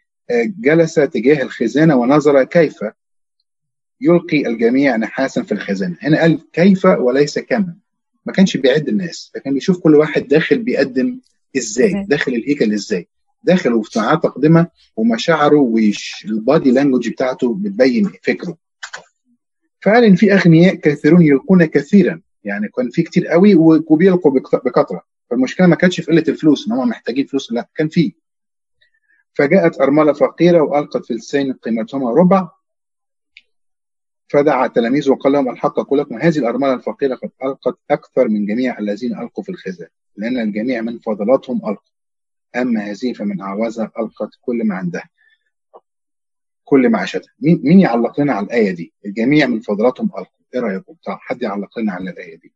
جلس 0.60 0.94
تجاه 0.94 1.42
الخزانة 1.42 1.96
ونظر 1.96 2.44
كيف 2.44 2.78
يلقي 4.00 4.46
الجميع 4.46 4.96
نحاسا 4.96 5.42
في 5.42 5.52
الخزانة. 5.52 5.96
هنا 6.00 6.20
قال 6.20 6.50
كيف 6.52 6.84
وليس 6.84 7.38
كم 7.38 7.66
ما 8.26 8.32
كانش 8.32 8.56
بيعد 8.56 8.88
الناس 8.88 9.32
لكن 9.36 9.54
بيشوف 9.54 9.78
كل 9.78 9.94
واحد 9.94 10.28
داخل 10.28 10.58
بيقدم 10.58 11.20
إزاي 11.56 12.04
داخل 12.08 12.32
الهيكل 12.34 12.72
إزاي. 12.72 13.08
داخل 13.42 13.72
وفي 13.72 13.98
معاه 13.98 14.14
تقدمه 14.14 14.66
ومشاعره 14.96 15.58
والبادي 15.58 16.70
لانجوج 16.70 17.08
بتاعته 17.08 17.54
بتبين 17.54 18.12
فكره. 18.22 18.56
فقال 19.82 20.04
ان 20.04 20.14
في 20.14 20.34
أغنياء 20.34 20.74
كثيرون 20.74 21.22
يلقون 21.22 21.64
كثيرا 21.64 22.20
يعني 22.44 22.68
كان 22.68 22.90
في 22.90 23.02
كتير 23.02 23.26
قوي 23.26 23.54
وبيلقوا 23.54 24.32
بكثرة. 24.64 25.02
فالمشكلة 25.30 25.66
ما 25.66 25.76
كانتش 25.76 26.00
في 26.00 26.12
قلة 26.12 26.24
الفلوس 26.28 26.66
ان 26.66 26.72
هم 26.72 26.88
محتاجين 26.88 27.26
فلوس 27.26 27.52
لا 27.52 27.68
كان 27.74 27.88
في. 27.88 28.14
فجاءت 29.34 29.80
أرملة 29.80 30.12
فقيرة 30.12 30.60
وألقت 30.60 31.04
في 31.04 31.14
لسان 31.14 31.52
قيمتهما 31.52 32.10
ربع 32.10 32.48
فدعا 34.28 34.66
تلاميذه 34.66 35.10
وقال 35.10 35.32
لهم 35.32 35.50
الحق 35.50 35.78
أقول 35.78 35.98
لكم 35.98 36.18
هذه 36.18 36.38
الأرملة 36.38 36.74
الفقيرة 36.74 37.14
قد 37.14 37.30
ألقت 37.44 37.78
أكثر 37.90 38.28
من 38.28 38.46
جميع 38.46 38.78
الذين 38.78 39.18
ألقوا 39.18 39.44
في 39.44 39.50
الخزان 39.50 39.88
لأن 40.16 40.38
الجميع 40.38 40.80
من 40.80 40.98
فضلاتهم 40.98 41.56
ألقوا. 41.56 41.91
أما 42.56 42.80
هذه 42.80 43.12
فمن 43.12 43.40
أعوازها 43.40 43.92
ألقت 43.98 44.30
كل 44.40 44.64
ما 44.64 44.74
عندها 44.74 45.08
كل 46.64 46.88
ما 46.88 46.98
عاشتها. 46.98 47.32
مين 47.40 47.60
مين 47.64 47.80
يعلق 47.80 48.20
لنا 48.20 48.32
على 48.32 48.46
الآية 48.46 48.70
دي؟ 48.70 48.92
الجميع 49.06 49.46
من 49.46 49.60
فضلاتهم 49.60 50.06
ألقوا. 50.06 50.26
إيه 50.54 50.60
رأيكم 50.60 50.94
حد 51.06 51.42
يعلق 51.42 51.78
لنا 51.78 51.92
على 51.92 52.10
الآية 52.10 52.36
دي؟ 52.38 52.52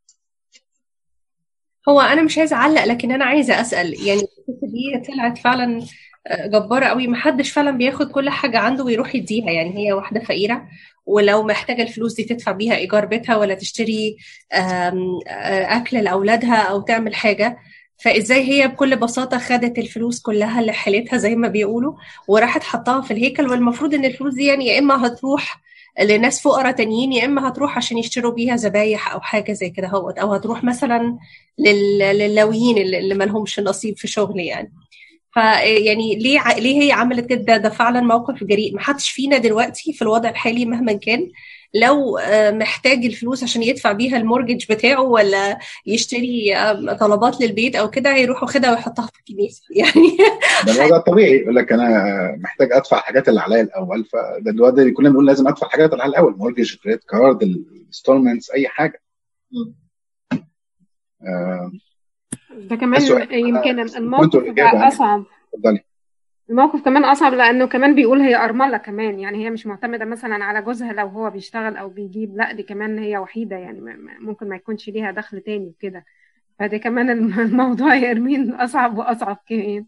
هو 1.89 2.01
أنا 2.01 2.23
مش 2.23 2.39
عايزة 2.39 2.57
أعلق 2.57 2.85
لكن 2.85 3.13
أنا 3.13 3.25
عايزة 3.25 3.61
أسأل. 3.61 4.07
يعني 4.07 4.21
دي 4.49 5.13
طلعت 5.13 5.39
فعلا 5.39 5.87
جبارة 6.45 6.87
قوي. 6.87 7.09
محدش 7.09 7.51
فعلا 7.53 7.71
بياخد 7.71 8.11
كل 8.11 8.31
حاجة 8.31 8.59
عنده 8.59 8.85
ويروح 8.85 9.15
يديها. 9.15 9.51
يعني 9.51 9.79
هي 9.79 9.93
واحدة 9.93 10.21
فقيرة 10.21 10.69
ولو 11.07 11.43
محتاجة 11.43 11.83
الفلوس 11.83 12.15
دي 12.15 12.25
تدفع 12.25 12.53
بيها 12.53 12.77
إيجار 12.77 13.07
بيتها 13.07 13.37
ولا 13.37 13.55
تشتري 13.55 14.17
أكل 14.53 15.97
لأولادها 15.97 16.57
أو 16.57 16.81
تعمل 16.81 17.15
حاجة. 17.15 17.59
فإزاي 17.99 18.43
هي 18.49 18.69
بكل 18.69 18.97
بساطة 18.97 19.39
خدت 19.39 19.79
الفلوس 19.79 20.21
كلها 20.21 20.61
اللي 20.61 20.73
حيلتها 20.73 21.17
زي 21.17 21.35
ما 21.37 21.49
بيقولوا 21.49 21.95
وراحت 22.29 22.63
حطاها 22.63 23.01
في 23.03 23.11
الهيكل 23.11 23.47
والمفروض 23.49 23.95
إن 23.95 24.05
الفلوس 24.05 24.35
دي 24.35 24.45
يعني 24.47 24.67
يا 24.67 24.79
إما 24.79 25.07
هتروح 25.07 25.61
لناس 26.03 26.43
فقراء 26.43 26.73
تانيين 26.73 27.13
يا 27.13 27.25
إما 27.25 27.49
هتروح 27.49 27.77
عشان 27.77 27.99
يشتروا 27.99 28.33
بيها 28.33 28.57
ذبايح 28.57 29.13
أو 29.13 29.21
حاجة 29.21 29.53
زي 29.53 29.71
كده 29.71 29.89
هوت 29.89 30.19
أو 30.19 30.33
هتروح 30.35 30.65
مثلا 30.65 31.19
للاويين 31.59 32.79
اللي 32.79 33.15
ما 33.15 33.25
لهمش 33.25 33.61
نصيب 33.61 33.97
في 33.99 34.09
شغل 34.09 34.41
يعني. 34.41 34.73
فيعني 35.35 36.15
ليه 36.17 36.41
ع... 36.41 36.53
ليه 36.53 36.83
هي 36.83 36.93
عملت 36.93 37.27
كده؟ 37.27 37.57
ده 37.57 37.69
فعلا 37.69 38.01
موقف 38.01 38.45
جريء. 38.45 38.75
ما 38.75 38.81
حدش 38.81 39.11
فينا 39.11 39.39
دلوقتي 39.39 39.93
في 39.93 40.03
الوضع 40.03 40.29
الحالي 40.29 40.65
مهما 40.65 40.93
كان 40.93 41.31
لو 41.81 42.19
محتاج 42.51 43.05
الفلوس 43.05 43.43
عشان 43.43 43.63
يدفع 43.63 43.93
بيها 43.93 44.17
ال 44.17 44.22
mortgage 44.22 44.65
بتاعه 44.73 45.03
ولا 45.03 45.59
يشتري 45.87 46.55
طلبات 47.01 47.41
للبيت 47.41 47.77
أو 47.77 47.91
كده 47.91 48.15
هيروح 48.15 48.43
واخدها 48.43 48.71
ويحطها 48.71 49.07
في 49.07 49.19
الكنيسة. 49.19 49.63
يعني 49.81 50.17
ده 50.67 50.73
الوضع 50.73 50.97
الطبيعي 50.97 51.33
يقول 51.37 51.57
لك 51.57 51.73
أنا 51.73 52.37
محتاج 52.41 52.73
أدفع 52.73 52.99
الحاجات 52.99 53.29
اللي 53.29 53.41
عليا 53.41 53.61
الأول. 53.61 54.05
فده 54.05 54.51
الوضع 54.51 54.83
اللي 54.83 54.93
كلنا 54.93 55.09
بنقول 55.09 55.27
لازم 55.27 55.49
أدفع 55.49 55.67
الحاجات 55.67 55.93
اللي 55.93 56.03
عليا 56.03 56.13
الأول 56.13 56.37
mortgage 56.37 56.77
credit 56.77 57.05
card 57.05 57.43
ال 57.43 57.51
installments 57.51 58.51
أي 58.51 58.69
حاجة. 58.69 59.03
آه. 61.23 61.73
ده 62.57 62.77
كمان 62.77 63.03
يمكن 63.31 63.81
الموقف 63.81 64.51
بقى 64.51 64.89
أصعب. 64.89 65.25
اتفضلي. 65.55 65.86
الموقف 66.51 66.85
كمان 66.85 67.05
أصعب 67.05 67.35
لأنه 67.35 67.67
كمان 67.67 67.95
بيقول 67.95 68.21
هي 68.21 68.37
أرملة 68.37 68.77
كمان 68.77 69.19
يعني 69.19 69.45
هي 69.45 69.51
مش 69.51 69.67
معتمدة 69.67 70.05
مثلا 70.05 70.45
على 70.45 70.63
جوزها 70.63 70.93
لو 70.93 71.07
هو 71.07 71.31
بيشتغل 71.31 71.77
أو 71.77 71.89
بيجيب 71.89 72.37
لأ 72.37 72.53
دي 72.53 72.63
كمان 72.63 72.99
هي 72.99 73.19
وحيدة 73.19 73.57
يعني 73.57 73.81
ممكن 74.21 74.49
ما 74.49 74.57
يكونش 74.57 74.89
ليها 74.89 75.11
دخل 75.11 75.41
تاني 75.41 75.67
وكده. 75.67 76.05
فدي 76.59 76.79
كمان 76.79 77.11
الموضوع 77.41 77.95
يرمين 77.95 78.53
أصعب 78.55 78.99
وأصعب 78.99 79.39
كمان. 79.49 79.85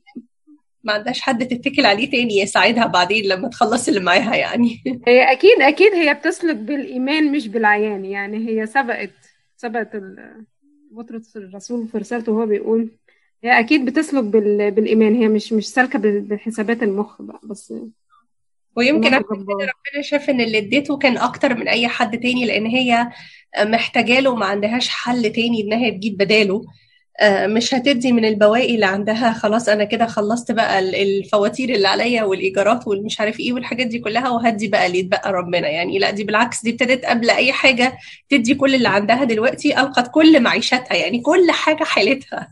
ما 0.84 0.92
عندهاش 0.92 1.20
حد 1.20 1.46
تتكل 1.48 1.86
عليه 1.86 2.10
تاني 2.10 2.38
يساعدها 2.40 2.86
بعدين 2.86 3.24
لما 3.24 3.48
تخلص 3.48 3.88
اللي 3.88 4.00
معاها 4.00 4.36
يعني. 4.36 4.82
هي 5.06 5.32
أكيد 5.32 5.60
أكيد 5.60 5.92
هي 5.92 6.14
بتسلك 6.14 6.56
بالإيمان 6.56 7.32
مش 7.32 7.48
بالعيان 7.48 8.04
يعني 8.04 8.48
هي 8.48 8.66
سبقت 8.66 9.10
سبقت 9.56 10.02
بطرس 10.90 11.36
الرسول 11.36 11.88
في 11.88 11.98
رسالته 11.98 12.32
وهو 12.32 12.46
بيقول 12.46 12.90
هي 13.44 13.58
أكيد 13.60 13.84
بتسلك 13.84 14.24
بال... 14.24 14.70
بالإيمان. 14.70 15.14
هي 15.14 15.28
مش 15.28 15.52
مش 15.52 15.68
سالكة 15.68 15.98
بحسابات 16.04 16.82
المخ 16.82 17.22
بقى 17.22 17.40
بس 17.44 17.74
ويمكن 18.76 19.14
ربنا 19.14 20.02
شاف 20.02 20.30
إن 20.30 20.40
اللي 20.40 20.58
اديته 20.58 20.98
كان 20.98 21.16
أكتر 21.18 21.54
من 21.54 21.68
أي 21.68 21.88
حد 21.88 22.18
تاني 22.20 22.46
لأن 22.46 22.66
هي 22.66 23.08
محتاجه 23.58 24.20
له 24.20 24.30
وما 24.30 24.46
عندهاش 24.46 24.88
حل 24.88 25.32
تاني 25.32 25.60
إنها 25.62 25.90
تجيب 25.90 26.16
بداله. 26.16 26.64
مش 27.22 27.74
هتدي 27.74 28.12
من 28.12 28.24
البواقي 28.24 28.74
اللي 28.74 28.86
عندها. 28.86 29.32
خلاص 29.32 29.68
أنا 29.68 29.84
كده 29.84 30.06
خلصت 30.06 30.52
بقى 30.52 30.78
الفواتير 30.78 31.74
اللي 31.74 31.88
عليا 31.88 32.22
والإيجارات 32.22 32.88
والمش 32.88 33.20
عارف 33.20 33.40
إيه 33.40 33.52
والحاجات 33.52 33.86
دي 33.86 33.98
كلها 33.98 34.28
وهدي 34.30 34.68
بقى 34.68 34.86
اللي 34.86 34.98
يتبقى 34.98 35.32
ربنا. 35.32 35.68
يعني 35.68 35.98
لا 35.98 36.10
دي 36.10 36.24
بالعكس 36.24 36.62
دي 36.62 36.70
ابتدت 36.70 37.04
قبل 37.04 37.30
أي 37.30 37.52
حاجة 37.52 37.98
تدي 38.28 38.54
كل 38.54 38.74
اللي 38.74 38.88
عندها 38.88 39.24
دلوقتي 39.24 39.80
ألقت 39.80 40.10
كل 40.10 40.42
معيشتها. 40.42 40.94
يعني 40.94 41.20
كل 41.20 41.50
حاجة 41.50 41.84
حالتها 41.84 42.48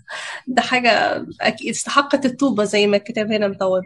ده 0.46 0.62
حاجة 0.62 1.24
أكيد 1.40 1.70
استحقت 1.70 2.26
الطوبة 2.26 2.64
زي 2.64 2.86
ما 2.86 2.96
الكتاب 2.96 3.32
هنا 3.32 3.48
مطور. 3.48 3.82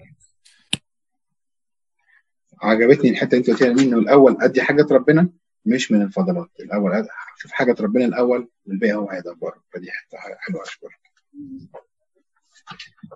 عجبتني 2.62 3.10
الحتة 3.10 3.36
أنت 3.36 3.50
قلتيها 3.50 3.68
إنه 3.68 3.98
الأول 3.98 4.36
أدي 4.40 4.62
حاجة 4.62 4.86
ربنا 4.90 5.28
مش 5.66 5.92
من 5.92 6.02
الفضلات. 6.02 6.50
الأول 6.60 7.06
شوف 7.36 7.52
حاجة 7.52 7.76
ربنا 7.80 8.04
الأول 8.04 8.48
والباقي 8.66 8.92
هو 8.94 9.10
هيدبره 9.10 9.62
فدي 9.72 9.90
حتة 9.90 10.18
حلوة 10.18 10.62
أشكرك. 10.62 11.00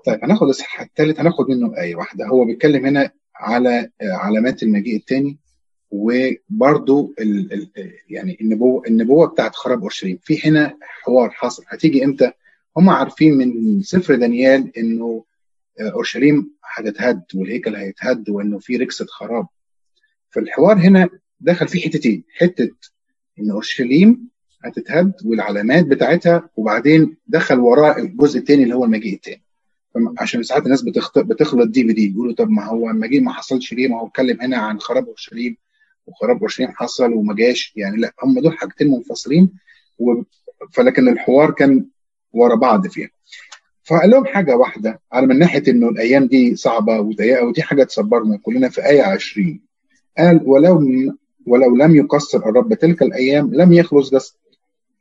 طيب 0.07 0.25
هناخد 0.25 0.43
الاصحاح 0.43 0.81
الثالث 0.81 1.21
هناخد 1.21 1.49
منه 1.51 1.79
آية 1.79 1.95
واحدة. 1.97 2.27
هو 2.27 2.45
بيتكلم 2.45 2.87
هنا 2.87 3.11
على 3.37 3.91
علامات 4.03 4.63
المجيء 4.63 4.97
الثاني 4.97 5.39
وبرضو 5.91 7.15
ال 7.21 7.53
ال 7.53 7.71
يعني 8.09 8.39
النبوه 8.41 8.83
النبوة 8.87 9.27
بتاعت 9.27 9.55
خراب 9.55 9.81
أورشليم. 9.81 10.19
في 10.23 10.49
هنا 10.49 10.79
حوار 10.83 11.31
حصل 11.31 11.65
هتيجي 11.69 12.05
إمتى؟ 12.05 12.33
هم 12.77 12.91
عارفين 12.91 13.35
من 13.39 13.83
سفر 13.83 14.15
دانيال 14.15 14.79
إنه 14.79 15.25
أورشليم 15.81 16.55
هتتهد 16.75 17.23
والهيكل 17.35 17.77
هيتهد 17.77 18.31
وإنه 18.31 18.59
في 18.59 18.77
ركسة 18.77 19.07
خراب. 19.07 19.47
فالحوار 20.31 20.77
هنا 20.79 21.09
دخل 21.45 21.69
فيه 21.69 21.81
حتتين. 21.89 22.25
حتة 22.39 22.71
إن 23.39 23.51
أورشليم 23.51 24.29
هتتهد 24.65 25.13
والعلامات 25.25 25.87
بتاعتها 25.87 26.49
وبعدين 26.57 27.17
دخل 27.27 27.59
وراه 27.61 27.99
الجزء 27.99 28.39
الثاني 28.39 28.63
اللي 28.63 28.75
هو 28.75 28.85
المجيء 28.85 29.15
الثاني 29.15 29.43
عشان 30.19 30.43
ساعات 30.43 30.65
الناس 30.65 30.83
بتخلط 31.17 31.69
دي 31.69 31.85
بدي 31.85 32.13
يقولوا 32.13 32.35
طب 32.35 32.51
ما 32.51 32.65
هو 32.67 32.91
المجيء 32.91 33.21
ما 33.21 33.33
حصلش 33.33 33.73
ليه؟ 33.73 33.89
ما 33.89 34.01
هو 34.01 34.07
اتكلم 34.07 34.41
هنا 34.41 34.57
عن 34.57 34.81
خراب 34.81 35.07
أورشليم 35.07 35.57
وخراب 36.07 36.39
أورشليم 36.41 36.69
حصل 36.69 37.13
وما 37.13 37.35
جاش. 37.35 37.73
يعني 37.77 37.97
لا 37.97 38.13
هم 38.23 38.41
دول 38.41 38.59
حاجتين 38.59 38.91
منفصلين 38.91 39.51
و... 39.99 40.23
فلكن 40.73 41.09
الحوار 41.09 41.51
كان 41.51 41.85
ورا 42.33 42.55
بعض 42.55 42.87
فيها. 42.87 43.09
فقال 43.83 44.11
لهم 44.11 44.25
حاجة 44.27 44.57
واحدة 44.57 45.01
على 45.13 45.27
من 45.27 45.39
ناحية 45.39 45.63
إنه 45.69 45.89
الأيام 45.89 46.27
دي 46.27 46.57
صعبة 46.57 47.01
وضيقة 47.01 47.45
ودي 47.45 47.63
حاجة 47.63 47.85
تصبرنا 47.85 48.37
كلنا 48.37 48.69
في 48.69 48.87
آية 48.87 49.03
20 49.03 49.61
قال 50.19 50.41
ولو 50.45 50.81
ولو 51.47 51.77
لم 51.77 51.97
يقصر 51.97 52.39
الرب 52.39 52.75
تلك 52.75 53.03
الأيام 53.03 53.55
لم 53.55 53.73
يخلص 53.73 54.15
جسد 54.15 54.35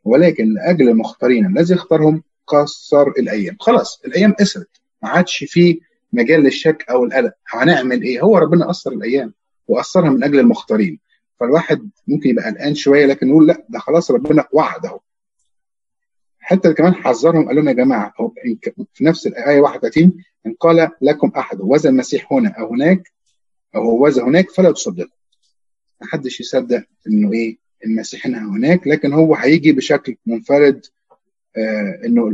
ولكن 0.03 0.53
لأجل 0.53 0.89
المختارين 0.89 1.45
الذي 1.45 1.73
اختارهم 1.73 2.23
قصر 2.47 3.07
الأيام. 3.07 3.57
خلاص 3.59 4.01
الأيام 4.05 4.33
قصرت 4.33 4.69
ما 5.03 5.09
عادش 5.09 5.43
في 5.43 5.79
مجال 6.13 6.39
للشك 6.43 6.85
أو 6.89 7.05
القلق. 7.05 7.33
هنعمل 7.47 8.01
إيه؟ 8.01 8.21
هو 8.21 8.37
ربنا 8.37 8.67
قصر 8.67 8.91
الأيام 8.91 9.33
وقصرها 9.67 10.09
من 10.09 10.23
أجل 10.23 10.39
المختارين. 10.39 10.99
فالواحد 11.39 11.89
ممكن 12.07 12.29
يبقى 12.29 12.45
قلقان 12.45 12.75
شوية 12.75 13.05
لكن 13.05 13.29
يقول 13.29 13.47
لأ 13.47 13.65
ده 13.69 13.79
خلاص 13.79 14.11
ربنا 14.11 14.45
وعد 14.51 14.85
اهو 14.85 14.99
حتى 16.39 16.73
كمان 16.73 16.93
حذرهم 16.95 17.47
قال 17.47 17.55
لهم 17.55 17.67
يا 17.67 17.73
جماعة 17.73 18.13
في 18.93 19.03
نفس 19.05 19.27
الآية 19.27 19.61
31 19.61 20.13
إن 20.45 20.53
قال 20.59 20.89
لكم 21.01 21.31
أحد 21.37 21.61
وذا 21.61 21.89
المسيح 21.89 22.33
هنا 22.33 22.49
أو 22.59 22.73
هناك؟ 22.73 23.11
أو 23.75 24.03
وذا 24.03 24.23
هناك 24.23 24.49
فلا 24.51 24.71
تصدقوا. 24.71 25.09
ما 26.03 26.09
حدش 26.09 26.39
يصدق 26.39 26.83
إنه 27.07 27.33
إيه 27.33 27.57
المسيح 27.85 28.27
هنا 28.27 28.37
هناك 28.49 28.87
لكن 28.87 29.13
هو 29.13 29.35
هيجي 29.35 29.71
بشكل 29.71 30.15
منفرد 30.25 30.85
آه 31.57 32.01
إنه 32.05 32.29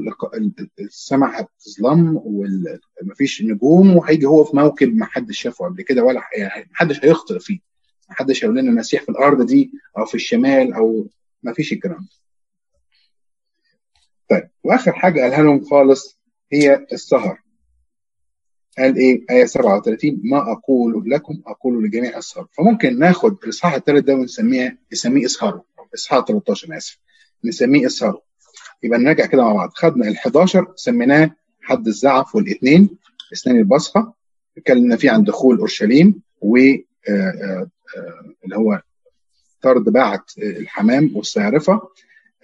السماء 0.79 1.29
هتظلم 1.41 2.21
ومفيش 2.25 3.41
نجوم 3.43 3.95
وهيجي 3.95 4.25
هو 4.25 4.43
في 4.43 4.55
موكب 4.55 4.95
ما 4.95 5.05
حدش 5.05 5.41
شافه 5.41 5.65
قبل 5.65 5.81
كده 5.81 6.03
ولا 6.03 6.19
ما 6.39 6.49
حدش 6.73 7.05
هيخطئ 7.05 7.39
فيه. 7.39 7.59
ما 8.09 8.15
حدش 8.15 8.43
هيقول 8.43 8.57
لنا 8.57 8.69
المسيح 8.69 9.01
في 9.03 9.09
الأرض 9.09 9.45
دي 9.45 9.71
أو 9.97 10.05
في 10.05 10.15
الشمال 10.15 10.73
أو 10.73 11.07
ما 11.43 11.53
فيش 11.53 11.73
الكلام 11.73 11.97
ده. 11.99 12.09
طيب 14.29 14.49
وآخر 14.63 14.91
حاجة 14.91 15.21
قالها 15.21 15.43
لهم 15.43 15.63
خالص 15.65 16.19
هي 16.53 16.85
السهر. 16.93 17.39
قال 18.79 18.95
إيه؟ 18.95 19.25
آية 19.29 19.45
37 19.45 20.19
ما 20.23 20.51
أقول 20.51 21.03
لكم 21.09 21.41
أقول 21.47 21.83
لجميع 21.83 22.17
السهر 22.17 22.47
فممكن 22.51 22.99
ناخد 22.99 23.37
الإصحاح 23.43 23.73
الثالث 23.73 24.05
ده 24.05 24.15
ونسميه 24.15 24.77
نسميه 24.93 25.25
إسهار. 25.25 25.61
إصحاح 25.95 26.25
13 26.25 26.77
آسف. 26.77 26.97
نسميه 27.45 27.85
إسهار. 27.87 28.21
يبقى 28.83 28.99
نراجع 28.99 29.25
كده 29.25 29.43
مع 29.43 29.53
بعض. 29.53 29.69
خدنا 29.73 30.07
ال 30.07 30.15
11 30.17 30.73
سميناه 30.75 31.31
حد 31.61 31.87
الزعف 31.87 32.35
والإثنين 32.35 32.89
اثنين 33.33 33.57
البصخة 33.57 34.13
اتكلمنا 34.57 34.95
فيه 34.95 35.11
عن 35.11 35.23
دخول 35.23 35.57
أورشليم 35.59 36.21
و 36.41 36.57
اللي 36.57 38.55
هو 38.55 38.81
طرد 39.61 39.83
باعت 39.83 40.31
الحمام 40.37 41.11
والسهرفة 41.15 41.81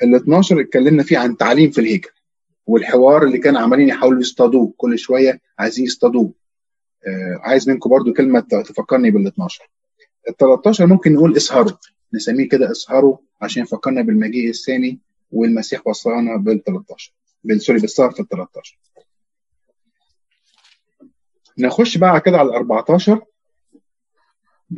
ال 0.03 0.15
12 0.15 0.61
اتكلمنا 0.61 1.03
فيه 1.03 1.17
عن 1.17 1.38
تعليم 1.38 1.71
في 1.71 1.81
الهيكل 1.81 2.09
والحوار 2.68 3.24
اللي 3.24 3.38
كانوا 3.38 3.61
عمالين 3.61 3.89
يحاولوا 3.89 4.20
يصطادوه 4.22 4.74
كل 4.78 4.99
شوية 4.99 5.41
عايزين 5.59 5.86
يصطادوه. 5.86 6.34
آه 7.07 7.39
عايز 7.41 7.70
منكم 7.70 7.89
برضو 7.89 8.13
كلمة 8.13 8.39
تفكرني 8.39 9.11
بال 9.11 9.28
12 9.28 9.70
ال 10.30 10.38
13 10.38 10.86
ممكن 10.86 11.13
نقول 11.13 11.38
اسهروا 11.38 11.72
نسميه 12.13 12.49
كده 12.49 12.72
اسهروا 12.72 13.18
عشان 13.41 13.63
يفكرنا 13.63 14.01
بالمجيء 14.01 14.49
الثاني 14.49 14.99
والمسيح 15.32 15.88
وصانا 15.88 16.38
بال 16.38 16.63
13 16.63 17.13
بال 17.43 17.61
سوري 17.61 17.80
بالسهر 17.80 18.11
في 18.11 18.20
ال 18.20 18.28
13 18.30 18.78
نخش 21.57 21.97
بقى 21.97 22.22
كده 22.22 22.38
على 22.38 22.49
ال 22.49 22.53
14 22.55 23.22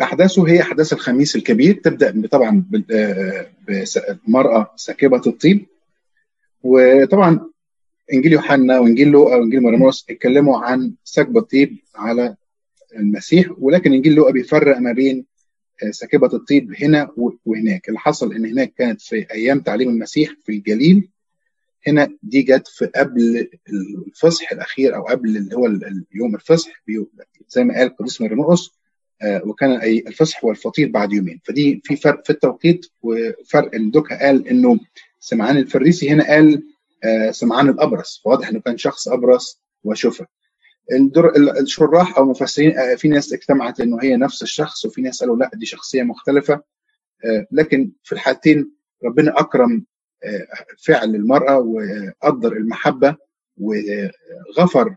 أحداثه 0.01 0.47
هي 0.47 0.61
أحداث 0.61 0.93
الخميس 0.93 1.35
الكبير 1.35 1.73
تبدأ 1.83 2.27
طبعا 2.31 2.63
بمراه 3.67 4.71
ساكبة 4.75 5.21
الطيب 5.27 5.65
وطبعا 6.63 7.49
إنجيل 8.13 8.33
يوحنا 8.33 8.79
وإنجيل 8.79 9.07
لوقا 9.07 9.35
وإنجيل 9.35 9.61
مريموس 9.61 10.05
اتكلموا 10.09 10.57
عن 10.59 10.93
سكب 11.03 11.37
الطيب 11.37 11.77
على 11.95 12.35
المسيح 12.95 13.51
ولكن 13.57 13.93
إنجيل 13.93 14.13
لوقا 14.13 14.31
بيفرق 14.31 14.77
ما 14.77 14.91
بين 14.91 15.25
ساكبة 15.91 16.29
الطيب 16.33 16.73
هنا 16.81 17.09
وهناك. 17.45 17.87
اللي 17.87 17.99
حصل 17.99 18.33
إن 18.35 18.45
هناك 18.45 18.73
كانت 18.77 19.01
في 19.01 19.25
أيام 19.31 19.59
تعليم 19.59 19.89
المسيح 19.89 20.29
في 20.43 20.51
الجليل 20.51 21.09
هنا 21.87 22.09
دي 22.23 22.41
جت 22.41 22.67
في 22.67 22.85
قبل 22.85 23.47
الفصح 24.07 24.51
الأخير 24.51 24.95
أو 24.95 25.01
قبل 25.03 25.37
اللي 25.37 25.55
هو 25.55 25.65
يوم 26.15 26.35
الفصح 26.35 26.71
زي 27.49 27.63
ما 27.63 27.73
قال 27.77 27.95
قديس 27.95 28.21
مريموس 28.21 28.71
وكان 29.45 29.71
الفصح 30.07 30.43
والفطير 30.45 30.89
بعد 30.89 31.13
يومين. 31.13 31.39
فدي 31.43 31.81
في 31.83 31.95
فرق 31.95 32.23
في 32.25 32.29
التوقيت 32.29 32.85
وفرق 33.01 33.75
الدكها 33.75 34.25
قال 34.25 34.47
إنه 34.47 34.79
سمعان 35.19 35.57
الفريسي 35.57 36.09
هنا 36.09 36.27
قال 36.27 36.63
سمعان 37.31 37.69
الأبرص. 37.69 38.21
فواضح 38.23 38.49
إنه 38.49 38.59
كان 38.59 38.77
شخص 38.77 39.07
أبرص 39.07 39.61
وشفى 39.83 40.25
الشراح 41.61 42.17
أو 42.17 42.23
المفسرين 42.23 42.95
في 42.97 43.07
ناس 43.07 43.33
اجتمعت 43.33 43.79
إنه 43.79 43.97
هي 44.01 44.17
نفس 44.17 44.43
الشخص 44.43 44.85
وفي 44.85 45.01
ناس 45.01 45.19
قالوا 45.19 45.37
لا 45.37 45.51
دي 45.53 45.65
شخصية 45.65 46.03
مختلفة. 46.03 46.61
لكن 47.51 47.91
في 48.03 48.11
الحالتين 48.11 48.71
ربنا 49.03 49.39
أكرم 49.39 49.85
فعل 50.85 51.15
المرأة 51.15 51.57
وقدر 51.57 52.53
المحبة 52.53 53.15
وغفر 53.57 54.95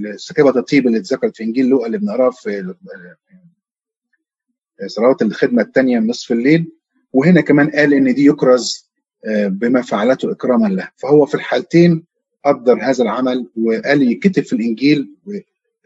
لسكبة 0.00 0.58
الطيب 0.58 0.86
اللي 0.86 0.98
اتذكرت 0.98 1.36
في 1.36 1.42
إنجيل 1.44 1.66
لوقا 1.66 1.86
اللي 1.86 1.98
بنقراه 1.98 2.30
في 2.30 2.74
صلوات 4.86 5.22
الخدمة 5.22 5.62
الثانية 5.62 5.98
نصف 5.98 6.32
الليل. 6.32 6.72
وهنا 7.12 7.40
كمان 7.40 7.70
قال 7.70 7.94
إن 7.94 8.14
دي 8.14 8.26
يكرز 8.26 8.87
بما 9.46 9.82
فعلته 9.82 10.32
إكراما 10.32 10.66
له. 10.68 10.88
فهو 10.96 11.26
في 11.26 11.34
الحالتين 11.34 12.04
قدر 12.44 12.78
هذا 12.82 13.02
العمل 13.04 13.46
وقال 13.56 14.12
يكتب 14.12 14.42
في 14.42 14.52
الإنجيل 14.52 15.14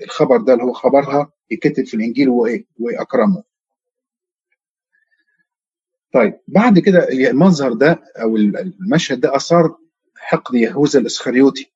الخبر 0.03 0.37
ده 0.37 0.53
اللي 0.53 0.65
هو 0.65 0.73
خبرها 0.73 1.33
يكتب 1.51 1.87
في 1.87 1.95
الإنجيل 1.95 2.29
واكرمه 2.79 3.43
طيب 6.13 6.35
بعد 6.49 6.79
كده 6.79 7.09
المنظر 7.09 7.73
ده 7.73 8.03
أو 8.17 8.37
المشهد 8.37 9.21
ده 9.21 9.37
أثار 9.37 9.77
حقد 10.17 10.55
يهوذا 10.55 11.01
الإسخريوطي. 11.01 11.67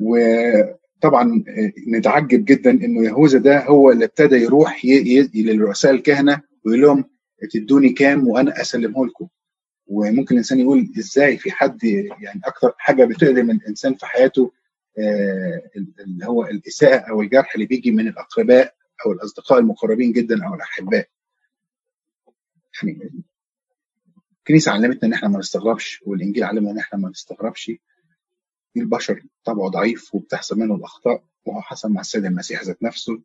وطبعا 0.00 1.44
نتعجب 1.88 2.44
جدا 2.44 2.70
إنه 2.70 3.04
يهوذا 3.04 3.38
ده 3.38 3.64
هو 3.64 3.90
اللي 3.90 4.04
ابتدى 4.04 4.36
يروح 4.36 4.84
للرؤساء 5.34 5.92
الكهنة 5.92 6.40
ويقول 6.64 6.82
لهم 6.82 7.04
تدوني 7.52 7.88
كام 7.92 8.28
وأنا 8.28 8.60
أسلمه 8.60 9.06
لكم. 9.06 9.28
وممكن 9.86 10.34
الإنسان 10.34 10.60
يقول 10.60 10.92
إزاي 10.98 11.36
في 11.38 11.50
حد 11.52 11.84
يعني 11.84 12.40
أكثر 12.44 12.72
حاجة 12.78 13.04
بتؤلم 13.04 13.50
الإنسان 13.50 13.94
في 13.94 14.06
حياته 14.06 14.52
اللي 16.00 16.26
هو 16.26 16.44
الإساءة 16.46 17.10
أو 17.10 17.22
الجرح 17.22 17.54
اللي 17.54 17.66
بيجي 17.66 17.90
من 17.90 18.08
الأقرباء 18.08 18.74
أو 19.06 19.12
الأصدقاء 19.12 19.58
المقربين 19.58 20.12
جدا 20.12 20.46
أو 20.46 20.54
الأحباء. 20.54 21.08
يعني 22.82 23.10
الكنيسة 24.38 24.72
علمتنا 24.72 25.08
إن 25.08 25.12
إحنا 25.12 25.28
ما 25.28 25.38
نستغربش 25.38 26.02
والإنجيل 26.06 26.44
علمنا 26.44 26.70
إن 26.70 26.78
إحنا 26.78 26.98
ما 26.98 27.08
نستغربش. 27.10 27.72
البشر 28.76 29.22
طبعه 29.44 29.68
ضعيف 29.68 30.14
وبتحصل 30.14 30.58
منه 30.58 30.74
الأخطاء 30.74 31.24
وهو 31.46 31.60
حصل 31.60 31.92
مع 31.92 32.00
السيد 32.00 32.24
المسيح 32.24 32.62
ذات 32.62 32.82
نفسه. 32.82 33.22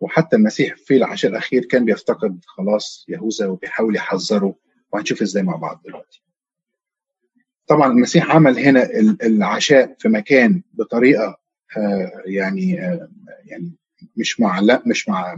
وحتى 0.00 0.36
المسيح 0.36 0.76
في 0.76 0.96
العشاء 0.96 1.30
الأخير 1.30 1.64
كان 1.64 1.84
بيفتقد 1.84 2.40
خلاص 2.46 3.04
يهوذا 3.08 3.46
وبيحاول 3.46 3.96
يحذره. 3.96 4.54
وهنشوف 4.92 5.22
إزاي 5.22 5.42
مع 5.42 5.56
بعض 5.56 5.82
دلوقتي. 5.84 6.22
طبعا 7.66 7.92
المسيح 7.92 8.30
عمل 8.30 8.58
هنا 8.58 8.88
العشاء 9.22 9.96
في 9.98 10.08
مكان 10.08 10.62
بطريقة 10.72 11.38
آه 11.76 12.12
يعني 12.26 12.80
آه 12.80 13.08
يعني 13.44 13.72
مش 14.16 14.40
معلق 14.40 14.82
مش 14.86 15.08
مع 15.08 15.36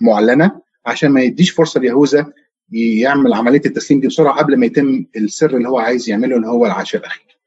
معلنة. 0.00 0.60
عشان 0.86 1.10
ما 1.10 1.22
يديش 1.22 1.50
فرصة 1.50 1.80
ليهوذا 1.80 2.32
يعمل 2.72 3.32
عملية 3.32 3.62
التسليم 3.66 4.00
دي 4.00 4.06
بسرعة 4.06 4.38
قبل 4.38 4.56
ما 4.56 4.66
يتم 4.66 5.06
السر 5.16 5.56
اللي 5.56 5.68
هو 5.68 5.78
عايز 5.78 6.10
يعمله 6.10 6.36
اللي 6.36 6.46
هو 6.48 6.66
العشاء 6.66 7.00
الأخير. 7.00 7.38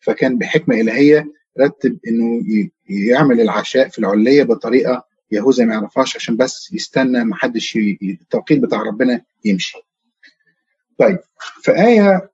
فكان 0.00 0.38
بحكمة 0.38 0.80
إلهية 0.80 1.32
رتب 1.60 1.98
إنه 2.08 2.42
يعمل 2.88 3.40
العشاء 3.40 3.88
في 3.88 3.98
العلية 3.98 4.42
بطريقة 4.42 5.09
يهوذا 5.30 5.64
ما 5.64 5.74
يعرفهاش 5.74 6.16
عشان 6.16 6.36
بس 6.36 6.72
يستنى 6.72 7.24
ما 7.24 7.36
حدش 7.36 7.76
التوقيت 8.02 8.58
بتاع 8.58 8.82
ربنا 8.82 9.22
يمشي. 9.44 9.78
طيب 10.98 11.18
في 11.62 11.72
آية 11.72 12.30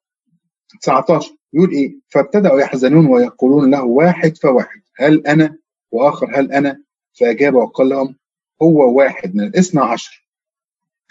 19 0.81 1.37
يقول 1.53 1.71
إيه؟ 1.71 1.95
فابتدأوا 2.09 2.61
يحزنون 2.61 3.07
ويقولون 3.07 3.71
له 3.71 3.85
واحد 3.85 4.37
فواحد 4.37 4.81
هل 4.97 5.27
أنا؟ 5.27 5.57
وآخر 5.91 6.41
هل 6.41 6.53
أنا؟ 6.53 6.83
فأجاب 7.21 7.55
وقال 7.55 7.89
لهم 7.89 8.17
هو 8.63 8.99
واحد 8.99 9.35
من 9.35 9.45
الاثنى 9.45 9.81
عشر. 9.81 10.27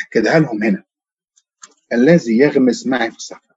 أكدها 0.08 0.40
لهم 0.40 0.64
هنا. 0.64 0.84
الذي 1.94 2.38
يغمس 2.38 2.88
معي 2.88 3.12
في 3.12 3.18
الصحراء 3.18 3.56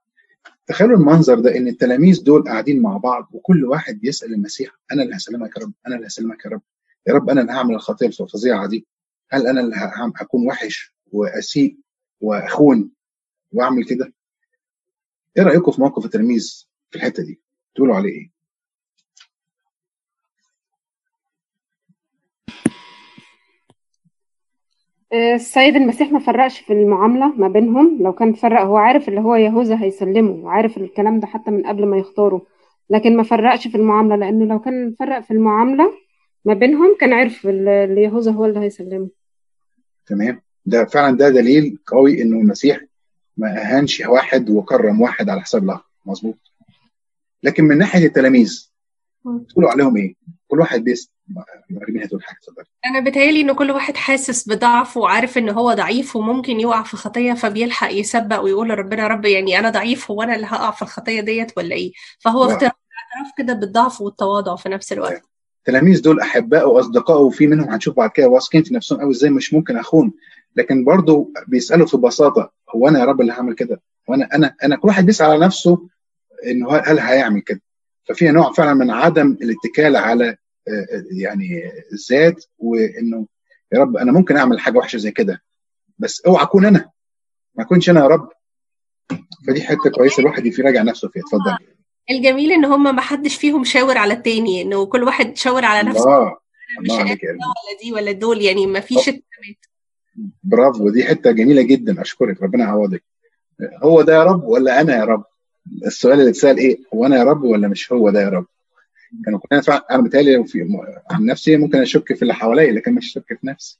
تخيلوا 0.67 0.97
المنظر 0.97 1.39
ده 1.39 1.57
إن 1.57 1.67
التلاميذ 1.67 2.23
دول 2.23 2.43
قاعدين 2.43 2.81
مع 2.81 2.97
بعض 2.97 3.27
وكل 3.33 3.65
واحد 3.65 3.99
بيسال 3.99 4.33
المسيح 4.33 4.69
أنا 4.91 5.03
اللي 5.03 5.15
هسلمك 5.15 5.57
يا 5.57 5.61
رب 5.61 5.71
أنا 5.87 5.95
اللي 5.95 6.07
هسلمك 6.07 6.45
يا 6.45 6.49
رب. 6.49 6.61
يا 7.07 7.13
رب 7.13 7.29
أنا 7.29 7.41
اللي 7.41 7.51
هعمل 7.51 7.75
الخطيه 7.75 8.07
الفظيعة 8.07 8.67
دي. 8.67 8.87
هل 9.31 9.47
أنا 9.47 9.61
اللي 9.61 9.75
هكون 10.15 10.47
وحش 10.47 10.95
وأسيء 11.11 11.77
وأخون 12.21 12.91
وأعمل 13.51 13.85
كده؟ 13.85 14.13
إيه 15.37 15.43
رأيكم 15.43 15.71
في 15.71 15.81
موقف 15.81 16.05
التلاميذ 16.05 16.67
في 16.89 16.95
الحتة 16.95 17.23
دي؟ 17.23 17.41
تقولوا 17.75 17.95
عليه 17.95 18.09
إيه؟ 18.09 18.31
السيد 25.35 25.75
المسيح 25.75 26.11
ما 26.11 26.19
فرقش 26.19 26.59
في 26.59 26.73
المعاملة 26.73 27.27
ما 27.35 27.47
بينهم. 27.47 27.97
لو 28.03 28.13
كان 28.13 28.33
فرق 28.33 28.61
هو 28.61 28.77
عارف 28.77 29.09
اللي 29.09 29.19
هو 29.21 29.35
يهوذا 29.35 29.83
هيسلمه 29.83 30.31
وعارف 30.31 30.77
الكلام 30.77 31.19
ده 31.19 31.27
حتى 31.27 31.51
من 31.51 31.67
قبل 31.67 31.85
ما 31.85 31.97
يختاره 31.97 32.41
لكن 32.89 33.17
ما 33.17 33.23
فرقش 33.23 33.67
في 33.67 33.75
المعاملة 33.75 34.15
لأنه 34.15 34.45
لو 34.45 34.59
كان 34.59 34.95
فرق 34.99 35.19
في 35.19 35.31
المعاملة 35.31 35.93
ما 36.45 36.53
بينهم 36.53 36.97
كان 36.99 37.13
عرف 37.13 37.47
اللي 37.47 38.03
يهوذا 38.03 38.31
هو 38.31 38.45
اللي 38.45 38.59
هيسلمه. 38.59 39.09
تمام. 40.05 40.41
ده 40.65 40.85
فعلا 40.85 41.17
ده 41.17 41.29
دليل 41.29 41.77
قوي 41.87 42.21
إنه 42.21 42.39
المسيح 42.39 42.81
ما 43.37 43.61
أهانش 43.61 44.01
واحد 44.01 44.49
وكرم 44.49 45.01
واحد 45.01 45.29
على 45.29 45.41
حساب 45.41 45.63
الآخر 45.63 45.85
مظبوط. 46.05 46.37
لكن 47.43 47.63
من 47.63 47.77
ناحية 47.77 48.05
التلاميذ 48.05 48.69
تقولوا 49.49 49.69
عليهم 49.69 49.97
إيه؟ 49.97 50.15
كل 50.47 50.59
واحد 50.59 50.83
بيس 50.83 51.11
هتقول 52.03 52.23
حاجة 52.23 52.37
أنا 52.85 52.99
بتهيألي 53.09 53.41
ان 53.41 53.53
كل 53.53 53.71
واحد 53.71 53.97
حاسس 53.97 54.49
بضعفه 54.49 55.01
وعارف 55.01 55.37
ان 55.37 55.49
هو 55.49 55.73
ضعيف 55.73 56.15
وممكن 56.15 56.59
يقع 56.59 56.83
في 56.83 56.97
خطية 56.97 57.33
فبيلحق 57.33 57.91
يسبق 57.91 58.39
ويقول 58.39 58.69
لربنا 58.69 59.07
رب 59.07 59.25
يعني 59.25 59.59
أنا 59.59 59.69
ضعيف 59.69 60.11
هو 60.11 60.21
أنا 60.21 60.35
اللي 60.35 60.47
هقع 60.47 60.71
في 60.71 60.81
الخطية 60.81 61.21
ديت 61.21 61.57
ولا 61.57 61.75
إيه؟ 61.75 61.91
فهو 62.19 62.49
اعتراف 62.51 62.73
كده 63.37 63.53
بالضعف 63.53 64.01
والتواضع 64.01 64.55
في 64.55 64.69
نفس 64.69 64.93
الوقت. 64.93 65.21
التلاميذ 65.69 66.01
دول 66.01 66.19
احبائه 66.19 66.63
واصدقائه 66.63 67.19
وفي 67.19 67.47
منهم 67.47 67.69
هنشوف 67.69 67.95
بعد 67.97 68.09
كده 68.09 68.27
واثقين 68.27 68.63
في 68.63 68.73
نفسهم 68.73 68.99
قوي 68.99 69.11
إزاي 69.11 69.29
مش 69.29 69.53
ممكن 69.53 69.77
أخون. 69.77 70.11
لكن 70.55 70.83
برضه 70.83 71.31
بيسألوا 71.47 71.87
في 71.87 71.97
بساطة 71.97 72.51
هو 72.75 72.87
أنا 72.87 72.99
يا 72.99 73.05
رب 73.05 73.21
اللي 73.21 73.33
هعمل 73.33 73.53
كده؟ 73.55 73.81
وأنا 74.07 74.29
أنا 74.35 74.55
أنا 74.63 74.75
كل 74.75 74.87
واحد 74.87 75.05
بيسال 75.05 75.27
على 75.31 75.45
نفسه 75.45 75.87
إنه 76.45 76.75
هل 76.75 76.99
هيعمل 76.99 77.41
كده؟ 77.41 77.61
ففي 78.09 78.31
نوع 78.31 78.51
فعلا 78.53 78.73
من 78.73 78.91
عدم 78.91 79.37
الاتكال 79.41 79.95
على 79.95 80.37
يعني 81.11 81.71
الذات 81.93 82.45
وإنه 82.57 83.27
يا 83.71 83.79
رب 83.79 83.97
أنا 83.97 84.11
ممكن 84.11 84.37
أعمل 84.37 84.59
حاجة 84.59 84.77
وحشة 84.77 84.97
زي 84.97 85.11
كده. 85.11 85.41
بس 85.99 86.21
أوعى 86.21 86.43
أكون 86.43 86.65
أنا 86.65 86.89
ما 87.55 87.63
أكونش 87.63 87.89
أنا 87.89 87.99
يا 87.99 88.07
رب. 88.07 88.29
فدي 89.47 89.61
حتة 89.61 89.89
كويسة 89.95 90.19
الواحد 90.21 90.45
يراجع 90.45 90.81
نفسه 90.81 91.07
فيها. 91.07 91.23
اتفضل. 91.23 91.57
الجميل 92.11 92.51
إن 92.51 92.65
هم 92.65 92.95
ما 92.95 93.01
حدش 93.01 93.35
فيهم 93.35 93.63
شاور 93.63 93.97
على 93.97 94.13
التاني 94.13 94.61
إنه 94.61 94.85
كل 94.85 95.03
واحد 95.03 95.37
شاور 95.37 95.65
على 95.65 95.89
نفسه. 95.89 96.03
الله 96.17 96.37
مش 96.81 96.89
الله 96.89 96.99
عليك. 96.99 97.23
ولا 97.23 97.79
دي 97.83 97.93
ولا 97.93 98.11
دول 98.11 98.41
يعني 98.41 98.67
ما 98.67 98.79
فيش 98.79 99.09
برافو 100.43 100.89
دي 100.89 101.03
حتة 101.03 101.31
جميلة 101.31 101.61
جدا 101.61 102.01
أشكرك 102.01 102.41
ربنا 102.43 102.63
يعوضك. 102.63 103.03
هو 103.83 104.01
ده 104.01 104.13
يا 104.13 104.23
رب 104.23 104.43
ولا 104.43 104.81
أنا 104.81 104.97
يا 104.97 105.03
رب؟ 105.03 105.23
السؤال 105.85 106.19
اللي 106.19 106.29
اتسأل 106.29 106.57
إيه 106.57 106.77
هو 106.93 107.05
أنا 107.05 107.17
يا 107.17 107.23
رب 107.23 107.43
ولا 107.43 107.67
مش 107.67 107.91
هو 107.91 108.09
ده 108.09 108.21
يا 108.21 108.29
رب؟ 108.29 108.45
كانوا 109.25 109.39
كلنا 109.39 109.61
فعلا 109.61 109.85
أنا 109.91 110.01
متهيألي 110.01 110.45
في 110.45 110.67
عن 111.11 111.25
نفسي 111.25 111.57
ممكن 111.57 111.81
أشك 111.81 112.13
في 112.13 112.21
اللي 112.21 112.33
حواليا 112.33 112.71
لكن 112.71 112.93
مش 112.93 113.17
أشك 113.17 113.39
في 113.39 113.47
نفسي. 113.47 113.79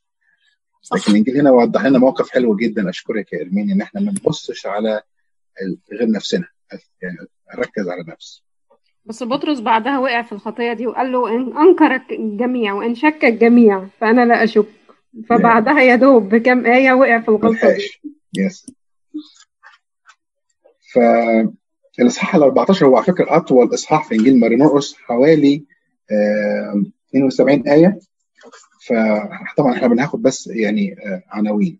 لكن 0.95 1.11
الانجيل 1.11 1.38
هنا 1.38 1.51
وضح 1.51 1.86
لنا 1.86 1.99
موقف 1.99 2.30
حلو 2.30 2.55
جدا 2.55 2.89
أشكرك 2.89 3.34
يا 3.34 3.41
ارمين 3.41 3.71
إن 3.71 3.82
إحنا 3.82 4.01
ما 4.01 4.11
نبصش 4.11 4.65
على 4.65 5.01
غير 5.91 6.11
نفسنا. 6.11 6.47
يعني 7.01 7.17
نركز 7.57 7.89
على 7.89 8.03
نفسي 8.07 8.43
بس 9.05 9.24
بطرس 9.24 9.59
بعدها 9.59 9.99
وقع 9.99 10.22
في 10.22 10.32
الخطية 10.32 10.74
دي 10.74 10.88
وقال 10.88 11.11
له 11.11 11.30
إن 11.36 11.57
أنكر 11.57 12.01
الجميع 12.11 12.74
وإن 12.74 12.95
شك 12.95 13.26
الجميع 13.26 13.88
فأنا 13.99 14.26
لا 14.26 14.43
أشك. 14.43 14.65
فبعدها 15.30 15.82
يا 15.82 15.95
دوب 15.95 16.30
بكم 16.36 16.65
آية 16.65 16.93
وقع 16.93 17.20
في 17.20 17.30
الغلطة 17.30 17.72
دي. 17.72 18.11
يس 18.38 18.65
فالاصحاح 21.97 22.36
ال 22.36 22.43
14 22.43 22.86
هو 22.86 22.95
على 22.95 23.05
فكرة 23.05 23.38
أطول 23.38 23.74
إصحاح 23.74 24.07
في 24.07 24.15
إنجيل 24.15 24.39
مارينوس 24.39 24.95
حوالي 24.97 25.65
آه، 26.11 26.84
72 27.09 27.67
آية. 27.67 27.99
فطبعا 28.88 29.74
إحنا 29.74 29.88
بناخد 29.88 30.22
بس 30.22 30.47
يعني 30.47 30.93
آه، 31.05 31.24
عناوين. 31.30 31.80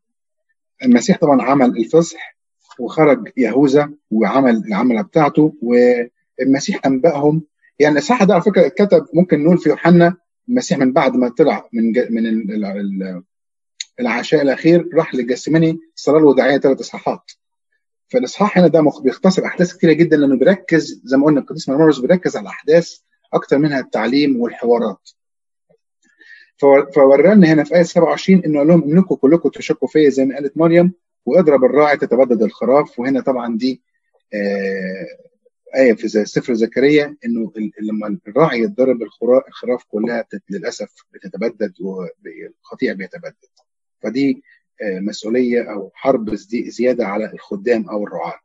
المسيح 0.83 1.17
طبعا 1.17 1.41
عمل 1.41 1.77
الفصح 1.77 2.38
وخرج 2.80 3.30
يهوذا 3.38 3.91
وعمل 4.11 4.63
العمله 4.67 5.01
بتاعته 5.01 5.53
والمسيح 5.61 6.86
أنبأهم. 6.86 7.41
يعني 7.80 7.93
الاصحاح 7.93 8.23
ده 8.23 8.34
على 8.34 8.43
فكرة 8.43 8.65
اتكتب 8.65 9.05
ممكن 9.13 9.43
نقول 9.43 9.57
في 9.57 9.69
يوحنا 9.69 10.15
المسيح 10.49 10.77
من 10.77 10.93
بعد 10.93 11.15
ما 11.15 11.30
طلع 11.30 11.69
من 11.73 11.84
من 12.09 12.25
ال- 12.25 12.51
ال- 12.51 12.65
ال- 12.65 13.23
العشاء 13.99 14.41
الأخير 14.41 14.89
راح 14.93 15.15
للجسماني 15.15 15.80
صلاه 15.95 16.17
الوداعيه 16.17 16.57
ثلاث 16.57 16.80
إصحاحات. 16.80 17.32
فالإصحاح 18.07 18.57
هنا 18.57 18.67
ده 18.67 18.82
بيختصر 19.03 19.45
أحداث 19.45 19.73
كتيرة 19.77 19.93
جدا 19.93 20.17
لأنه 20.17 20.38
بيركز 20.38 21.01
زي 21.03 21.17
ما 21.17 21.25
قلنا 21.25 21.39
القديس 21.39 21.69
مرمرس 21.69 21.99
بيركز 21.99 22.36
على 22.38 22.43
الأحداث 22.43 22.97
أكتر 23.34 23.57
منها 23.57 23.80
التعليم 23.80 24.39
والحوارات. 24.41 25.09
فور- 26.57 26.91
فورانا 26.91 27.47
هنا 27.53 27.63
في 27.63 27.75
آية 27.75 27.84
27 27.84 28.43
إنه 28.45 28.57
قال 28.59 28.67
لهم 28.67 28.84
إنكم 28.84 29.15
كلكم 29.15 29.49
تشكوا 29.49 29.88
فيا 29.88 30.09
زي 30.09 30.25
ما 30.25 30.36
قالت 30.36 30.57
مريم 30.57 30.93
وأضرب 31.30 31.63
الراعي 31.63 31.97
تتبدد 31.97 32.41
الخراف. 32.43 32.99
وهنا 32.99 33.21
طبعا 33.21 33.57
دي 33.57 33.82
آه 34.34 35.05
آية 35.75 35.93
في 35.93 36.07
سفر 36.07 36.53
زكريا 36.53 37.17
إنه 37.25 37.51
ال- 37.57 37.71
لما 37.82 38.19
الراعي 38.27 38.59
يتضرب 38.61 39.01
الخرا- 39.03 39.47
الخراف 39.47 39.84
كلها 39.84 40.25
للأسف 40.49 40.91
بتتبدد 41.13 41.73
والقطيع 41.82 42.93
بيتبدد. 42.93 43.36
فدي 44.01 44.43
آه، 44.82 44.99
مسؤولية 44.99 45.71
أو 45.73 45.91
حرب 45.93 46.36
زي- 46.36 46.69
زيادة 46.69 47.05
على 47.07 47.34
الخدام 47.34 47.89
أو 47.89 48.03
الرعاة. 48.07 48.39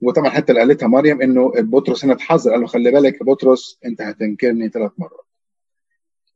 وطبعا 0.00 0.30
حتى 0.30 0.52
اللي 0.52 0.60
قالتها 0.60 0.86
مريم 0.86 1.22
إنه 1.22 1.52
بطرس 1.56 2.04
هنا 2.04 2.12
اتحذر 2.12 2.50
قال 2.50 2.60
له 2.60 2.66
خلي 2.66 2.90
بالك 2.90 3.14
يا 3.20 3.24
بطرس 3.26 3.78
أنت 3.84 4.02
هتنكرني 4.02 4.68
ثلاث 4.68 4.92
مرات. 4.98 5.26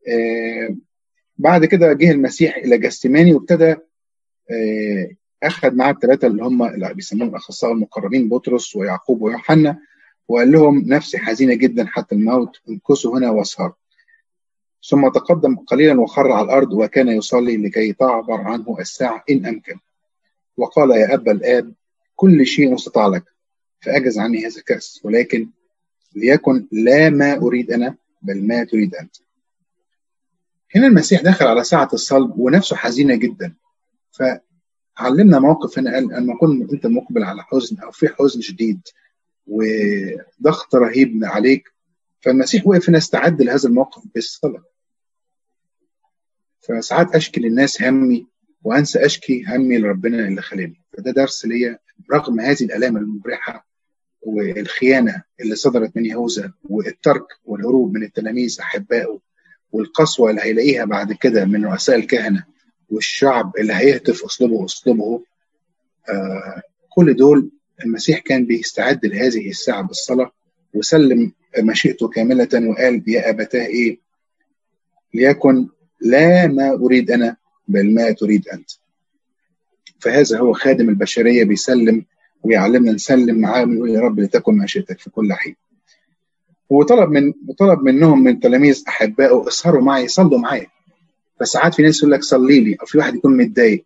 آه، 0.09 0.77
بعد 1.39 1.65
كده 1.65 1.93
جه 1.93 2.11
المسيح 2.11 2.57
إلى 2.57 2.79
جستماني 2.79 3.35
وابتدى 3.35 3.77
أخذ 5.43 5.75
معاه 5.75 5.93
الثلاثه 5.93 6.27
اللي 6.27 6.43
هم 6.43 6.63
اللي 6.63 6.95
بيسموهم 6.95 7.31
الاخصائي 7.31 7.73
المقربين 7.73 8.29
بطرس 8.29 8.77
ويعقوب 8.77 9.23
ويوحنا 9.23 9.79
وقال 10.29 10.53
لهم 10.53 10.85
نفسي 10.87 11.19
حزينة 11.19 11.55
جدا 11.55 11.87
حتى 11.87 12.15
الموت 12.15 12.57
انكسوا 12.69 13.19
هنا 13.19 13.31
واسهروا. 13.31 13.75
ثم 14.89 15.09
تقدم 15.09 15.57
قليلا 15.57 16.01
وخر 16.01 16.33
على 16.33 16.45
الأرض 16.45 16.73
وكان 16.73 17.09
يصلي 17.09 17.57
لكي 17.57 17.93
تعبر 17.93 18.41
عنه 18.41 18.77
الساعة 18.81 19.25
إن 19.31 19.47
أمكن. 19.47 19.79
وقال 20.57 20.91
يا 20.91 21.15
ابا 21.15 21.33
الآب 21.33 21.73
كل 22.17 22.47
شيء 22.47 22.73
مستطاع 22.73 23.07
لك 23.07 23.25
فأجز 23.81 24.19
عني 24.19 24.47
هذا 24.47 24.57
الكأس 24.57 25.01
ولكن 25.05 25.49
ليكن 26.15 26.67
لا 26.73 27.11
ما 27.11 27.37
أريد 27.37 27.71
أنا 27.73 27.97
بل 28.23 28.47
ما 28.47 28.65
تريد 28.65 28.95
أنت. 28.95 29.17
هنا 30.75 30.87
المسيح 30.87 31.23
دخل 31.23 31.47
على 31.47 31.65
ساعة 31.65 31.89
الصلب 31.93 32.39
ونفسه 32.39 32.77
حزينة 32.77 33.15
جدا. 33.15 33.55
علمنا 34.99 35.39
موقف 35.39 35.79
هنا 35.79 35.95
قال 35.95 36.05
لما 36.05 36.37
كنت 36.39 36.73
أنت 36.73 36.87
مقبل 36.87 37.25
على 37.25 37.43
حزن 37.43 37.79
أو 37.79 37.91
في 37.91 38.09
حزن 38.09 38.41
شديد 38.41 38.81
وضغط 39.47 40.75
رهيب 40.75 41.25
عليك 41.25 41.73
فالمسيح 42.21 42.67
وقف 42.67 42.89
هنا 42.89 42.99
استعد 42.99 43.43
لهذا 43.43 43.69
الموقف 43.69 44.03
بالصلاة. 44.15 44.65
فساعات 46.61 47.15
أشكي 47.15 47.41
للناس 47.41 47.83
همي 47.83 48.27
وأنسى 48.63 49.07
أشكي 49.07 49.45
همي 49.49 49.79
لربنا 49.79 50.29
اللي 50.29 50.43
خلاني. 50.43 50.83
فده 50.93 51.11
درس 51.11 51.47
ليا 51.47 51.79
رغم 52.13 52.41
هذه 52.41 52.65
الألام 52.65 52.97
المبرحة 52.97 53.67
والخيانة 54.21 55.23
اللي 55.41 55.55
صدرت 55.57 55.97
من 55.97 56.07
يهوذا 56.07 56.53
والترك 56.65 57.27
والهروب 57.45 57.95
من 57.95 58.03
التلاميذ 58.03 58.61
أحبائه 58.61 59.21
والقسوة 59.73 60.31
اللي 60.31 60.43
هيلاقيها 60.43 60.85
بعد 60.85 61.13
كده 61.13 61.45
من 61.45 61.65
رؤساء 61.67 61.97
الكهنة. 61.97 62.45
والشعب 62.91 63.53
اللي 63.59 63.73
هيهتف 63.73 64.25
أسلوبه 64.25 64.65
اسلوبه 64.65 65.23
آه 66.09 66.63
كل 66.89 67.17
دول 67.17 67.51
المسيح 67.85 68.19
كان 68.19 68.47
بيستعد 68.47 69.07
لهذه 69.07 69.51
الساعة 69.51 69.83
بالصلاة 69.83 70.31
وسلم 70.75 71.33
مشيئته 71.59 72.09
كاملة 72.09 72.49
وقال 72.55 73.03
يا 73.07 73.31
أبتاه 73.31 73.67
إيه؟ 73.67 73.99
ليكن 75.15 75.69
لا 76.01 76.47
ما 76.47 76.71
أريد 76.75 77.11
أنا 77.11 77.37
بل 77.69 77.95
ما 77.95 78.11
تريد 78.11 78.49
أنت. 78.49 78.71
فهذا 80.01 80.39
هو 80.39 80.53
خادم 80.53 80.89
البشرية 80.89 81.45
بيسلم 81.45 82.05
ويعلمنا 82.43 82.93
نسلم 82.93 83.39
معاه 83.41 83.65
ويقول 83.65 83.91
يا 83.91 84.01
رب 84.01 84.21
لتكن 84.21 84.59
مشيئتك 84.59 84.99
في 84.99 85.11
كل 85.11 85.33
حين. 85.33 85.57
وطلب 86.71 87.11
من 87.11 87.33
وطلب 87.49 87.83
منهم 87.83 88.25
من 88.25 88.41
تلاميذ 88.41 88.85
احبائه 88.89 89.49
اسهروا 89.49 89.83
معي 89.83 90.09
صلوا 90.09 90.39
معايا 90.39 90.67
فساعات 91.41 91.75
في 91.75 91.83
ناس 91.83 91.99
يقول 91.99 92.13
لك 92.13 92.23
صلي 92.23 92.61
لي 92.61 92.77
أو 92.81 92.87
في 92.87 92.99
واحد 92.99 93.15
يكون 93.15 93.37
متضايق 93.37 93.85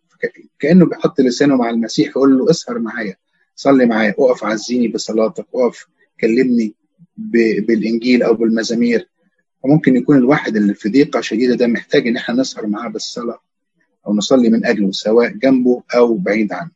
كأنه 0.59 0.85
بيحط 0.85 1.21
لسانه 1.21 1.55
مع 1.55 1.69
المسيح 1.69 2.07
يقول 2.09 2.37
له 2.37 2.49
اسهر 2.49 2.79
معايا 2.79 3.15
صلي 3.55 3.85
معايا 3.85 4.15
أقف 4.19 4.43
عزيني 4.43 4.87
بصلاتك 4.87 5.45
أقف 5.55 5.85
كلمني 6.21 6.73
بالإنجيل 7.67 8.23
أو 8.23 8.33
بالمزامير. 8.33 9.09
وممكن 9.63 9.95
يكون 9.95 10.17
الواحد 10.17 10.55
اللي 10.55 10.73
في 10.73 10.89
ضيقة 10.89 11.21
شديدة 11.21 11.55
ده 11.55 11.67
محتاج 11.67 12.07
إن 12.07 12.17
إحنا 12.17 12.35
نسهر 12.35 12.67
معاه 12.67 12.89
بالصلاة 12.89 13.39
أو 14.07 14.13
نصلي 14.15 14.49
من 14.49 14.65
أجله 14.65 14.91
سواء 14.91 15.29
جنبه 15.29 15.83
أو 15.95 16.13
بعيد 16.17 16.53
عنه. 16.53 16.71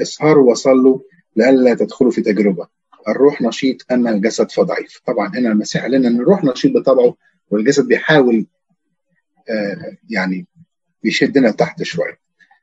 اسهروا 0.00 0.50
وصلوا 0.50 0.98
لئلا 1.36 1.74
تدخلوا 1.74 2.10
في 2.10 2.22
تجربة. 2.22 2.66
الروح 3.08 3.42
نشيط 3.42 3.76
اما 3.92 4.10
الجسد 4.10 4.50
فضعيف 4.50 5.00
طبعا 5.06 5.28
هنا 5.28 5.52
المسيح 5.52 5.82
قال 5.82 5.90
لنا 5.90 6.08
إن 6.08 6.16
الروح 6.20 6.44
نشيط 6.44 6.72
بطبعه 6.76 7.14
والجسد 7.50 7.86
بيحاول 7.88 8.46
يعني 10.10 10.46
بيشدنا 11.02 11.50
تحت 11.50 11.82
شوية 11.82 12.18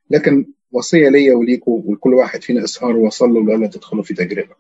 لكن 0.10 0.46
وصية 0.72 1.10
ليا 1.10 1.34
وليكم 1.36 1.72
ولكل 1.86 2.14
واحد 2.14 2.42
فينا 2.44 2.64
اسهروا 2.64 3.08
وصلوا 3.08 3.44
لئلا 3.44 3.68
تدخلوا 3.68 4.04
في 4.04 4.14
تجربة. 4.14 4.56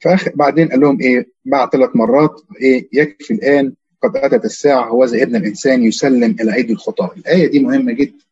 فأخ 0.00 0.28
بعدين 0.34 0.68
قال 0.68 0.80
لهم 0.80 1.00
إيه 1.00 1.28
بعد 1.44 1.70
ثلاث 1.70 1.90
مرات 1.96 2.40
إيه 2.62 2.88
يكفي 2.92 3.34
الآن 3.34 3.74
قد 4.02 4.16
أتت 4.16 4.44
الساعة 4.44 4.88
هو 4.88 5.04
ذا 5.04 5.22
ابن 5.22 5.36
الإنسان 5.36 5.82
يسلم 5.82 6.36
إلى 6.40 6.54
أيدي 6.54 6.72
الخطاه 6.72 7.12
الآية 7.16 7.46
دي 7.46 7.58
مهمة 7.60 7.92
جدا 7.92 8.24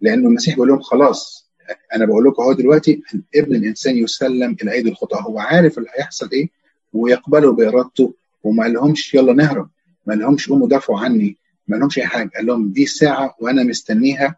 لأنه 0.00 0.28
المسيح 0.28 0.54
بيقول 0.54 0.68
لهم 0.68 0.80
خلاص 0.80 1.50
أنا 1.94 2.04
بقول 2.06 2.24
لكم 2.24 2.42
أهو 2.42 2.52
دلوقتي 2.52 3.02
ابن 3.34 3.54
الإنسان 3.54 3.96
يسلم 3.96 4.56
إلى 4.62 4.72
أيدي 4.72 4.88
الخطاه 4.88 5.20
هو 5.22 5.38
عارف 5.38 5.78
اللي 5.78 5.88
هيحصل 5.98 6.30
إيه؟ 6.32 6.48
ويقبله 6.92 7.52
بإرادته 7.52 8.14
وما 8.44 8.62
قالهمش 8.62 9.14
يلا 9.14 9.32
نهرب. 9.32 9.68
ما 10.06 10.14
قالهمش 10.14 10.48
قوموا 10.48 10.68
دافعوا 10.68 10.98
عني 11.00 11.38
ما 11.68 11.76
قالهمش 11.76 11.98
أي 11.98 12.06
حاجة. 12.06 12.30
قال 12.36 12.46
لهم 12.46 12.72
دي 12.72 12.82
الساعة 12.82 13.36
وأنا 13.40 13.62
مستنيها 13.62 14.36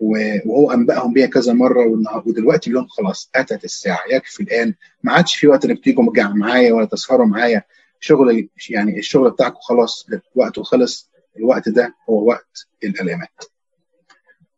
وهو 0.00 0.72
أنبأهم 0.72 1.12
بيها 1.12 1.26
كذا 1.26 1.52
مرة 1.52 1.86
ودلوقتي 2.26 2.70
لهم 2.70 2.86
خلاص 2.86 3.30
أتت 3.34 3.64
الساعة. 3.64 4.00
يكفي 4.12 4.42
الآن. 4.42 4.74
ما 5.02 5.12
عادش 5.12 5.36
في 5.36 5.46
وقت 5.46 5.64
إنك 5.64 5.84
تيجوا 5.84 6.12
معايا 6.18 6.72
ولا 6.72 6.86
تسهروا 6.86 7.26
معايا. 7.26 7.62
شغل 8.00 8.48
يعني 8.70 8.98
الشغل 8.98 9.30
بتاعكم 9.30 9.58
خلاص 9.60 10.06
وقته 10.34 10.62
خلص. 10.62 11.10
الوقت 11.36 11.68
ده 11.68 11.94
هو 12.10 12.28
وقت 12.28 12.66
الألامات. 12.84 13.44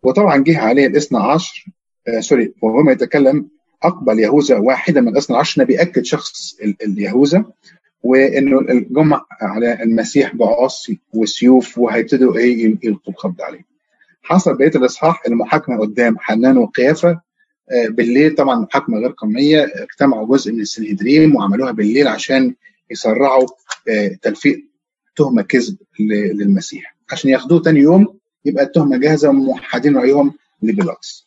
وطبعا 0.03 0.37
جه 0.37 0.59
عليه 0.59 0.87
الاثنى 0.87 1.19
عشر 1.19 1.67
آه 2.09 2.21
سوري 2.21 2.55
وهو 2.63 2.91
يتكلم 2.91 3.49
أقبل 3.83 4.19
يهوذا 4.21 4.59
واحدا 4.59 5.01
من 5.01 5.09
الاثنى 5.09 5.37
عشر. 5.37 5.65
بيأكد 5.65 6.05
شخص 6.05 6.57
اليهوذا. 6.83 7.45
وإنه 8.07 8.61
الجمع 8.61 9.25
على 9.41 9.83
المسيح 9.83 10.35
بعصي 10.37 10.99
وسيوف 11.15 11.79
وهيبتدوا 11.79 12.37
إيه 12.37 12.65
يلقوا 12.85 13.13
القبض 13.13 13.43
عليه 13.43 13.65
حصل 14.23 14.57
بقية 14.57 14.71
الإصحاح 14.75 15.23
المحاكمه 15.27 15.79
قدام 15.81 16.17
حنان 16.19 16.57
وقيافة 16.59 17.21
بالليل 17.89 18.35
طبعا 18.35 18.61
محاكمه 18.61 18.99
غير 18.99 19.11
قانونية 19.11 19.65
اجتمعوا 19.75 20.37
جزء 20.37 20.53
من 20.53 20.61
السنهدريم 20.61 21.37
وعملوها 21.37 21.73
بالليل 21.73 22.09
عشان 22.09 22.55
يسرعوا 22.91 23.47
تلفيق 24.23 24.65
تهمة 25.17 25.43
كذب 25.43 25.77
للمسيح 26.35 26.97
عشان 27.13 27.31
ياخدوه 27.31 27.63
تاني 27.63 27.81
يوم 27.81 28.19
يبقى 28.45 28.65
التهمة 28.65 28.97
جاهزة 28.97 29.29
وموحدين 29.29 29.97
رأيهم 29.97 30.33
لبيلاطس. 30.63 31.26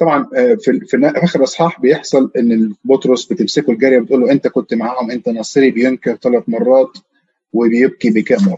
طبعا 0.00 0.24
في 0.34 0.80
في 0.86 1.12
آخر 1.16 1.38
الاصحاح 1.38 1.80
بيحصل 1.80 2.30
إن 2.38 2.74
بطرس 2.84 3.24
بتمسكه 3.32 3.70
الجارية 3.72 3.98
بتقول 3.98 4.20
له 4.20 4.32
أنت 4.32 4.48
كنت 4.48 4.74
معاهم 4.74 5.10
أنت 5.10 5.28
نصري 5.28 5.70
بينكر 5.70 6.16
ثلاث 6.16 6.44
مرات 6.48 6.98
وبيبكي 7.52 8.10
بكاء 8.10 8.42
مر. 8.42 8.56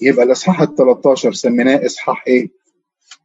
يبقى 0.00 0.24
الإصحاح 0.24 0.60
ال 0.60 0.74
13 0.76 1.32
سميناه 1.32 1.86
إصحاح 1.86 2.24
إيه؟ 2.26 2.48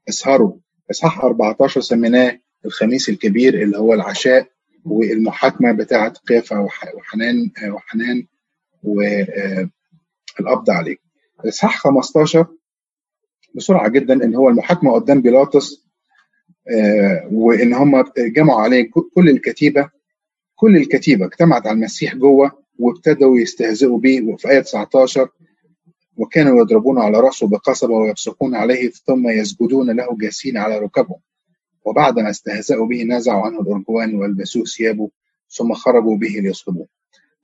اسهروا. 0.10 0.54
إصحاح 0.91 1.24
14 1.24 1.82
سميناه 1.82 2.39
الخميس 2.66 3.10
الكبير 3.10 3.64
اللي 3.64 3.78
هو 3.78 3.93
العشاء 3.93 4.47
والمحاكمة 4.86 5.72
بتاعه 5.72 6.10
قيافه 6.28 6.68
وحنان 6.95 7.52
وحنان 7.72 8.26
والقبض 8.84 10.70
عليه. 10.70 10.95
الاصحاح 11.43 11.78
15 11.80 12.47
بسرعة 13.56 13.89
جدا 13.89 14.14
إن 14.14 14.36
هو 14.36 14.50
المحاكمة 14.50 14.91
قدام 14.93 15.22
بيلاطس 15.22 15.88
وإن 17.32 17.74
هم 17.74 18.03
جمعوا 18.18 18.62
عليه 18.62 18.89
كل 19.16 19.30
الكتيبة 19.30 19.89
كل 20.55 20.76
الكتيبة 20.78 21.26
اجتمعت 21.26 21.68
على 21.68 21.76
المسيح 21.76 22.16
جوه 22.16 22.51
وابتدوا 22.80 23.39
يستهزئوا 23.39 23.97
به 23.99 24.22
وفي 24.28 24.49
آية 24.49 24.60
19 24.60 25.30
وكانوا 26.18 26.60
يضربون 26.62 26.99
على 26.99 27.20
رأسه 27.20 27.47
بقصبة 27.47 27.93
ويبصقون 27.93 28.55
عليه 28.55 28.89
ثم 28.89 29.30
يسجدون 29.30 29.91
له 29.91 30.18
جالسين 30.18 30.57
على 30.57 30.78
ركبهم. 30.80 31.20
وبعدما 31.86 32.30
استهزأوا 32.30 32.88
به 32.88 33.03
نزعوا 33.03 33.45
عنه 33.45 33.62
الأرجوان 33.62 34.16
والبسوه 34.16 34.64
ثيابه 34.64 35.10
ثم 35.49 35.74
خرجوا 35.74 36.18
به 36.18 36.28
ليصلبوه. 36.28 36.88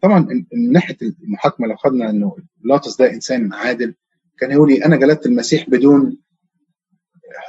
طبعا 0.02 0.20
من 0.54 0.72
ناحية 0.72 0.98
المحاكمة 1.24 1.68
لو 1.68 1.76
خدنا 1.76 2.10
أنه 2.10 2.36
لاطس 2.64 2.98
ده 2.98 3.14
إنسان 3.14 3.54
عادل 3.54 3.94
كان 4.40 4.52
يقول 4.52 4.70
لي 4.72 4.86
أنا 4.86 4.96
جلدت 4.96 5.26
المسيح 5.26 5.70
بدون 5.70 6.18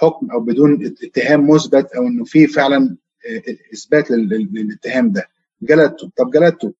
حكم 0.01 0.31
أو 0.31 0.41
بدون 0.41 0.95
اتهام 1.03 1.51
مثبت 1.51 1.93
أو 1.93 2.07
أنه 2.07 2.25
في 2.25 2.47
فعلا 2.47 2.97
إثبات 3.75 4.11
للاتهام 4.11 5.13
ده. 5.13 5.29
جلدته. 5.63 6.11
طب 6.17 6.31
جلدته. 6.31 6.75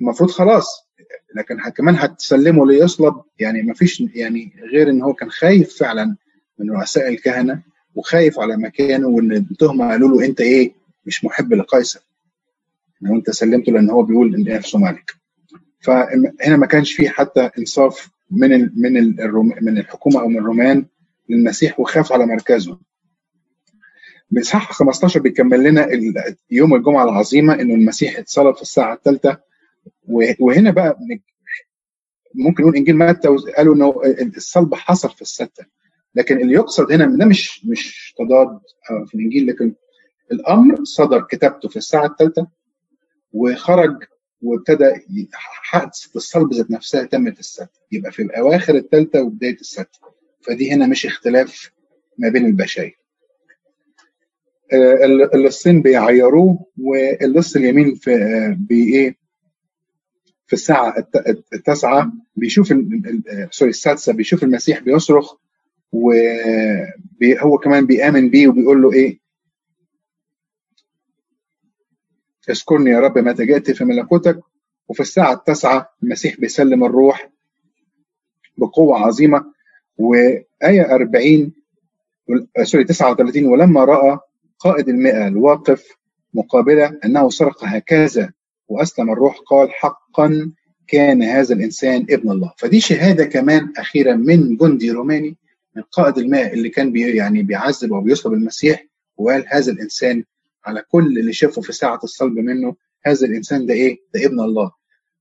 المفروض 0.00 0.30
خلاص. 0.30 0.88
لكن 1.36 1.70
كمان 1.70 1.94
هتسلمه 1.96 2.66
ليصلب. 2.66 3.14
يعني 3.38 3.62
ما 3.62 3.74
فيش 3.74 4.00
يعني 4.14 4.52
غير 4.72 4.90
إن 4.90 5.02
هو 5.02 5.14
كان 5.14 5.30
خايف 5.30 5.78
فعلا 5.78 6.16
من 6.58 6.70
رؤساء 6.70 7.08
الكهنة 7.08 7.62
وخايف 7.94 8.38
على 8.40 8.56
مكانه 8.56 9.08
وإن 9.08 9.32
التهمة 9.32 9.90
قالوا 9.90 10.08
له 10.08 10.26
أنت 10.26 10.40
إيه؟ 10.40 10.72
مش 11.06 11.24
محب 11.24 11.52
لقيصر. 11.54 12.00
لو 13.00 13.14
أنت 13.14 13.30
سلمته 13.30 13.72
لأن 13.72 13.90
هو 13.90 14.02
بيقول 14.02 14.34
إن 14.34 14.44
نفسه 14.56 14.78
ملك. 14.78 15.14
فهنا 15.80 16.56
ما 16.56 16.66
كانش 16.66 16.92
فيه 16.92 17.08
حتى 17.08 17.50
إنصاف 17.58 18.10
من 18.30 18.70
من 18.76 19.16
من 19.62 19.78
الحكومة 19.78 20.20
أو 20.20 20.28
من 20.28 20.38
الرومان. 20.38 20.86
للمسيح 21.28 21.80
وخاف 21.80 22.12
على 22.12 22.26
مركزه. 22.26 22.78
بإصحاح 24.30 24.72
15 24.72 25.20
بيكمل 25.20 25.62
لنا 25.64 25.88
يوم 26.50 26.74
الجمعة 26.74 27.04
العظيمة 27.04 27.54
إنه 27.54 27.74
المسيح 27.74 28.18
اتصلب 28.18 28.54
في 28.56 28.62
الساعة 28.62 28.94
الثالثة. 28.94 29.40
وهنا 30.40 30.70
بقى 30.70 30.98
ممكن 32.34 32.62
نقول 32.62 32.76
إنجيل 32.76 32.96
متى 32.96 33.28
قالوا 33.56 33.74
إنه 33.74 33.94
الصلب 34.36 34.74
حصل 34.74 35.10
في 35.10 35.22
الستة. 35.22 35.64
لكن 36.14 36.40
اللي 36.40 36.52
يقصد 36.54 36.92
هنا 36.92 37.16
ده 37.16 37.24
مش 37.26 37.64
مش 37.66 38.14
تضاد 38.18 38.60
في 39.06 39.14
الإنجيل 39.14 39.46
لكن 39.46 39.74
الأمر 40.32 40.84
صدر 40.84 41.22
كتابته 41.30 41.68
في 41.68 41.76
الساعة 41.76 42.06
الثالثة 42.06 42.46
وخرج 43.32 44.04
وابتدى 44.42 44.84
حادثه 45.32 46.10
الصلب 46.16 46.54
ذات 46.54 46.70
نفسها 46.70 47.04
تمت 47.04 47.38
الستة. 47.38 47.68
يبقى 47.92 48.12
في 48.12 48.22
الأواخر 48.22 48.74
الثالثة 48.74 49.22
وبداية 49.22 49.54
الستة. 49.60 49.98
فدي 50.46 50.70
هنا 50.72 50.86
مش 50.86 51.06
اختلاف 51.06 51.70
ما 52.18 52.28
بين 52.28 52.46
البشاير. 52.46 52.98
اللصين 55.34 55.82
بيعيروه 55.82 56.66
واللص 56.78 57.56
اليمين 57.56 57.94
في 57.94 58.10
بايه 58.58 59.16
في 60.46 60.52
الساعة 60.52 60.94
التاسعة 61.52 62.12
بيشوف 62.36 62.74
سوري 63.50 63.70
السادسة 63.70 64.12
بيشوف 64.12 64.42
المسيح 64.44 64.78
بيصرخ 64.80 65.34
وهو 65.92 67.58
كمان 67.58 67.86
بيآمن 67.86 68.30
بيه 68.30 68.48
وبيقول 68.48 68.82
له 68.82 68.92
إيه؟ 68.92 69.18
اذكرني 72.50 72.90
يا 72.90 73.00
رب 73.00 73.18
متى 73.18 73.46
جئت 73.46 73.70
في 73.70 73.84
ملكوتك. 73.84 74.40
وفي 74.88 75.00
الساعة 75.00 75.32
التاسعة 75.32 75.88
المسيح 76.02 76.40
بيسلم 76.40 76.84
الروح 76.84 77.30
بقوة 78.58 78.98
عظيمة 78.98 79.53
وآية 79.98 80.94
40 80.94 81.52
سوري 82.62 82.84
39 82.84 83.46
ولما 83.46 83.84
رأى 83.84 84.18
قائد 84.58 84.88
المئة 84.88 85.28
الواقف 85.28 85.88
مقابلة 86.34 86.98
أنه 87.04 87.30
سرق 87.30 87.64
هكذا 87.64 88.32
وأسلم 88.68 89.10
الروح 89.10 89.38
قال 89.46 89.70
حقا 89.72 90.52
كان 90.86 91.22
هذا 91.22 91.54
الإنسان 91.54 92.06
ابن 92.10 92.30
الله. 92.30 92.52
فدي 92.58 92.80
شهادة 92.80 93.24
كمان 93.24 93.72
أخيرا 93.78 94.14
من 94.14 94.56
جندي 94.56 94.90
روماني 94.90 95.36
من 95.76 95.82
قائد 95.82 96.18
الماء 96.18 96.54
اللي 96.54 96.68
كان 96.68 96.92
بي 96.92 97.16
يعني 97.16 97.42
بيعذب 97.42 97.90
وبيصلب 97.92 98.32
المسيح 98.32 98.86
وقال 99.16 99.44
هذا 99.48 99.72
الإنسان 99.72 100.24
على 100.66 100.82
كل 100.88 101.18
اللي 101.18 101.32
شافه 101.32 101.62
في 101.62 101.72
ساعة 101.72 102.00
الصلب 102.04 102.38
منه 102.38 102.76
هذا 103.06 103.26
الإنسان 103.26 103.66
ده 103.66 103.74
إيه؟ 103.74 103.98
ده 104.14 104.26
ابن 104.26 104.40
الله. 104.40 104.70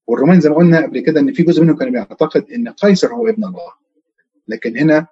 والرومان 0.07 0.39
زي 0.39 0.49
ما 0.49 0.55
قلنا 0.55 0.82
قبل 0.82 0.99
كده 0.99 1.19
إن 1.19 1.34
في 1.34 1.43
جزء 1.43 1.63
منهم 1.63 1.78
كان 1.78 1.91
بيعتقد 1.91 2.51
إن 2.51 2.69
قيصر 2.69 3.13
هو 3.13 3.28
ابن 3.28 3.43
الله. 3.43 3.71
لكن 4.47 4.77
هنا 4.77 5.07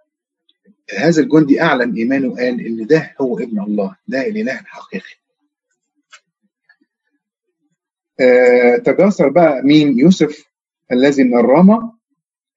هذا 0.97 1.21
الجندي 1.21 1.61
أعلن 1.61 1.95
إيمانه 1.95 2.27
وقال 2.27 2.65
إن 2.65 2.88
ده 2.88 3.15
هو 3.21 3.39
ابن 3.39 3.59
الله 3.59 3.95
ده 4.07 4.21
الإله 4.27 4.59
الحقيقي 4.59 5.15
آه 8.19 8.77
تجاسر 8.77 9.29
بقى 9.29 9.61
مين؟ 9.63 9.99
يوسف 9.99 10.45
الذي 10.91 11.23
من 11.23 11.38
الرامة 11.39 11.93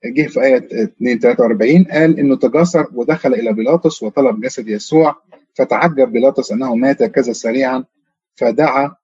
جه 0.04 0.26
في 0.26 0.40
آية 0.42 0.56
2 0.82 1.18
43 1.18 1.84
قال 1.84 2.18
إنه 2.18 2.36
تجاسر 2.36 2.86
ودخل 2.94 3.34
إلى 3.34 3.52
بيلاطس 3.52 4.02
وطلب 4.02 4.40
جسد 4.40 4.68
يسوع 4.68 5.16
فتعجب 5.54 6.12
بيلاطس 6.12 6.52
أنه 6.52 6.74
مات 6.74 7.02
كذا 7.02 7.32
سريعا 7.32 7.84
فدعا 8.34 8.96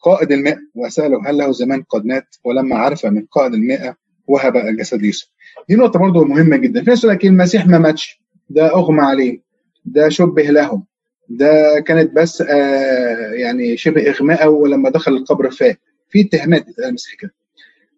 قائد 0.00 0.32
الماء 0.32 0.58
وسأله 0.74 1.30
هل 1.30 1.38
له 1.38 1.52
زمان 1.52 1.82
قد 1.82 2.04
مات 2.06 2.36
ولما 2.44 2.76
عرف 2.76 3.06
من 3.06 3.26
قائد 3.26 3.54
الماء 3.54 3.94
وهب 4.28 4.56
يوسف. 4.92 5.28
دي 5.68 5.76
نقطة 5.76 5.98
برضه 5.98 6.24
مهمة 6.24 6.56
جدا. 6.56 6.84
في 6.84 6.90
ناس 6.90 7.04
يقول 7.04 7.16
لك 7.16 7.24
المسيح 7.24 7.66
ما 7.66 7.78
ماتش. 7.78 8.20
ده 8.50 8.74
أغمى 8.74 9.00
عليه. 9.00 9.40
ده 9.84 10.08
شبه 10.08 10.42
لهم. 10.42 10.84
ده 11.28 11.80
كانت 11.86 12.12
بس 12.12 12.40
آه 12.42 13.32
يعني 13.32 13.76
شبه 13.76 14.10
إغماء 14.10 14.48
ولما 14.48 14.90
دخل 14.90 15.12
القبر 15.12 15.50
فات. 15.50 15.80
في 16.08 16.20
اتهامات 16.20 16.66
المسيح 16.78 17.14
كده. 17.14 17.34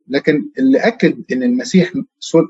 لكن 0.08 0.48
اللي 0.58 0.78
أكد 0.78 1.22
إن 1.32 1.42
المسيح 1.42 1.92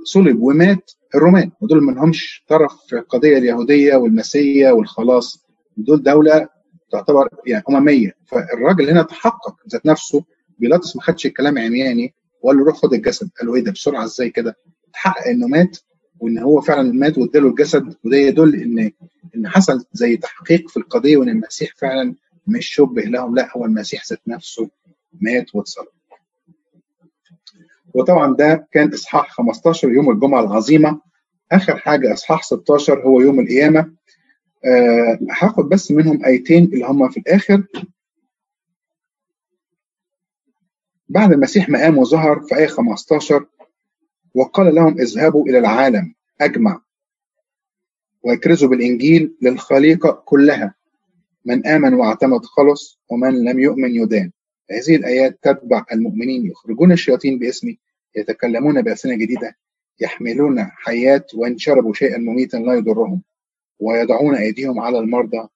صلب 0.05 0.43
ومات 0.43 0.91
الرومان. 1.15 1.51
ودول 1.61 1.83
ما 1.83 1.93
لهمش 1.93 2.45
طرف 2.49 2.73
في 2.89 2.97
القضية 2.97 3.39
اليهودية 3.39 3.95
والمسيحية 3.95 4.71
والخلاص. 4.71 5.45
دول 5.77 6.03
دولة 6.03 6.49
تعتبر 6.93 7.29
يعني 7.47 7.65
أممية. 7.71 8.15
فالراجل 8.27 8.91
هنا 8.91 9.03
تحقق 9.03 9.57
ذات 9.73 9.87
نفسه. 9.87 10.25
بيلاطس 10.59 10.97
ما 10.97 11.03
خدش 11.03 11.27
الكلام 11.27 11.59
عمياني. 11.59 12.15
وقال 12.43 12.57
له 12.59 12.65
روح 12.65 12.77
خد 12.77 12.93
الجسد. 12.95 13.31
قال 13.41 13.49
له 13.49 13.55
إيه 13.55 13.65
ده 13.65 13.73
بسرعة 13.73 14.05
إزاي 14.05 14.31
كده؟ 14.31 14.57
تحقق 14.93 15.29
إنه 15.29 15.47
مات 15.47 15.79
وإن 16.21 16.39
هو 16.39 16.61
فعلا 16.61 16.93
مات 16.93 17.19
واداله 17.19 17.49
الجسد 17.49 17.95
وده 18.05 18.17
يدل 18.17 18.55
إن 18.63 18.91
إن 19.37 19.49
حصل 19.49 19.85
زي 19.93 20.17
تحقيق 20.17 20.69
في 20.69 20.77
القضية 20.77 21.17
وإن 21.17 21.29
المسيح 21.29 21.71
فعلا 21.77 22.15
مش 22.47 22.67
شبه 22.67 23.03
لهم 23.03 23.35
لا 23.35 23.49
هو 23.57 23.65
المسيح 23.65 24.03
ذات 24.11 24.21
نفسه 24.27 24.71
مات 25.21 25.55
واتصلب. 25.55 25.87
وطبعا 27.95 28.37
ده 28.37 28.69
كان 28.73 28.93
إصحاح 28.95 29.31
15 29.33 29.91
يوم 29.93 30.11
الجمعة 30.11 30.41
العظيمة. 30.41 31.01
آخر 31.53 31.77
حاجة 31.77 32.13
إصحاح 32.13 32.43
16 32.43 33.03
هو 33.03 33.21
يوم 33.21 33.41
القيامة. 33.41 33.93
أه 34.65 35.19
هاخد 35.31 35.69
بس 35.69 35.91
منهم 35.91 36.25
آيتين 36.25 36.65
اللي 36.65 36.85
هم 36.87 37.09
في 37.11 37.21
الآخر. 37.21 37.63
بعد 41.11 41.33
المسيح 41.33 41.69
ما 41.69 41.79
قام 41.83 41.99
وظهر 41.99 42.41
في 42.41 42.57
آية 42.57 42.67
15 42.67 43.47
وقال 44.35 44.75
لهم 44.75 45.01
اذهبوا 45.01 45.47
إلى 45.47 45.59
العالم 45.59 46.15
أجمع 46.41 46.83
واكرزوا 48.23 48.69
بالإنجيل 48.69 49.37
للخليقة 49.43 50.23
كلها 50.25 50.75
من 51.45 51.67
آمن 51.67 51.95
واعتمد 51.95 52.45
خلص 52.45 53.01
ومن 53.11 53.45
لم 53.45 53.59
يؤمن 53.59 53.95
يدان. 53.95 54.33
هذه 54.71 54.97
الآيات 54.97 55.39
تتبع 55.43 55.85
المؤمنين 55.93 56.47
يخرجون 56.47 56.93
الشياطين 56.93 57.39
باسمي 57.39 57.79
يتكلمون 58.17 58.83
بألسنة 58.83 59.15
جديدة 59.15 59.57
يحملون 60.01 60.65
حيات 60.65 61.35
وإن 61.35 61.59
شربوا 61.59 61.95
شيئا 61.95 62.19
مميتا 62.19 62.57
لا 62.57 62.75
يضرهم 62.75 63.23
ويضعون 63.79 64.35
أيديهم 64.35 64.81
على 64.81 64.99
المرضى 64.99 65.49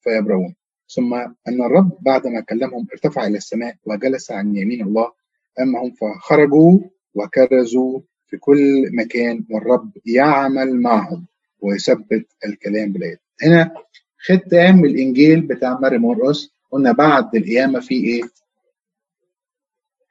فيبرؤون 0.00 0.54
ثم 0.94 1.14
أن 1.48 1.62
الرب 1.62 1.98
بعدما 2.00 2.40
كلمهم 2.40 2.86
ارتفع 2.92 3.26
إلى 3.26 3.36
السماء 3.36 3.76
وجلس 3.84 4.30
عن 4.30 4.56
يمين 4.56 4.82
الله 4.82 5.12
أما 5.60 5.82
هم 5.82 5.90
فخرجوا 5.90 6.78
وكرزوا 7.14 8.00
في 8.26 8.36
كل 8.36 8.90
مكان 8.92 9.44
والرب 9.50 9.90
يعمل 10.06 10.80
معهم 10.80 11.26
ويثبت 11.60 12.26
الكلام 12.44 12.92
بالآيات 12.92 13.20
هنا 13.42 13.74
ختام 14.18 14.84
الإنجيل 14.84 15.40
بتاع 15.40 15.78
ماري 15.78 15.98
مرقس 15.98 16.50
قلنا 16.70 16.92
بعد 16.92 17.36
القيامة 17.36 17.80
في 17.80 17.94
إيه؟ 17.94 18.22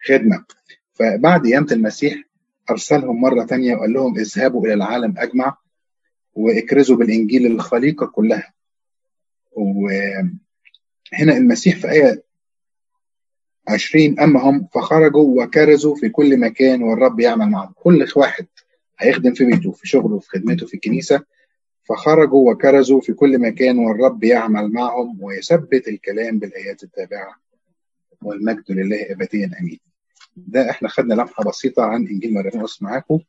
خدمة. 0.08 0.46
فبعد 0.94 1.48
قيامة 1.48 1.68
المسيح 1.72 2.24
أرسلهم 2.70 3.22
مرة 3.22 3.44
تانية 3.44 3.76
وقال 3.76 3.94
لهم 3.94 4.18
اذهبوا 4.18 4.66
إلى 4.66 4.74
العالم 4.74 5.14
أجمع 5.18 5.58
واكرزوا 6.36 6.98
بالإنجيل 6.98 7.44
للخليقة 7.44 8.06
كلها. 8.08 8.54
وهنا 11.14 11.38
المسيح 11.38 11.76
في 11.78 11.92
آية 11.92 12.24
20 13.68 14.20
أما 14.20 14.40
هم 14.50 14.68
فخرجوا 14.74 15.44
وكرزوا 15.44 15.96
في 15.96 16.10
كل 16.10 16.40
مكان 16.40 16.84
والرب 16.84 17.20
يعمل 17.20 17.50
معهم. 17.50 17.74
كل 17.76 18.08
واحد 18.16 18.46
هيخدم 19.00 19.34
في 19.34 19.46
بيته 19.46 19.72
في 19.72 19.88
شغله 19.88 20.20
في 20.20 20.30
خدمته 20.30 20.66
في 20.66 20.74
الكنيسة. 20.74 21.24
فخرجوا 21.84 22.52
وكرزوا 22.52 23.02
في 23.02 23.14
كل 23.14 23.40
مكان 23.40 23.80
والرب 23.80 24.24
يعمل 24.24 24.72
معهم 24.72 25.24
ويثبت 25.24 25.88
الكلام 25.88 26.40
بالآيات 26.40 26.84
التابعة. 26.84 27.36
والمجد 28.22 28.64
لله 28.72 29.12
أبديا 29.12 29.52
أمين. 29.62 29.80
ده 30.36 30.70
إحنا 30.70 30.90
خدنا 30.90 31.14
لمحة 31.14 31.44
بسيطة 31.44 31.84
عن 31.84 32.08
إنجيل 32.08 32.34
مريم. 32.34 32.66
معاكم 32.82 33.20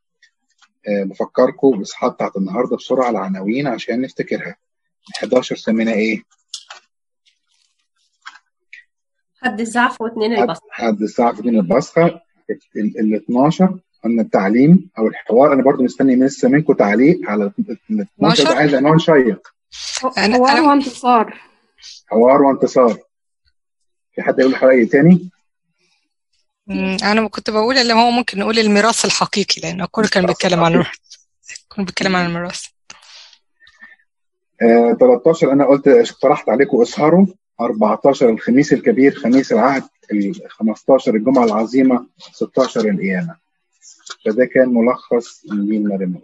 أه 0.89 1.03
بفكركم 1.05 1.71
بالإصحاحات 1.71 2.13
بتاعت 2.15 2.37
النهاردة 2.37 2.77
بسرعة 2.77 3.11
العناوين 3.11 3.67
عشان 3.67 4.01
نفتكرها. 4.01 4.57
11 5.17 5.57
سمينا 5.57 5.93
إيه؟ 5.93 6.23
حد 9.43 9.61
الزعف 9.61 10.01
واثنين 10.01 10.33
البصر 10.33 10.61
حد 10.71 11.03
الزعف 11.03 11.37
واثنين 11.37 11.57
البصخة 11.57 12.21
ال 12.77 13.15
12 13.15 13.79
قلنا 14.05 14.23
التعليم 14.23 14.91
أو 14.99 15.07
الحوار. 15.07 15.53
أنا 15.53 15.63
برضو 15.63 15.83
مستني 15.83 16.17
لسه 16.17 16.49
منكم 16.49 16.73
تعليق 16.73 17.21
على 17.31 17.53
ال 17.91 18.07
12 18.19 18.45
ده 18.45 18.57
عايز 18.57 18.75
عنوان 18.75 18.99
شيق. 18.99 19.49
حوار 20.03 20.61
وانتصار. 20.61 21.41
حوار 22.07 22.43
وانتصار. 22.43 22.99
في 24.15 24.23
حد 24.23 24.39
يقول 24.39 24.57
حاجة 24.57 24.85
تاني؟ 24.85 25.31
أنا 27.03 27.29
كنت 27.29 27.51
بقول 27.51 27.79
اللي 27.79 27.93
هو 27.93 28.11
ممكن 28.11 28.39
نقول 28.39 28.59
الميراث 28.59 29.05
الحقيقي 29.05 29.61
لأن 29.63 29.81
الكل 29.81 30.09
كان 30.09 30.27
بيتكلم 30.27 30.61
عن 30.65 30.85
كان 31.77 31.85
بيتكلم 31.85 32.17
عن 32.17 32.27
الميراث. 32.27 32.65
آه 34.63 34.97
13 35.01 35.53
أنا 35.53 35.67
قلت 35.67 35.89
اقترحت 35.89 36.49
عليكم 36.49 36.83
اسهروا 36.83 37.27
14 37.61 38.29
الخميس 38.29 38.73
الكبير 38.73 39.15
خميس 39.15 39.53
العهد 39.53 39.83
ال 40.13 40.35
15 40.49 41.15
الجمعة 41.15 41.45
العظيمة 41.45 42.07
16 42.19 42.89
القيامة. 42.89 43.37
فده 44.25 44.45
كان 44.45 44.69
ملخص 44.69 45.45
انجيل 45.53 45.89
مريم 45.89 46.21